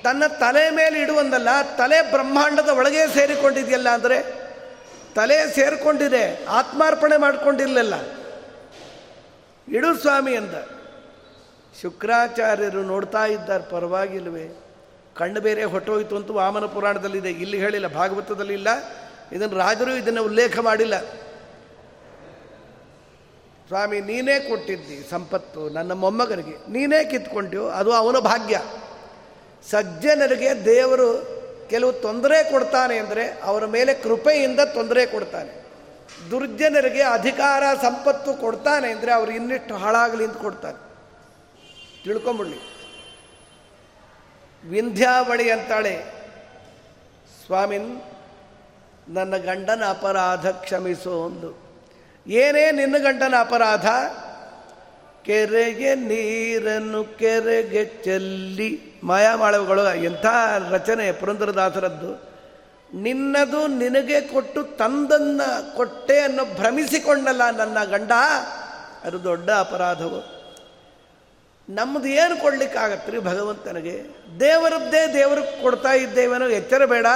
ತನ್ನ 0.05 0.27
ತಲೆ 0.27 0.71
ಮೇಲೆ 0.71 1.01
ಇಡುವಂದಲ್ಲ, 1.01 1.49
ತಲೆ 1.77 2.03
ಬ್ರಹ್ಮಾಂಡದ 2.03 2.69
ಒಳಗೆ 2.69 3.15
ಸೇರಿಕೊಂಡಿದೆಯಲ್ಲ 3.15 3.89
ಅಂದರೆ, 3.89 4.23
ತಲೆ 5.15 5.55
ಸೇರಿಕೊಂಡಿದೆ, 5.55 6.47
ಆತ್ಮಾರ್ಪಣೆ 6.47 7.17
ಮಾಡಿಕೊಂಡಿರಲಿಲ್ಲ. 7.17 7.95
ಇಡು 9.69 9.99
ಸ್ವಾಮಿ 9.99 10.37
ಅಂದ. 10.37 10.78
ಶುಕ್ರಾಚಾರ್ಯರು 11.83 12.83
ನೋಡ್ತಾ 12.83 13.27
ಇದ್ದಾರೆ, 13.27 13.63
ಪರವಾಗಿಲ್ವೇ. 13.63 14.61
ಕಣ್ಣು 15.17 15.41
ಬೇರೆ 15.41 15.65
ಹೊಟ್ಟೋಯ್ತು 15.65 16.17
ಅಂತೂ 16.17 16.33
ವಾಮನ 16.33 16.65
ಪುರಾಣದಲ್ಲಿದೆ. 16.65 17.31
ಇಲ್ಲಿ 17.31 17.59
ಹೇಳಿಲ್ಲ, 17.59 17.87
ಭಾಗವತದಲ್ಲಿ 17.87 18.53
ಇಲ್ಲ. 18.53 18.69
ಇದನ್ನು 19.33 19.57
ರಾಜರು 19.57 19.97
ಇದನ್ನು 19.97 20.25
ಉಲ್ಲೇಖ 20.25 20.59
ಮಾಡಿಲ್ಲ. 20.59 21.01
ಸ್ವಾಮಿ, 23.69 24.01
ನೀನೇ 24.01 24.41
ಕೊಟ್ಟಿದ್ದಿ 24.41 25.11
ಸಂಪತ್ತು 25.11 25.69
ನನ್ನ 25.69 25.93
ಮೊಮ್ಮಗನಿಗೆ. 25.93 26.73
ನೀನೇ 26.73 27.05
ಕಿತ್ಕೊಂಡ್ಯೋ, 27.05 27.69
ಅದು 27.69 27.93
ಅವನ 27.93 28.19
ಭಾಗ್ಯ. 28.19 28.63
ಸಜ್ಜನರಿಗೆ 29.71 30.65
ದೇವರು 30.65 31.39
ಕೆಲವು 31.71 31.93
ತೊಂದರೆ 31.93 32.51
ಕೊಡ್ತಾನೆ 32.51 32.99
ಅಂದರೆ 32.99 33.41
ಅವರ 33.45 33.65
ಮೇಲೆ 33.67 33.95
ಕೃಪೆಯಿಂದ 33.95 34.61
ತೊಂದರೆ 34.61 35.07
ಕೊಡ್ತಾನೆ. 35.07 35.65
ದುರ್ಜನರಿಗೆ 36.31 37.03
ಅಧಿಕಾರ, 37.03 37.63
ಸಂಪತ್ತು 37.83 38.35
ಕೊಡ್ತಾನೆ 38.35 38.91
ಅಂದರೆ 38.91 39.13
ಅವ್ರು 39.13 39.33
ಇನ್ನಿಷ್ಟು 39.33 39.77
ಹಾಳಾಗಲಿ 39.77 40.25
ಅಂತ 40.25 40.37
ಕೊಡ್ತಾನೆ. 40.37 40.88
ತಿಳ್ಕೊಂಬಿಡ್ಲಿ. 42.05 42.59
ವಿಂಧ್ಯಾವಳಿ 44.69 45.51
ಅಂತಾಳೆ. 45.51 46.05
ಸ್ವಾಮಿನ್, 47.47 48.01
ನನ್ನ 49.09 49.37
ಗಂಡನ 49.37 49.83
ಅಪರಾಧ 49.89 50.49
ಕ್ಷಮಿಸೋ 50.49 51.11
ಒಂದು 51.11 51.69
ಏನೇ 52.27 52.71
ನಿನ್ನ 52.71 52.99
ಗಂಡನ 52.99 53.35
ಅಪರಾಧ? 53.41 53.87
ಕೆರೆಗೆ 55.23 55.95
ನೀರನ್ನು 55.95 57.05
ಕೆರೆಗೆ 57.05 57.85
ಚೆಲ್ಲಿ. 57.85 59.01
ಮಾಯಾಮಾಳವುಗಳು 59.05 59.95
ಎಂಥ 59.95 60.27
ರಚನೆ 60.71 61.13
ಪುರಂದರದಾಸರದ್ದು. 61.13 62.29
ನಿನ್ನದು 62.95 63.67
ನಿನಗೆ 63.67 64.21
ಕೊಟ್ಟು 64.21 64.65
ತಂದನ್ನ 64.65 65.41
ಕೊಟ್ಟೆ 65.77 66.21
ಅನ್ನೋ 66.21 66.45
ಭ್ರಮಿಸಿಕೊಂಡಲ್ಲ 66.45 67.51
ನನ್ನ 67.51 67.85
ಗಂಡ? 67.85 68.13
ಅದು 69.05 69.25
ದೊಡ್ಡ 69.25 69.51
ಅಪರಾಧವು. 69.51 70.38
ನಮ್ಮದು 71.69 72.09
ಏನು 72.09 72.41
ಕೊಡ್ಲಿಕ್ಕಾಗತ್ತೆ 72.41 73.13
ರೀ 73.13 73.19
ಭಗವಂತನಿಗೆ? 73.19 74.03
ದೇವರದ್ದೇ 74.41 75.15
ದೇವ್ರಿಗೆ 75.15 75.63
ಕೊಡ್ತಾ 75.63 75.93
ಇದ್ದೇವೇನೋ 75.93 76.49
ಎಚ್ಚರ 76.49 76.85
ಬೇಡ. 76.85 77.07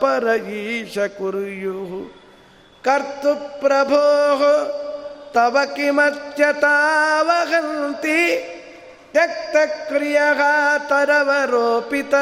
ಪರ 0.00 0.42
ಈಶ 0.42 0.98
ಕುರ್ಯು 0.98 2.14
ಕರ್ತು 2.84 3.60
ಪ್ರಭೋ 3.60 4.02
ತವ 5.34 5.58
ಕಿಮಚ್ಯತಾವಹಂತಿ 5.76 8.56
ತ್ಯಕ್ತಕ್ರಿಯ 9.12 10.20
ತರವರೋಪಿತ 10.88 12.14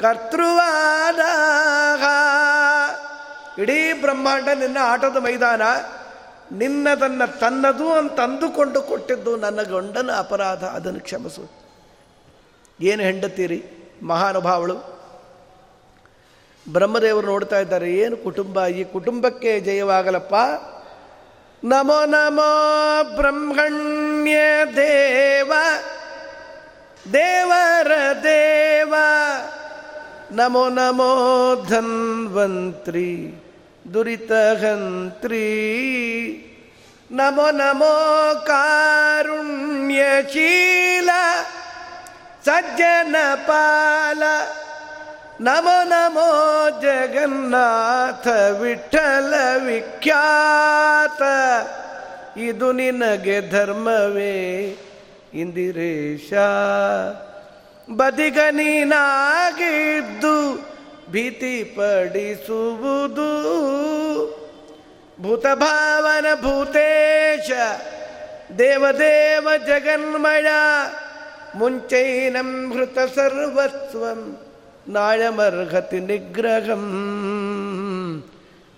ಕರ್ತೃವಾದ 0.00 1.18
ಇಡೀ 3.60 3.92
ಬ್ರಹ್ಮಾಂಡ 3.92 4.48
ನಿನ್ನ 4.48 4.78
ಆಟದ 4.82 5.16
ಮೈದಾನ 5.16 5.62
ನಿನ್ನದನ್ನು 6.52 7.38
ತನ್ನದು 7.38 7.92
ಅಂತ 7.92 8.20
ಅಂದುಕೊಂಡು 8.20 8.82
ಕೊಟ್ಟಿದ್ದು 8.82 9.36
ನನ್ನ 9.36 9.62
ಗಂಡನ 9.62 10.10
ಅಪರಾಧ, 10.18 10.64
ಅದನ್ನು 10.64 11.00
ಕ್ಷಮಿಸು. 11.00 11.50
ಏನು 12.80 13.02
ಹೆಂಡತೀರಿ? 13.02 13.64
ಮಹಾನುಭಾವಳು. 14.02 14.74
ಬ್ರಹ್ಮದೇವರು 16.72 17.26
ನೋಡ್ತಾ 17.26 17.58
ಇದ್ದಾರೆ, 17.58 17.92
ಏನು 17.92 18.16
ಕುಟುಂಬ, 18.16 18.66
ಈ 18.66 18.84
ಕುಟುಂಬಕ್ಕೆ 18.84 19.60
ಜಯವಾಗಲಪ್ಪ. 19.60 20.34
ನಮೋ 21.64 22.04
ನಮೋ 22.04 23.16
ಬ್ರಹ್ಮಣ್ಯ 23.16 24.36
ದೇವ. 24.76 25.52
ದೇವರ 27.12 27.92
ದೇವ, 28.22 28.94
ನಮೋ 30.32 30.68
ನಮೋ 30.68 31.64
ಧನ್ವಂತ್ರಿ, 31.68 33.44
ದುರಿತಹಂತ್ರಿ. 33.94 35.40
ನಮೋ 37.10 37.50
ನಮೋ 37.50 38.44
ಕಾರುಣ್ಯಶೀಲ 38.46 41.10
ಸಜ್ಜನ 42.44 43.16
ಪಾಲ. 43.46 44.22
ನಮೋ 45.40 45.82
ನಮೋ 45.82 46.66
ಜಗನ್ನಾಥ 46.82 48.28
ವಿಠಲ 48.60 49.34
ವಿಖ್ಯಾತ. 49.64 51.22
ಇದು 52.38 52.72
ನಿನಗೆ 52.72 53.50
ಧರ್ಮವೇ. 53.50 54.76
ಇಂದಿರೇಶ, 55.34 56.32
ಬದಿಗ 57.96 58.38
ನೀನಾಗಿದ್ದು 58.50 60.66
ಭೀತಿ 61.10 61.64
ಪಡಿಸುವುದು 61.64 63.30
ಭೂತಭಾವನ 65.22 66.26
ಭೂತೇಶ, 66.40 67.50
ದೇವದೇವ 68.58 69.48
ಜಗನ್ಮಯ 69.66 70.46
ಮುಂಚೈನಂ 71.54 72.72
ಹೃತ 72.72 72.98
ಸರ್ವಸ್ವಂ, 73.14 74.36
ನಾಯಮರ್ಹತಿ 74.88 76.00
ನಿಗ್ರಹಂ. 76.00 76.84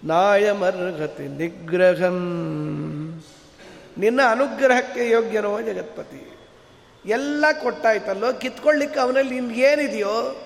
ನಾಯಮರ್ಹತಿ 0.05 1.29
ನಿಗ್ರಹಂ. 1.29 2.19
ನಿನ್ನ 3.99 4.21
ಅನುಗ್ರಹಕ್ಕೆ 4.31 5.11
ಯೋಗ್ಯನೋ 5.11 5.61
ಜಗತ್ಪತಿ. 5.61 6.36
ಎಲ್ಲ 7.07 7.45
ಕೊಟ್ಟಾಯ್ತಲ್ಲೋ, 7.63 8.33
ಕಿತ್ಕೊಳ್ಳಿಕ್ಕೆ 8.33 9.01
ಅವನಲ್ಲಿ 9.01 9.61
ಏನಿದೆಯೋ 9.61 10.43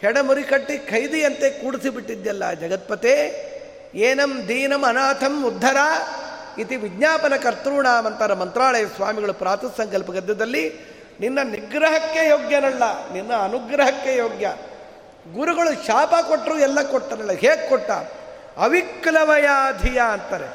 ಹೆಡಮುರಿ 0.00 0.42
ಕಟ್ಟಿ 0.42 0.78
ಖೈದಿಯಂತೆ 0.78 1.50
ಕೂಡಿಸಿ 1.50 1.88
ಬಿಟ್ಟಿದ್ದೆಲ್ಲ 1.88 2.52
ಜಗತ್ಪತೆ? 2.52 3.12
ಏನಂ 3.94 4.48
ದೀನಂ 4.48 4.82
ಅನಾಥಂ 4.84 5.44
ಉದ್ಧರ? 5.44 5.76
ಇತಿ 6.58 6.76
ವಿಜ್ಞಾಪನ 6.76 7.32
ಕರ್ತೃಣಾಮಂತರ 7.36 8.34
ಮಂತ್ರಾಲಯ 8.34 8.86
ಸ್ವಾಮಿಗಳು 8.86 9.34
ಪ್ರಾತಃ 9.34 9.68
ಸಂಕಲ್ಪ 9.76 10.10
ಗದ್ಯದಲ್ಲಿ, 10.10 10.92
ನಿನ್ನ 11.20 11.38
ನಿಗ್ರಹಕ್ಕೆ 11.42 12.28
ಯೋಗ್ಯನಲ್ಲ, 12.28 13.12
ನಿನ್ನ 13.12 13.32
ಅನುಗ್ರಹಕ್ಕೆ 13.32 14.16
ಯೋಗ್ಯ. 14.16 14.54
ಗುರುಗಳು 15.34 15.86
ಶಾಪ 15.86 16.14
ಕೊಟ್ಟರು 16.28 16.58
ಎಲ್ಲ 16.58 16.82
ಕೊಟ್ಟರಲ್ಲ 16.82 17.30
ಹೇಗೆ 17.30 17.68
ಕೊಟ್ಟ? 17.68 17.90
ಅವಿಕ್ಲವಯಾಧಿಯ 18.56 20.00
ಅಂತಾರೆ. 20.12 20.46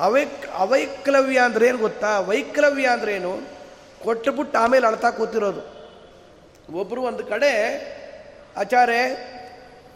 ಅವೈಕ್, 0.00 0.46
ಅವೈಕ್ಲವ್ಯ 0.54 1.38
ಅಂದ್ರೆ 1.38 1.66
ಏನು 1.66 1.78
ಗೊತ್ತಾ? 1.78 2.20
ವೈಕ್ಲವ್ಯ 2.20 2.86
ಅಂದ್ರೇನು? 2.86 3.53
ಕೊಟ್ಟುಬಿಟ್ಟು 4.04 4.58
ಆಮೇಲೆ 4.58 4.86
ಅಳ್ತಾ 4.86 5.10
ಕೂತಿರೋದು. 5.10 5.62
ಒಬ್ಬರು 6.80 7.00
ಒಂದು 7.02 7.24
ಕಡೆ, 7.26 7.52
ಆಚಾರ್ಯ, 8.56 9.00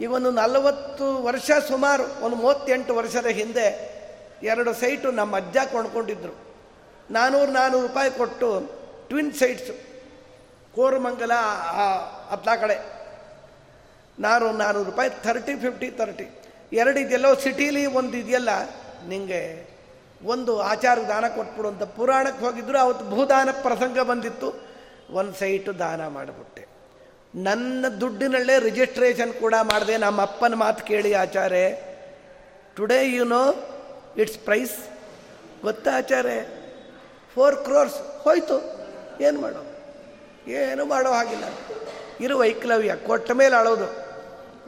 ಈಗ 0.03 0.11
ಒಂದು 0.11 0.31
ನಲವತ್ತು 0.31 1.05
ವರ್ಷ 1.23 1.51
ಸುಮಾರು, 1.67 2.25
ಒಂದು 2.25 2.35
ಮೂವತ್ತೆಂಟು 2.35 2.95
ವರ್ಷದ 2.95 3.29
ಹಿಂದೆ 3.39 3.67
ಎರಡು 4.43 4.73
ಸೈಟು 4.73 5.11
ನಮ್ಮ 5.11 5.37
ಅಜ್ಜ 5.37 5.57
ಕೊಂಡ್ಕೊಂಡಿದ್ರು. 5.71 6.33
ನಾನ್ನೂರು 7.11 7.51
ನಾನ್ನೂರು 7.51 7.87
ರೂಪಾಯಿ 7.87 8.11
ಕೊಟ್ಟು 8.11 8.49
ಟ್ವಿನ್ 9.09 9.33
ಸೈಟ್ಸು, 9.33 9.73
ಕೋರಮಂಗಲ 10.75 11.33
ಅತ್ಲಾ 12.31 12.55
ಕಡೆ. 12.55 12.77
ನಾನೂರು 14.19 14.57
ನಾನ್ನೂರು 14.57 14.89
ರೂಪಾಯಿ, 14.89 15.09
ಥರ್ಟಿ, 15.09 15.55
ಫಿಫ್ಟಿ 15.55 15.89
ತರ್ಟಿ 15.91 16.27
ಎರಡು 16.73 16.99
ಇದೆಯಲ್ಲೋ 16.99 17.35
ಸಿಟೀಲಿ, 17.35 17.85
ಒಂದು 17.99 18.15
ಇದೆಯಲ್ಲ 18.17 18.49
ನಿಮಗೆ 19.07 19.41
ಒಂದು 20.23 20.61
ಆಚಾರ 20.61 20.99
ದಾನ 21.07 21.27
ಕೊಟ್ಬಿಡು 21.27 21.67
ಅಂತ 21.67 21.83
ಪುರಾಣಕ್ಕೆ 21.83 22.45
ಹೋಗಿದ್ರು, 22.45 22.77
ಅವತ್ತು 22.77 23.09
ಭೂದಾನ 23.09 23.49
ಪ್ರಸಂಗ 23.51 23.99
ಬಂದಿತ್ತು. 23.99 24.53
ಒಂದು 25.11 25.33
ಸೈಟು 25.33 25.79
ದಾನ 25.79 26.07
ಮಾಡಿಬಿಟ್ಟೆ. 26.07 26.67
ನನ್ನ 27.35 27.87
ದುಡ್ಡಿನಲ್ಲೇ 27.87 28.59
ರಿಜಿಸ್ಟ್ರೇಷನ್ 28.59 29.33
ಕೂಡ 29.33 29.53
ಮಾಡಿದೆ, 29.61 29.97
ನಮ್ಮ 29.97 30.21
ಅಪ್ಪನ 30.21 30.53
ಮಾತು 30.53 30.85
ಕೇಳಿ 30.85 31.13
ಆಚಾರೆ 31.13 31.89
today 32.75 33.11
you 33.11 33.25
know 33.25 33.55
its 34.17 34.37
price 34.37 34.77
ಗೊತ್ತಾ 35.61 35.91
ಆಚಾರೆ 35.97 36.59
ಫೋರ್ 37.35 37.55
ಕ್ರೋರ್ಸ್ 37.55 37.95
ಹೋಯ್ತು. 37.95 38.79
ಏನು 39.21 39.41
ಮಾಡೋ? 39.41 39.65
ಏನು 40.47 40.85
ಮಾಡೋ 40.85 41.11
ಹಾಗಿಲ್ಲ. 41.11 41.43
ಇರು 42.21 42.37
ವೈಕ್ಲವ್ಯ, 42.37 42.95
ಕೊಟ್ಟ 42.95 43.31
ಮೇಲೆ 43.31 43.55
ಅಳೋದು. 43.55 43.85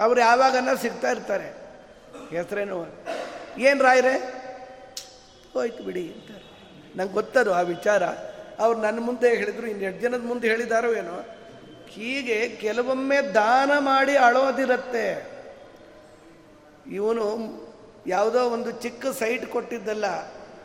ಅವ್ರು 0.03 0.21
ಯಾವಾಗನ್ನ 0.21 0.69
ಸಿಗ್ತಾ 0.81 1.11
ಇರ್ತಾರೆ. 1.11 1.47
ಹೆಸರೇನು? 2.29 2.85
ಏನು 3.57 3.83
ರಾಯ್ರೆ? 3.83 4.30
ಹೋಯ್ತು 5.53 5.83
ಬಿಡಿ 5.83 6.03
ಅಂತಾರೆ 6.13 6.43
ನಂಗೆ 6.97 7.13
ಗೊತ್ತದು 7.13 7.53
ಆ 7.53 7.61
ವಿಚಾರ. 7.61 8.03
ಅವ್ರು 8.59 8.81
ನನ್ನ 8.81 8.99
ಮುಂದೆ 8.99 9.29
ಹೇಳಿದ್ರು 9.35 9.67
ಇನ್ನು 9.67 9.83
ಎಷ್ಟು 9.83 10.01
ಜನದ 10.01 10.23
ಮುಂದೆ 10.23 10.47
ಹೇಳಿದಾರೋ 10.47 10.89
ಏನೋ. 10.91 11.17
ಹೀಗೆ 11.87 12.37
ಕೆಲವೊಮ್ಮೆ 12.49 13.17
ದಾನ 13.33 13.71
ಮಾಡಿ 13.79 14.17
ಅಳೋದಿರತ್ತೆ. 14.17 15.05
ಇವನು 16.91 17.25
ಯಾವುದೋ 18.07 18.41
ಒಂದು 18.49 18.71
ಚಿಕ್ಕ 18.71 19.07
ಸೈಟ್ 19.19 19.45
ಕೊಟ್ಟಿದ್ದಲ್ಲ, 19.45 20.05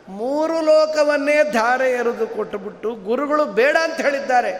ಮೂರು 0.07 0.61
ಲೋಕವನ್ನೇ 0.61 1.37
ಧಾರೆ 1.51 1.91
ಎರೆದು 1.91 2.27
ಕೊಟ್ಟುಬಿಟ್ಟು 2.27 2.95
ಗುರುಗಳು 2.95 3.45
ಬೇಡ 3.45 3.77
ಅಂತ 3.83 4.01
ಹೇಳಿದ್ದಾರೆ. 4.01 4.53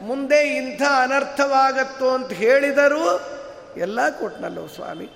ಮುಂದೆ 0.00 0.40
ಇಂಥ 0.56 0.82
ಅನರ್ಥವಾಗತ್ತೋ 0.96 2.08
ಅಂತ 2.10 2.32
ಹೇಳಿದರೂ 2.32 3.04
ಎಲ್ಲ 3.76 4.10
ಕೊಟ್ಟನಲ್ಲೋ 4.10 4.66
ಸ್ವಾಮಿ. 4.66 5.08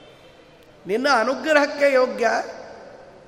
ನಿನ್ನ 0.87 1.09
ಅನುಗ್ರಹಕ್ಕೆ 1.15 1.95
ಯೋಗ್ಯ. 1.95 2.29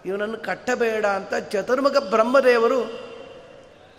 ಇವನನ್ನು 0.04 0.38
ಕಟ್ಟಬೇಡ 0.38 1.06
ಅಂತ 1.06 1.34
ಚತುರ್ಮುಖ 1.34 1.96
ಬ್ರಹ್ಮದೇವರು 1.96 3.12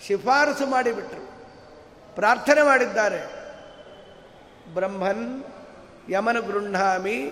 ಶಿಫಾರಸು 0.07 0.65
ಮಾಡಿಬಿಟ್ರು. 0.65 1.33
ಪ್ರಾರ್ಥನೆ 2.15 2.63
ಮಾಡಿದ್ದಾರೆ. 2.63 3.43
ಬ್ರಹ್ಮನ್ 4.73 5.43
ಯಮನ 6.09 6.39
ಗೃಹಾಮಿ 6.39 7.31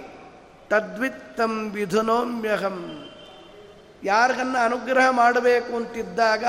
ತದ್ವಿತ್ತಂ 0.69 1.71
ವಿಧುನೋಮ್ಯಹಂ. 1.71 3.09
ಯಾರಿಗನ್ನು 4.03 4.65
ಅನುಗ್ರಹ 4.65 5.09
ಮಾಡಬೇಕು 5.09 5.75
ಅಂತಿದ್ದಾಗ 5.75 6.45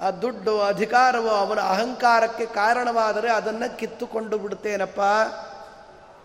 ಆ 0.00 0.10
ದುಡ್ಡು 0.10 0.60
ಅಧಿಕಾರವೋ 0.60 1.28
ಅವನ 1.28 1.60
ಅಹಂಕಾರಕ್ಕೆ 1.60 2.46
ಕಾರಣವಾದರೆ 2.46 3.32
ಅದನ್ನು 3.32 3.78
ಕಿತ್ತುಕೊಂಡು 3.78 4.38
ಬಿಡ್ತೇನಪ್ಪ. 4.38 5.00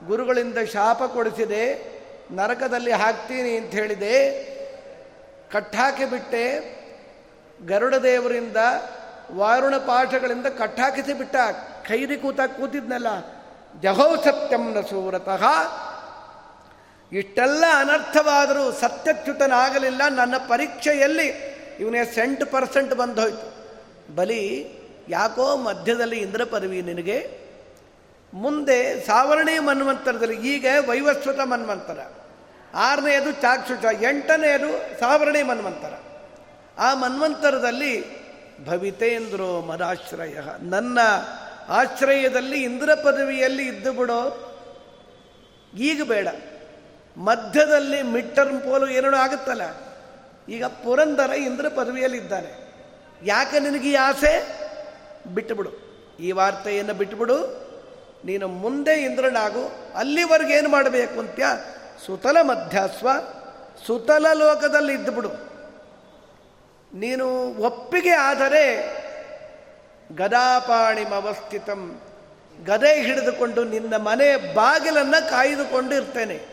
ಗುರುಗಳಿಂದ 0.05 0.57
ಶಾಪ 0.73 1.03
ಕೊಡಿಸಿದೆ, 1.03 1.95
ನರಕದಲ್ಲಿ 2.31 2.91
ಹಾಕ್ತೀನಿ 2.91 3.57
ಅಂತ 3.57 3.71
ಹೇಳಿದೆ 3.71 4.15
ಕಟ್ಟಾಕಿ 5.51 6.05
ಬಿಟ್ಟೆ 6.05 6.43
ಗರುಡ 7.65 7.95
ದೇವರಿಂದ 7.95 8.59
ವಾರುಣ 9.31 9.75
ಪಾಠಗಳಿಂದ 9.77 10.47
ಕಟ್ಟಾಕಿಸಿ 10.47 11.13
ಬಿಟ್ಟ 11.13 11.35
ಕೈದಿ 11.87 12.17
ಕೂತ 12.17 12.39
ಕೂತಿದ್ನಲ್ಲ, 12.57 13.07
ಜಹೋ 13.81 14.15
ಸತ್ಯಂನ 14.15 14.81
ಸೂರತಃ 14.81 15.43
ಇಷ್ಟೆಲ್ಲ 17.11 17.63
ಅನರ್ಥವಾದರೂ 17.79 18.71
ಸತ್ಯಚ್ಯುತನಾಗಲಿಲ್ಲ, 18.71 20.01
ನನ್ನ 20.09 20.35
ಪರೀಕ್ಷೆಯಲ್ಲಿ 20.47 21.27
ಇವನೇ 21.79 22.05
ಸೆಂಟ್ 22.05 22.45
ಪರ್ಸೆಂಟ್ 22.51 22.93
ಬಂದೋಯ್ತು. 22.95 23.47
ಬಲಿ, 24.15 24.43
ಯಾಕೋ 25.09 25.55
ಮಧ್ಯದಲ್ಲಿ 25.55 26.17
ಇಂದ್ರ 26.19 26.43
ಪದವಿ 26.43 26.81
ನಿನಗೆ? 26.81 27.17
ಮುಂದೆ 28.33 28.77
ಸಾವರಣೀ 29.05 29.59
ಮನ್ವಂತರದಲ್ಲಿ 29.59 30.37
ಈಗ 30.53 30.65
ವೈವಸ್ವತ 30.87 31.39
ಮನ್ವಂತರ. 31.39 31.99
ಆರನೆಯದು 32.75 33.31
ಚಾಕ್ಷುಷ, 33.31 33.85
ಎಂಟನೆಯದು 34.01 34.99
ಸಾವರಣಿ 34.99 35.43
ಮನ್ವಂತರ. 35.43 35.93
ಆ 36.77 36.93
ಮನ್ವಂತರದಲ್ಲಿ 36.93 38.25
ಭವಿತೇಂದ್ರೋ 38.65 39.61
ಮದಾಶ್ರಯ. 39.61 40.37
ನನ್ನ 40.59 40.99
ಆಶ್ರಯದಲ್ಲಿ 41.69 42.63
ಇಂದ್ರ 42.63 42.93
ಪದವಿಯಲ್ಲಿ 42.93 43.67
ಇದ್ದು 43.67 43.93
ಬಿಡೋ 43.93 44.41
ಈಗ 45.77 46.03
ಬೇಡ. 46.03 46.27
ಮಧ್ಯದಲ್ಲಿ 47.17 48.01
ಮಿಡ್ 48.01 48.35
ಟರ್ಮ್ 48.35 48.61
ಪೋಲು 48.61 48.87
ಏನೋ 48.87 49.17
ಆಗುತ್ತಲ್ಲ. 49.17 49.61
ಈಗ 50.49 50.65
ಪುರಂದರ 50.65 51.31
ಇಂದ್ರ 51.31 51.67
ಪದವಿಯಲ್ಲಿದ್ದಾನೆ. 51.67 52.73
ಯಾಕೆ 53.25 53.59
ನಿನಗೆ 53.59 53.89
ಈ 53.89 53.95
ಆಸೆ? 53.95 54.61
ಬಿಟ್ಟುಬಿಡು. 55.33 55.69
ಈ 56.19 56.31
ವಾರ್ತೆಯನ್ನು 56.31 56.93
ಬಿಟ್ಟುಬಿಡು. 56.93 57.65
ನೀನು 58.25 58.47
ಮುಂದೆ 58.47 59.03
ಇಂದ್ರನಾಗು. 59.03 59.93
ಅಲ್ಲಿವರೆಗೆ 59.95 60.53
ಏನು 60.53 60.69
ಮಾಡಬೇಕು 60.69 61.19
ಅಂತ್ಯ? 61.19 61.45
ಸುತಲ 62.05 62.37
ಮಧ್ಯಸ್ವ, 62.41 63.09
ಸುತಲ 63.87 64.25
ಲೋಕದಲ್ಲಿ 64.33 64.93
ಇದ್ದುಬಿಡು. 64.93 65.29
ನೀನು 66.93 67.55
ಒಪ್ಪಿಗೆ 67.59 68.11
ಆದರೆ 68.11 68.65
ಗದಾಪಾಣಿಮವಸ್ಥಿತಂ 70.15 72.01
ಗದೆ 72.65 73.01
ಹಿಡಿದುಕೊಂಡು 73.01 73.63
ನಿನ್ನ 73.63 73.95
ಮನೆ 73.95 74.53
ಬಾಗಿಲನ್ನು 74.53 75.29
ಕಾಯ್ದುಕೊಂಡು 75.29 75.95
ಇರ್ತೇನೆ. 75.95 76.45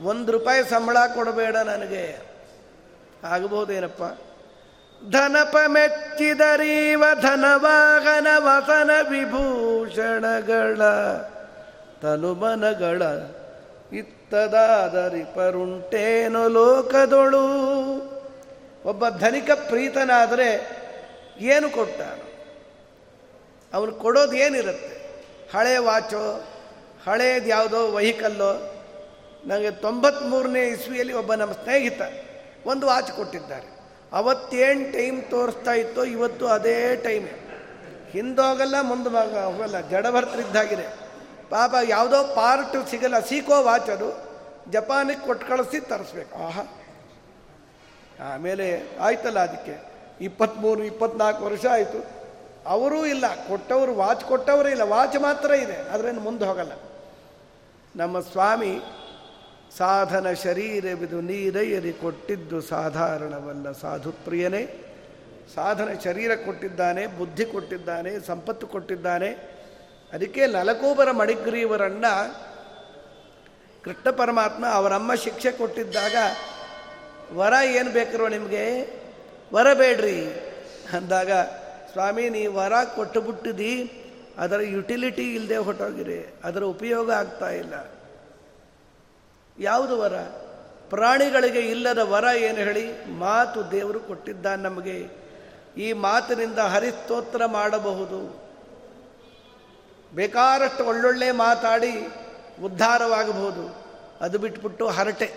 ಒಂದು 0.00 0.32
ರೂಪಾಯಿ 0.32 0.64
ಸಂಬಳ 0.64 0.96
ಕೊಡಬೇಡ 1.14 1.56
ನನಗೆ. 1.56 2.18
ಆಗಬಹುದೇನಪ್ಪ? 3.24 4.02
ಧನಪ 5.10 5.56
ಮೆಚ್ಚಿದರೀವ 5.66 7.04
ಧನವಾಹನ 7.20 8.26
ವಸನ 8.38 8.90
ವಿಭೂಷಣಗಳ 9.10 10.82
ತನುಮನಗಳ 12.02 13.02
ಇತ್ತದಾದರಿ 14.30 15.24
ಪರುಂಟೇನು 15.24 16.48
ಲೋಕದೊಳು. 16.48 17.42
ಒಬ್ಬ 18.84 19.08
ಧನಿಕ 19.08 19.50
ಪ್ರೀತನಾದರೆ 19.50 20.70
ಏನು 21.40 21.70
ಕೊಟ್ಟಾನು? 21.70 22.26
ಅವನು 23.72 23.92
ಕೊಡೋದು 23.92 24.32
ಏನಿರುತ್ತೆ? 24.32 24.94
ಹಳೆ 25.58 25.78
ವಾಚೋ, 25.78 26.44
ಹಳೇದು 27.06 27.46
ಯಾವುದೋ 27.46 27.90
ವೆಹಿಕಲ್ಲೋ 27.90 28.76
ನನಗೆ 29.46 29.70
ತೊಂಬತ್ತ್ಮೂರನೇ 29.70 30.66
ಇಸ್ವಿಯಲ್ಲಿ 30.66 31.12
ಒಬ್ಬ 31.12 31.34
ನಮ್ಮ 31.34 31.52
ಸ್ನೇಹಿತ 31.52 32.00
ಒಂದು 32.66 32.86
ವಾಚ್ 32.86 33.10
ಕೊಟ್ಟಿದ್ದಾರೆ. 33.12 33.66
ಅವತ್ತೇನು 34.12 34.92
ಟೈಮ್ 34.92 35.30
ತೋರಿಸ್ತಾ 35.30 35.72
ಇತ್ತೋ 35.72 36.04
ಇವತ್ತು 36.04 36.46
ಅದೇ 36.46 36.96
ಟೈಮೇ. 36.96 37.32
ಹಿಂದೋಗಲ್ಲ 38.10 38.80
ಮುಂದೆ 38.80 39.08
ಹೋಗಲ್ಲ 39.44 39.80
ಜಡಭರ್ತರಿದ್ದಾಗಿದೆ. 39.80 41.09
ಪಾಪ 41.50 41.74
ಯಾವುದೋ 41.88 42.22
ಪಾರ್ಟ್ 42.22 42.88
ಸಿಗಲ್ಲ, 42.88 43.20
ಸೀಕೋ 43.20 43.62
ವಾಚ್ 43.62 43.90
ಅದು 43.90 44.30
ಜಪಾನಿಗೆ 44.70 45.26
ಕೊಟ್ಟು 45.26 45.48
ಕಳಿಸಿ 45.48 45.80
ತರಿಸ್ಬೇಕು. 45.80 46.44
ಆಹಾ. 46.44 46.62
ಆಮೇಲೆ 48.34 48.96
ಆಯ್ತಲ್ಲ 49.00 49.38
ಅದಕ್ಕೆ. 49.38 49.90
ಇಪ್ಪತ್ತ್ಮೂರು 50.20 50.84
ಇಪ್ಪತ್ನಾಲ್ಕು 50.84 51.44
ವರ್ಷ 51.44 51.66
ಆಯಿತು. 51.66 52.20
ಅವರೂ 52.66 53.06
ಇಲ್ಲ, 53.06 53.34
ಕೊಟ್ಟವರು, 53.48 53.94
ವಾಚ್ 53.94 54.24
ಕೊಟ್ಟವರೇ 54.24 54.70
ಇಲ್ಲ, 54.70 54.82
ವಾಚ್ 54.82 55.20
ಮಾತ್ರ 55.20 55.50
ಇದೆ, 55.50 55.76
ಅದರೇನು 55.76 56.20
ಮುಂದೆ 56.20 56.44
ಹೋಗಲ್ಲ. 56.44 56.72
ನಮ್ಮ 57.96 58.20
ಸ್ವಾಮಿ 58.20 58.80
ಸಾಧನ 59.78 60.32
ಶರೀರವಿದು 60.32 61.20
ನೀರೈಯರಿ 61.20 61.92
ಕೊಟ್ಟಿದ್ದು 61.92 62.60
ಸಾಧಾರಣವಲ್ಲ 62.60 63.72
ಸಾಧುಪ್ರಿಯನೇ 63.72 64.84
ಸಾಧನ 65.54 65.88
ಶರೀರ 66.04 66.34
ಕೊಟ್ಟಿದ್ದಾನೆ, 66.34 67.06
ಬುದ್ಧಿ 67.06 67.44
ಕೊಟ್ಟಿದ್ದಾನೆ, 67.44 68.26
ಸಂಪತ್ತು 68.26 68.66
ಕೊಟ್ಟಿದ್ದಾನೆ. 68.66 69.59
ಅದಕ್ಕೆ 70.12 70.46
ನಲಕೂಬರ 70.46 71.10
ಮಡಿಗ್ರೀವರನ್ನ 71.10 72.04
ಕೃಷ್ಣ 73.84 74.10
ಪರಮಾತ್ಮ 74.10 74.66
ಅವರಮ್ಮ 74.66 75.14
ಶಿಕ್ಷೆ 75.14 75.52
ಕೊಟ್ಟಿದ್ದಾಗ, 75.52 76.14
ವರ 77.32 77.52
ಏನು 77.64 77.90
ಬೇಕಿರೋ 77.90 78.28
ನಿಮಗೆ? 78.28 78.94
ವರ 79.54 79.74
ಬೇಡ್ರಿ. 79.74 80.26
ಅಂದಾಗ, 80.92 81.32
ಸ್ವಾಮಿ 81.92 82.30
ನೀ 82.30 82.46
ವರ 82.46 82.72
ಕೊಟ್ಟು 82.94 83.20
ಬಿಟ್ಟಿದಿ 83.20 84.04
ಅದರ 84.38 84.60
ಯುಟಿಲಿಟಿ 84.60 85.34
ಇಲ್ಲದೆ 85.34 85.56
ಹೊಟ್ಟೋಗಿರಿ 85.56 86.34
ಅದರ 86.44 86.62
ಉಪಯೋಗ 86.62 87.10
ಆಗ್ತಾ 87.10 87.50
ಇಲ್ಲ. 87.50 87.74
ಯಾವುದು 89.58 89.98
ವರ? 89.98 90.12
ಪ್ರಾಣಿಗಳಿಗೆ 90.88 91.58
ಇಲ್ಲದ 91.58 91.98
ವರ 91.98 92.24
ಏನು 92.36 92.56
ಹೇಳಿ? 92.56 93.10
ಮಾತು 93.10 93.70
ದೇವರು 93.70 94.00
ಕೊಟ್ಟಿದ್ದ 94.00 94.46
ನಮಗೆ. 94.46 95.08
ಈ 95.76 95.92
ಮಾತಿನಿಂದ 95.92 96.58
ಹರಿಸ್ತೋತ್ರ 96.58 97.46
ಮಾಡಬಹುದು. 97.46 98.49
ಬೇಕಾದಷ್ಟು 100.14 100.84
ಒಳ್ಳೊಳ್ಳೆ 100.84 101.30
ಮಾತಾಡಿ 101.30 102.08
ಉದ್ಧಾರವಾಗಬಹುದು. 102.64 103.84
ಅದು 104.20 104.38
ಬಿಟ್ಬಿಟ್ಟು 104.38 104.88
ಹರಟೆ. 104.88 105.32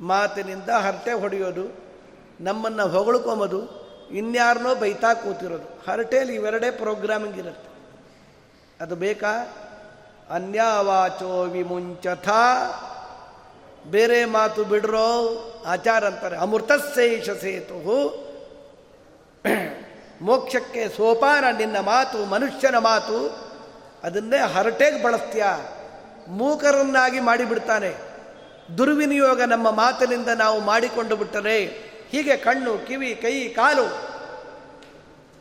ಮಾತಿನಿಂದ 0.00 0.68
ಹರಟೆ 0.68 1.12
ಹೊಡೆಯೋದು, 1.12 1.64
ನಮ್ಮನ್ನು 2.40 2.88
ಹೊಗಳ್ಕೊಂಬೋದು 2.88 3.86
ಇನ್ಯಾರನೋ 4.10 4.74
ಬೈತಾ 4.74 5.14
ಕೂತಿರೋದು. 5.14 5.90
ಹರಟೆಯಲ್ಲಿ 5.90 6.34
ಇವೆರಡೇ 6.34 6.70
ಪ್ರೋಗ್ರಾಮಿಂಗ್ 6.70 7.38
ಇರುತ್ತೆ. 7.38 7.68
ಅದು 8.80 8.96
ಬೇಕಾ? 8.96 9.56
ಅನ್ಯಾವಾಚೋ 10.30 11.44
ವಿಮುಂಚಥ. 11.44 12.28
ಬೇರೆ 13.90 14.24
ಮಾತು 14.24 14.64
ಬಿಡ್ರೋ 14.64 15.08
ಆಚಾರ 15.66 16.04
ಅಂತಾರೆ. 16.04 16.36
ಅಮೃತಸೇಷ 16.36 17.30
ಸೇತು 17.30 17.76
ಮೋಕ್ಷಕ್ಕೆ 20.20 20.96
ಸೋಪಾನ 20.96 21.56
ನಿನ್ನ 21.56 21.78
ಮಾತು, 21.78 22.24
ಮನುಷ್ಯನ 22.24 22.76
ಮಾತು, 22.76 23.46
ಅದನ್ನೇ 24.04 24.38
ಹರಟೆಗೆ 24.38 25.02
ಬಳಸ್ತೀಯ? 25.02 25.44
ಮೂಕರನ್ನಾಗಿ 26.28 27.20
ಮಾಡಿಬಿಡ್ತಾನೆ. 27.20 27.94
ದುರ್ವಿನಿಯೋಗ 28.78 29.42
ನಮ್ಮ 29.42 29.70
ಮಾತಿನಿಂದ 29.70 30.28
ನಾವು 30.28 30.60
ಮಾಡಿಕೊಂಡು 30.60 31.16
ಬಿಟ್ಟರೆ 31.16 31.86
ಹೀಗೆ 32.10 32.36
ಕಣ್ಣು, 32.36 32.78
ಕಿವಿ, 32.78 33.18
ಕೈ, 33.22 33.48
ಕಾಲು. 33.48 34.16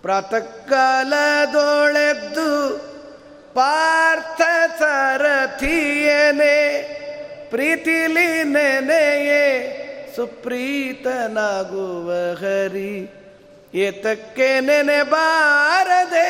ಪ್ರಾತಃಕಾಲದೊಳೆದ್ದು 0.01 2.82
ಪಾರ್ಥ 3.53 4.41
ಸರಥಿಯನೆ, 4.80 6.55
ಪ್ರೀತಿಲಿ 7.49 8.43
ನೆನೆಯೇ 8.43 9.82
ಸುಪ್ರೀತನಾಗುವ 10.15 12.34
ಹರಿ. 12.34 13.24
ಏತಕ್ಕೆ 13.76 14.59
ನೆನೆ 14.59 15.03
ಬಾರದೆ 15.03 16.28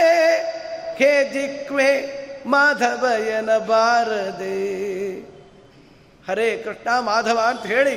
ಹೇ 0.96 1.10
ಜಿಕ್ವೆ 1.34 1.90
ಮಾಧವಯನ 2.46 3.58
ಬಾರದೆ. 3.58 4.56
ಹರೇ 6.28 6.58
ಕೃಷ್ಣ, 6.58 7.00
ಮಾಧವ 7.00 7.40
ಅಂತ 7.48 7.66
ಹೇಳಿ 7.66 7.96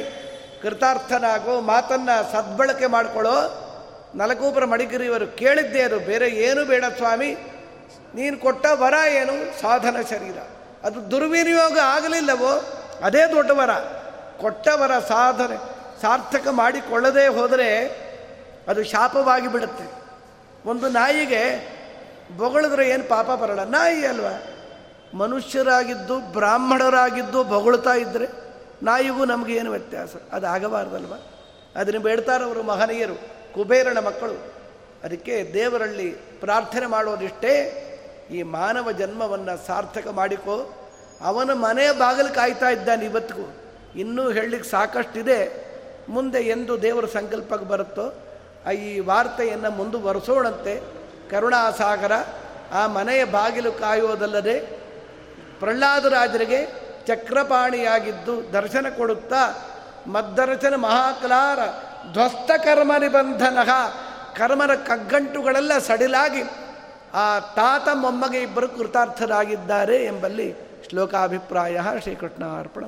ಕೃತಾರ್ಥನಾಗೋ 0.62 1.60
ಮಾತನ್ನು 1.60 2.32
ಸದ್ಬಳಕೆ 2.32 2.86
ಮಾಡಿಕೊಳ್ಳೋ 2.86 3.36
ನಲಕೂಪರ 4.14 4.64
ಮಡಿಗಿರಿಯವರು 4.64 5.26
ಕೇಳಿದ್ದೇ 5.36 5.82
ಅದು, 5.82 5.98
ಬೇರೆ 6.00 6.28
ಏನು 6.28 6.64
ಬೇಡ 6.64 6.84
ಸ್ವಾಮಿ, 6.96 7.30
ನೀನು 8.14 8.36
ಕೊಟ್ಟ 8.38 8.66
ವರ 8.72 8.94
ಏನು? 9.08 9.60
ಸಾಧನ 9.60 9.96
ಶರೀರ. 10.10 10.38
ಅದು 10.84 11.10
ದುರ್ವಿನಿಯೋಗ 11.10 11.78
ಆಗಲಿಲ್ಲವೋ? 11.84 12.52
ಅದೇ 13.04 13.22
ದೊಡ್ಡ 13.26 13.50
ವರ. 13.50 13.72
ಕೊಟ್ಟ 14.40 14.68
ವರ 14.74 14.98
ಸಾಧನೆ, 14.98 15.56
ಸಾರ್ಥಕ 16.02 16.48
ಮಾಡಿಕೊಳ್ಳದೇ 16.48 17.26
ಹೋದರೆ 17.26 17.70
ಅದು 18.68 18.84
ಶಾಪವಾಗಿ 18.84 19.48
ಬಿಡುತ್ತೆ. 19.48 19.84
ಒಂದು 20.66 20.88
ನಾಯಿಗೆ 20.88 21.68
ಬೊಗಳಿದ್ರೆ 22.36 22.88
ಏನು 22.88 23.08
ಪಾಪ 23.08 23.30
ಬರಲ್ಲ. 23.30 23.64
ನಾಯಿ 23.64 24.06
ಅಲ್ವಾ? 24.06 24.42
ಮನುಷ್ಯರಾಗಿದ್ದು, 25.14 26.32
ಬ್ರಾಹ್ಮಣರಾಗಿದ್ದು 26.32 27.44
ಬೊಗಳ್ತಾ 27.44 27.94
ಇದ್ದರೆ 27.94 28.26
ನಾಯಿಗೂ 28.82 29.24
ನಮಗೆ 29.24 29.54
ಏನು 29.54 29.70
ವ್ಯತ್ಯಾಸ? 29.70 30.08
ಅದು 30.32 30.46
ಆಗಬಾರ್ದಲ್ವ? 30.46 31.12
ಅದನ್ನು 31.76 32.00
ಬೇಡ್ತಾರವರು 32.00 32.62
ಮಹನೀಯರು, 32.62 33.14
ಕುಬೇರನ 33.54 33.98
ಮಕ್ಕಳು. 33.98 34.52
ಅದಕ್ಕೆ 35.04 35.50
ದೇವರಲ್ಲಿ 35.54 36.10
ಪ್ರಾರ್ಥನೆ 36.40 36.86
ಮಾಡೋದಿಷ್ಟೇ 36.86 37.84
ಈ 38.30 38.42
ಮಾನವ 38.42 38.92
ಜನ್ಮವನ್ನು 38.92 39.66
ಸಾರ್ಥಕ 39.66 40.08
ಮಾಡಿಕೋ. 40.08 40.88
ಅವನ 41.20 41.52
ಮನೆ 41.52 41.98
ಬಾಗಿಲು 41.98 42.34
ಕಾಯ್ತಾ 42.34 42.68
ಇದ್ದಾನೆ 42.68 43.04
ಇವತ್ತಿಗೂ. 43.04 43.54
ಇನ್ನೂ 43.96 44.30
ಹೇಳಲಿಕ್ಕೆ 44.30 44.70
ಸಾಕಷ್ಟಿದೆ. 44.70 45.68
ಮುಂದೆ 46.08 46.38
ಎಂದು 46.38 46.82
ದೇವರ 46.82 47.04
ಸಂಕಲ್ಪಕ್ಕೆ 47.06 47.66
ಬರುತ್ತೋ 47.66 48.27
ಈ 48.72 49.00
ವಾರ್ತೆಯನ್ನು 49.00 49.70
ಮುಂದುವರೆಸೋಣಂತೆ 49.70 50.80
ಕರುಣಾಸಾಗರ 51.30 52.12
ಆ 52.72 52.86
ಮನೆಯ 52.86 53.24
ಬಾಗಿಲು 53.24 53.72
ಕಾಯುವುದಲ್ಲದೆ 53.72 54.60
ಪ್ರಹ್ಲಾದರಾಜರಿಗೆ 55.58 56.66
ಚಕ್ರಪಾಣಿಯಾಗಿದ್ದು 57.06 58.52
ದರ್ಶನ 58.52 58.86
ಕೊಡುತ್ತಾ 58.96 59.64
ಮದ್ದರ್ಶನ 60.06 60.74
ಮಹಾಕಲಾರ 60.74 61.58
ಧ್ವಸ್ತ 62.12 62.50
ಕರ್ಮ 62.64 62.92
ನಿಬಂಧನ 62.98 63.58
ಕರ್ಮರ 64.36 64.74
ಕಗ್ಗಂಟುಗಳೆಲ್ಲ 64.74 65.78
ಸಡಿಲಾಗಿ 65.78 66.42
ಆ 67.14 67.38
ತಾತ 67.38 67.88
ಮೊಮ್ಮಗೆ 67.94 68.38
ಇಬ್ಬರು 68.38 68.68
ಕೃತಾರ್ಥರಾಗಿದ್ದಾರೆ 68.68 70.04
ಎಂಬಲ್ಲಿ 70.04 70.52
ಶ್ಲೋಕಾಭಿಪ್ರಾಯ 70.88 71.80
ಶ್ರೀಕೃಷ್ಣ 72.02 72.58
ಅರ್ಪಣ 72.60 72.84